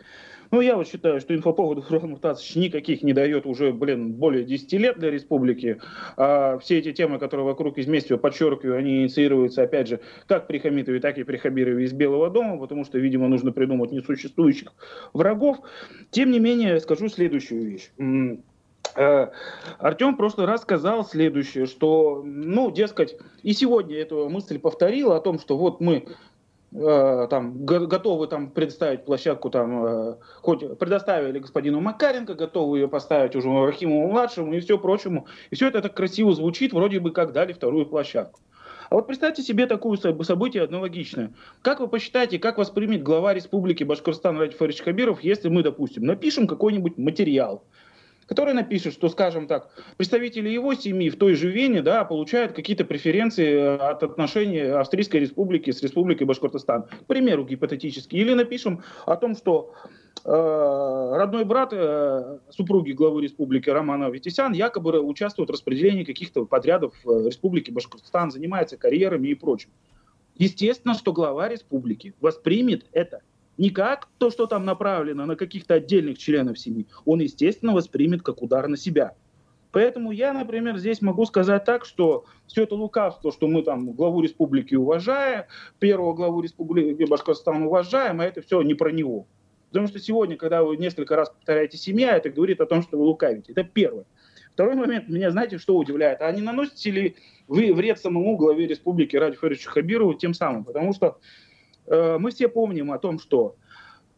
Ну, 0.50 0.60
я 0.60 0.76
вот 0.76 0.88
считаю, 0.88 1.20
что 1.20 1.34
инфоповодов 1.34 1.90
Мутацич 1.90 2.56
никаких 2.56 3.02
не 3.02 3.12
дает 3.12 3.46
уже, 3.46 3.72
блин, 3.72 4.12
более 4.12 4.44
10 4.44 4.72
лет 4.74 4.98
для 4.98 5.10
республики. 5.10 5.80
А 6.16 6.58
все 6.58 6.78
эти 6.78 6.92
темы, 6.92 7.18
которые 7.18 7.44
вокруг 7.44 7.78
изместия, 7.78 8.16
подчеркиваю, 8.16 8.78
они 8.78 9.02
инициируются, 9.02 9.62
опять 9.62 9.88
же, 9.88 10.00
как 10.26 10.46
при 10.46 10.58
Хамитове, 10.58 11.00
так 11.00 11.18
и 11.18 11.24
при 11.24 11.36
Хабирове 11.36 11.84
из 11.84 11.92
Белого 11.92 12.30
дома, 12.30 12.58
потому 12.58 12.84
что, 12.84 12.98
видимо, 12.98 13.28
нужно 13.28 13.52
придумать 13.52 13.92
несуществующих 13.92 14.72
врагов. 15.12 15.58
Тем 16.10 16.30
не 16.30 16.40
менее, 16.40 16.80
скажу 16.80 17.08
следующую 17.08 17.64
вещь. 17.64 17.90
Э, 18.96 19.28
Артем 19.78 20.14
в 20.14 20.16
прошлый 20.16 20.46
раз 20.46 20.62
сказал 20.62 21.04
следующее, 21.04 21.66
что, 21.66 22.22
ну, 22.24 22.70
дескать, 22.70 23.16
и 23.42 23.52
сегодня 23.52 23.96
эту 23.96 24.28
мысль 24.28 24.58
повторил 24.58 25.12
о 25.12 25.20
том, 25.20 25.38
что 25.38 25.56
вот 25.56 25.80
мы 25.80 26.06
там 26.70 27.64
готовы 27.64 28.26
там 28.26 28.50
предоставить 28.50 29.06
площадку 29.06 29.48
там 29.48 29.86
э, 29.86 30.16
хоть 30.42 30.78
предоставили 30.78 31.38
господину 31.38 31.80
Макаренко, 31.80 32.34
готовы 32.34 32.78
ее 32.78 32.88
поставить 32.88 33.34
уже 33.34 33.48
Рахимову 33.48 34.08
младшему 34.08 34.52
и 34.52 34.60
все 34.60 34.78
прочему. 34.78 35.26
И 35.50 35.54
все 35.54 35.68
это 35.68 35.80
так 35.80 35.94
красиво 35.94 36.34
звучит, 36.34 36.74
вроде 36.74 37.00
бы 37.00 37.10
как 37.10 37.32
дали 37.32 37.54
вторую 37.54 37.86
площадку. 37.86 38.40
А 38.90 38.94
вот 38.94 39.06
представьте 39.06 39.42
себе 39.42 39.66
такое 39.66 39.98
событие 39.98 40.64
аналогичное. 40.64 41.32
Как 41.62 41.80
вы 41.80 41.88
посчитаете, 41.88 42.38
как 42.38 42.58
воспримет 42.58 43.02
глава 43.02 43.34
республики 43.34 43.84
Башкортостан 43.84 44.38
Ради 44.38 44.54
Фарич 44.54 44.80
Хабиров, 44.82 45.22
если 45.22 45.48
мы, 45.48 45.62
допустим, 45.62 46.04
напишем 46.04 46.46
какой-нибудь 46.46 46.96
материал, 46.96 47.64
который 48.28 48.52
напишет, 48.52 48.92
что, 48.92 49.08
скажем 49.08 49.46
так, 49.46 49.70
представители 49.96 50.50
его 50.50 50.74
семьи 50.74 51.08
в 51.08 51.16
той 51.16 51.34
же 51.34 51.50
Вене 51.50 51.82
да, 51.82 52.04
получают 52.04 52.52
какие-то 52.52 52.84
преференции 52.84 53.54
э, 53.54 53.76
от 53.76 54.02
отношений 54.02 54.60
Австрийской 54.60 55.20
республики 55.20 55.70
с 55.70 55.82
республикой 55.82 56.26
Башкортостан. 56.26 56.82
К 56.84 57.06
примеру, 57.06 57.44
гипотетически. 57.44 58.16
Или 58.16 58.34
напишем 58.34 58.84
о 59.06 59.16
том, 59.16 59.34
что 59.34 59.72
э, 60.24 60.30
родной 60.30 61.46
брат 61.46 61.70
э, 61.72 62.38
супруги 62.50 62.92
главы 62.92 63.22
республики 63.22 63.70
Романа 63.70 64.10
Витисян 64.10 64.52
якобы 64.52 65.00
участвует 65.00 65.48
в 65.48 65.52
распределении 65.52 66.04
каких-то 66.04 66.44
подрядов 66.44 66.94
в 67.04 67.26
республике 67.26 67.72
Башкортостан, 67.72 68.30
занимается 68.30 68.76
карьерами 68.76 69.28
и 69.28 69.34
прочим. 69.34 69.70
Естественно, 70.36 70.94
что 70.94 71.14
глава 71.14 71.48
республики 71.48 72.14
воспримет 72.20 72.84
это 72.92 73.22
не 73.58 73.70
как 73.70 74.08
то, 74.18 74.30
что 74.30 74.46
там 74.46 74.64
направлено 74.64 75.26
на 75.26 75.36
каких-то 75.36 75.74
отдельных 75.74 76.18
членов 76.18 76.58
семьи. 76.58 76.86
Он, 77.04 77.20
естественно, 77.20 77.74
воспримет 77.74 78.22
как 78.22 78.40
удар 78.40 78.68
на 78.68 78.76
себя. 78.76 79.14
Поэтому 79.70 80.12
я, 80.12 80.32
например, 80.32 80.78
здесь 80.78 81.02
могу 81.02 81.26
сказать 81.26 81.64
так, 81.64 81.84
что 81.84 82.24
все 82.46 82.62
это 82.62 82.74
лукавство, 82.74 83.30
что 83.32 83.48
мы 83.48 83.62
там 83.62 83.92
главу 83.92 84.22
республики 84.22 84.74
уважаем, 84.74 85.44
первого 85.78 86.14
главу 86.14 86.40
республики 86.40 87.04
Башкортостан 87.04 87.64
уважаем, 87.64 88.20
а 88.20 88.24
это 88.24 88.40
все 88.40 88.62
не 88.62 88.74
про 88.74 88.90
него. 88.90 89.26
Потому 89.68 89.86
что 89.88 89.98
сегодня, 89.98 90.36
когда 90.36 90.62
вы 90.62 90.78
несколько 90.78 91.16
раз 91.16 91.28
повторяете 91.28 91.76
«семья», 91.76 92.16
это 92.16 92.30
говорит 92.30 92.60
о 92.62 92.66
том, 92.66 92.82
что 92.82 92.96
вы 92.96 93.04
лукавите. 93.04 93.52
Это 93.52 93.64
первое. 93.64 94.06
Второй 94.52 94.74
момент, 94.74 95.08
меня 95.08 95.30
знаете, 95.30 95.58
что 95.58 95.76
удивляет? 95.76 96.22
А 96.22 96.32
не 96.32 96.40
наносите 96.40 96.90
ли 96.90 97.16
вы 97.46 97.72
вред 97.74 98.00
самому 98.00 98.36
главе 98.36 98.66
республики 98.66 99.14
Ради 99.14 99.36
Фаричу 99.36 99.70
Хабирову 99.70 100.14
тем 100.14 100.32
самым? 100.32 100.64
Потому 100.64 100.94
что 100.94 101.18
мы 101.90 102.30
все 102.30 102.48
помним 102.48 102.92
о 102.92 102.98
том, 102.98 103.18
что 103.18 103.56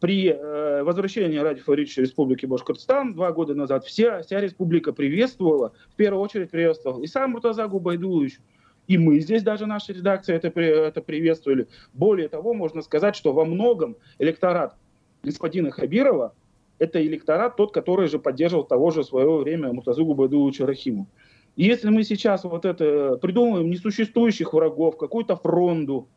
при 0.01 0.29
э, 0.29 0.83
возвращении 0.83 1.37
Ради 1.37 1.61
Фаридовича 1.61 2.01
Республики 2.01 2.47
Башкортостан 2.47 3.13
два 3.13 3.31
года 3.31 3.53
назад 3.53 3.85
вся, 3.85 4.23
вся 4.23 4.41
республика 4.41 4.93
приветствовала, 4.93 5.73
в 5.91 5.95
первую 5.95 6.23
очередь 6.23 6.49
приветствовал 6.49 7.03
и 7.03 7.07
сам 7.07 7.31
Муртаза 7.31 7.67
Губайдулович, 7.67 8.39
и 8.87 8.97
мы 8.97 9.19
здесь 9.19 9.43
даже, 9.43 9.67
наша 9.67 9.93
редакция 9.93 10.37
это, 10.37 10.47
это 10.59 11.01
приветствовали. 11.01 11.67
Более 11.93 12.29
того, 12.29 12.53
можно 12.53 12.81
сказать, 12.81 13.15
что 13.15 13.31
во 13.31 13.45
многом 13.45 13.95
электорат 14.17 14.75
господина 15.21 15.69
Хабирова 15.69 16.33
это 16.79 17.05
электорат 17.05 17.55
тот, 17.55 17.71
который 17.71 18.07
же 18.07 18.17
поддерживал 18.17 18.63
того 18.63 18.89
же 18.89 19.03
в 19.03 19.05
свое 19.05 19.37
время 19.37 19.71
Муртазу 19.71 20.03
Губайдуловича 20.03 20.65
Рахиму. 20.65 21.07
Если 21.55 21.89
мы 21.89 22.03
сейчас 22.03 22.43
вот 22.43 22.65
это 22.65 23.19
придумываем 23.21 23.69
несуществующих 23.69 24.53
врагов, 24.53 24.97
какую-то 24.97 25.35
фронту, 25.35 26.07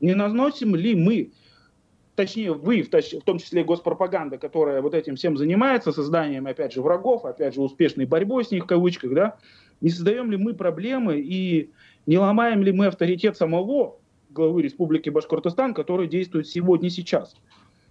не 0.00 0.14
наносим 0.14 0.74
ли 0.74 0.94
мы, 0.94 1.32
точнее 2.14 2.52
вы, 2.52 2.82
в 2.82 3.22
том 3.24 3.38
числе 3.38 3.64
госпропаганда, 3.64 4.38
которая 4.38 4.82
вот 4.82 4.94
этим 4.94 5.16
всем 5.16 5.36
занимается, 5.36 5.92
созданием, 5.92 6.46
опять 6.46 6.72
же, 6.72 6.82
врагов, 6.82 7.24
опять 7.24 7.54
же, 7.54 7.60
успешной 7.60 8.06
борьбой 8.06 8.44
с 8.44 8.50
них 8.50 8.64
в 8.64 8.66
кавычках, 8.66 9.14
да, 9.14 9.36
не 9.80 9.90
создаем 9.90 10.30
ли 10.30 10.36
мы 10.36 10.54
проблемы 10.54 11.18
и 11.20 11.70
не 12.06 12.18
ломаем 12.18 12.62
ли 12.62 12.72
мы 12.72 12.86
авторитет 12.86 13.36
самого 13.36 13.96
главы 14.30 14.62
Республики 14.62 15.10
Башкортостан, 15.10 15.74
который 15.74 16.08
действует 16.08 16.46
сегодня 16.46 16.90
сейчас. 16.90 17.34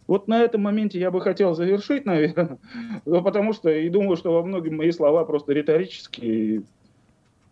Вот 0.08 0.28
на 0.28 0.42
этом 0.42 0.62
моменте 0.62 1.00
я 1.00 1.12
бы 1.12 1.22
хотел 1.22 1.54
завершить, 1.56 2.06
наверное, 2.06 2.58
потому 3.06 3.54
что 3.54 3.70
и 3.70 3.90
думаю, 3.90 4.18
что 4.18 4.34
во 4.34 4.44
многом 4.44 4.78
мои 4.78 4.92
слова 4.92 5.26
просто 5.26 5.54
риторические, 5.54 6.64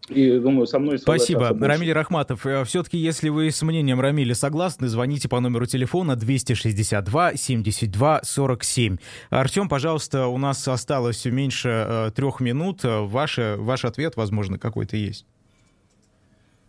и 0.10 0.38
думаю, 0.40 0.68
со 0.68 0.80
мной 0.80 1.00
Спасибо. 1.00 1.56
Рамиль 1.58 1.94
Рахматов, 1.94 2.46
э, 2.46 2.64
все-таки, 2.66 2.98
если 2.98 3.30
вы 3.30 3.52
с 3.52 3.62
мнением 3.62 4.02
Рамиля 4.02 4.36
согласны, 4.36 4.88
звоните 4.88 5.30
по 5.30 5.40
номеру 5.40 5.66
телефона 5.66 6.16
262 6.16 7.36
72 7.36 8.22
47. 8.24 8.98
Артем, 9.30 9.70
пожалуйста, 9.70 10.28
у 10.28 10.38
нас 10.38 10.68
осталось 10.68 11.24
меньше 11.26 11.70
э, 11.70 12.12
трех 12.16 12.42
минут. 12.42 12.82
Ваш, 12.84 13.38
ваш 13.38 13.86
ответ, 13.86 14.18
возможно, 14.18 14.60
какой-то 14.60 14.98
есть. 14.98 15.26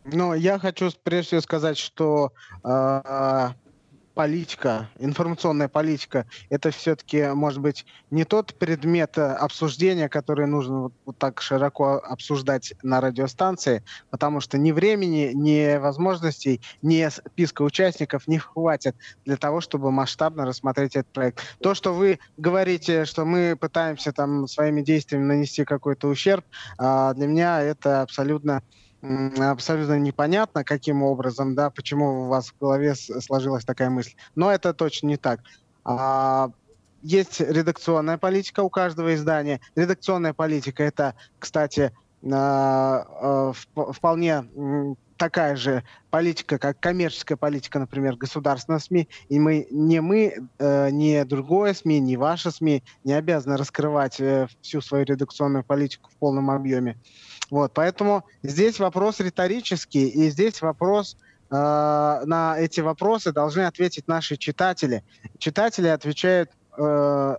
Ну, 0.05 0.35
я 0.35 0.59
хочу 0.59 0.91
прежде 1.03 1.29
всего 1.29 1.41
сказать, 1.41 1.79
что 1.79 2.33
э, 2.63 3.49
политика, 4.15 4.89
информационная 4.99 5.69
политика, 5.69 6.27
это 6.49 6.71
все-таки, 6.71 7.27
может 7.35 7.61
быть, 7.61 7.85
не 8.11 8.25
тот 8.25 8.55
предмет 8.55 9.19
э, 9.19 9.23
обсуждения, 9.23 10.09
который 10.09 10.47
нужно 10.47 10.83
вот, 10.83 10.93
вот 11.05 11.19
так 11.19 11.43
широко 11.43 11.97
обсуждать 11.99 12.75
на 12.83 13.01
радиостанции, 13.01 13.83
потому 14.11 14.41
что 14.41 14.57
ни 14.57 14.73
времени, 14.73 15.33
ни 15.35 15.77
возможностей, 15.77 16.61
ни 16.81 17.07
списка 17.09 17.63
участников 17.63 18.29
не 18.29 18.39
хватит 18.39 18.97
для 19.25 19.37
того, 19.37 19.61
чтобы 19.61 19.91
масштабно 19.91 20.47
рассмотреть 20.47 20.97
этот 20.97 21.13
проект. 21.13 21.41
То, 21.61 21.75
что 21.75 21.93
вы 21.93 22.21
говорите, 22.37 23.05
что 23.05 23.25
мы 23.25 23.57
пытаемся 23.57 24.13
там 24.13 24.47
своими 24.47 24.83
действиями 24.83 25.25
нанести 25.25 25.65
какой-то 25.65 26.09
ущерб, 26.09 26.45
э, 26.79 27.13
для 27.17 27.27
меня 27.27 27.61
это 27.61 28.03
абсолютно 28.03 28.63
абсолютно 29.39 29.99
непонятно, 29.99 30.65
каким 30.65 31.03
образом, 31.03 31.55
да, 31.55 31.71
почему 31.71 32.25
у 32.25 32.29
вас 32.29 32.49
в 32.49 32.59
голове 32.59 32.95
сложилась 32.95 33.65
такая 33.65 33.91
мысль. 33.91 34.15
Но 34.35 34.51
это 34.51 34.73
точно 34.73 35.09
не 35.09 35.17
так. 35.17 35.41
А, 35.85 36.51
есть 37.03 37.41
редакционная 37.41 38.17
политика 38.17 38.61
у 38.61 38.71
каждого 38.71 39.15
издания. 39.15 39.61
Редакционная 39.77 40.33
политика 40.33 40.83
это, 40.83 41.15
кстати, 41.39 41.93
а, 42.33 43.53
а, 43.77 43.93
вполне 43.93 44.45
такая 45.17 45.57
же 45.57 45.85
политика, 46.11 46.59
как 46.59 46.81
коммерческая 46.81 47.37
политика, 47.37 47.79
например, 47.79 48.17
государственных 48.17 48.83
СМИ. 48.83 49.09
И 49.29 49.39
мы, 49.39 49.67
не 49.71 50.01
мы, 50.01 50.49
э, 50.59 50.91
не 50.91 51.25
другое 51.25 51.75
СМИ, 51.75 52.01
не 52.01 52.17
ваши 52.17 52.51
СМИ 52.51 52.83
не 53.05 53.13
обязаны 53.13 53.57
раскрывать 53.57 54.21
э, 54.21 54.49
всю 54.61 54.81
свою 54.81 55.05
редакционную 55.05 55.65
политику 55.65 56.11
в 56.11 56.17
полном 56.17 56.51
объеме. 56.51 56.99
Вот, 57.51 57.73
поэтому 57.75 58.25
здесь 58.43 58.79
вопрос 58.79 59.21
риторический, 59.21 60.09
и 60.09 60.31
здесь 60.31 60.63
вопрос 60.63 61.17
э, 61.51 61.55
на 61.55 62.57
эти 62.59 62.81
вопросы 62.81 63.33
должны 63.33 63.63
ответить 63.63 64.09
наши 64.09 64.37
читатели. 64.37 65.05
Читатели 65.39 65.89
отвечают 65.89 66.51
э, 66.79 67.37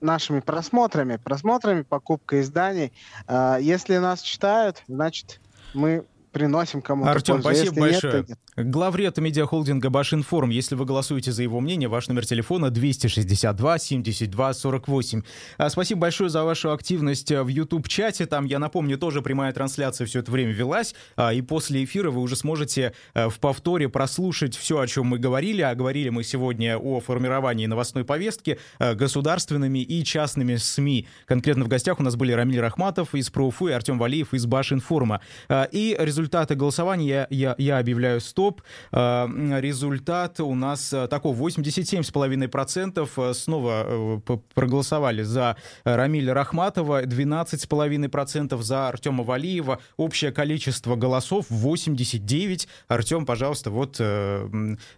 нашими 0.00 0.40
просмотрами, 0.40 1.16
просмотрами, 1.16 1.82
покупкой 1.82 2.42
изданий. 2.42 2.92
Э, 3.26 3.56
если 3.60 3.96
нас 3.96 4.20
читают, 4.20 4.82
значит 4.88 5.40
мы 5.72 6.04
приносим 6.34 6.82
кому-то 6.82 7.10
Артем, 7.10 7.40
пользу. 7.40 7.48
спасибо 7.48 7.86
Если 7.86 8.06
большое. 8.06 8.26
Нет, 8.28 8.38
нет. 8.56 8.70
Главред 8.70 9.16
медиахолдинга 9.18 9.88
Башинформ. 9.88 10.50
Если 10.50 10.74
вы 10.74 10.84
голосуете 10.84 11.32
за 11.32 11.42
его 11.42 11.60
мнение, 11.60 11.88
ваш 11.88 12.08
номер 12.08 12.26
телефона 12.26 12.70
262 12.70 13.78
72 13.78 14.52
48. 14.52 15.22
Спасибо 15.68 16.00
большое 16.00 16.28
за 16.28 16.44
вашу 16.44 16.72
активность 16.72 17.30
в 17.30 17.48
YouTube-чате. 17.48 18.26
Там, 18.26 18.44
я 18.44 18.58
напомню, 18.58 18.98
тоже 18.98 19.22
прямая 19.22 19.52
трансляция 19.52 20.06
все 20.06 20.18
это 20.18 20.30
время 20.30 20.52
велась. 20.52 20.94
А, 21.16 21.32
и 21.32 21.40
после 21.40 21.84
эфира 21.84 22.10
вы 22.10 22.20
уже 22.20 22.36
сможете 22.36 22.92
э, 23.14 23.28
в 23.28 23.38
повторе 23.38 23.88
прослушать 23.88 24.56
все, 24.56 24.80
о 24.80 24.86
чем 24.86 25.06
мы 25.06 25.18
говорили. 25.18 25.62
А 25.62 25.74
говорили 25.74 26.08
мы 26.08 26.24
сегодня 26.24 26.76
о 26.76 27.00
формировании 27.00 27.66
новостной 27.66 28.04
повестки 28.04 28.58
э, 28.80 28.94
государственными 28.94 29.78
и 29.78 30.04
частными 30.04 30.56
СМИ. 30.56 31.06
Конкретно 31.26 31.64
в 31.64 31.68
гостях 31.68 32.00
у 32.00 32.02
нас 32.02 32.16
были 32.16 32.32
Рамиль 32.32 32.60
Рахматов 32.60 33.14
из 33.14 33.30
ПроУФУ 33.30 33.68
и 33.68 33.72
Артем 33.72 33.98
Валиев 33.98 34.34
из 34.34 34.46
Башинформа. 34.46 35.20
А, 35.48 35.68
и 35.70 35.96
результат 35.98 36.23
результаты 36.24 36.54
голосования 36.54 37.26
я, 37.30 37.54
я 37.58 37.78
объявляю 37.78 38.20
стоп. 38.20 38.62
А, 38.92 39.28
результат 39.60 40.40
у 40.40 40.54
нас 40.54 40.92
э, 40.92 41.06
такой 41.08 41.32
87,5% 41.32 43.08
э, 43.16 43.34
снова 43.34 44.20
э, 44.26 44.38
проголосовали 44.54 45.22
за 45.22 45.56
Рамиля 45.84 46.32
Рахматова, 46.32 47.02
12,5% 47.02 48.62
за 48.62 48.88
Артема 48.88 49.22
Валиева. 49.24 49.80
Общее 49.96 50.32
количество 50.32 50.96
голосов 50.96 51.46
89. 51.50 52.68
Артем, 52.88 53.26
пожалуйста, 53.26 53.70
вот 53.70 54.00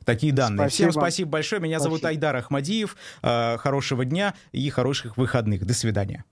такие 0.05 0.33
данные. 0.33 0.69
Спасибо. 0.69 0.91
Всем 0.91 1.01
спасибо 1.01 1.31
большое. 1.31 1.61
Меня 1.61 1.79
спасибо. 1.79 1.97
зовут 1.97 2.05
Айдар 2.05 2.37
Ахмадиев. 2.37 2.97
Хорошего 3.23 4.05
дня 4.05 4.35
и 4.53 4.69
хороших 4.71 5.17
выходных. 5.17 5.65
До 5.65 5.75
свидания. 5.75 6.27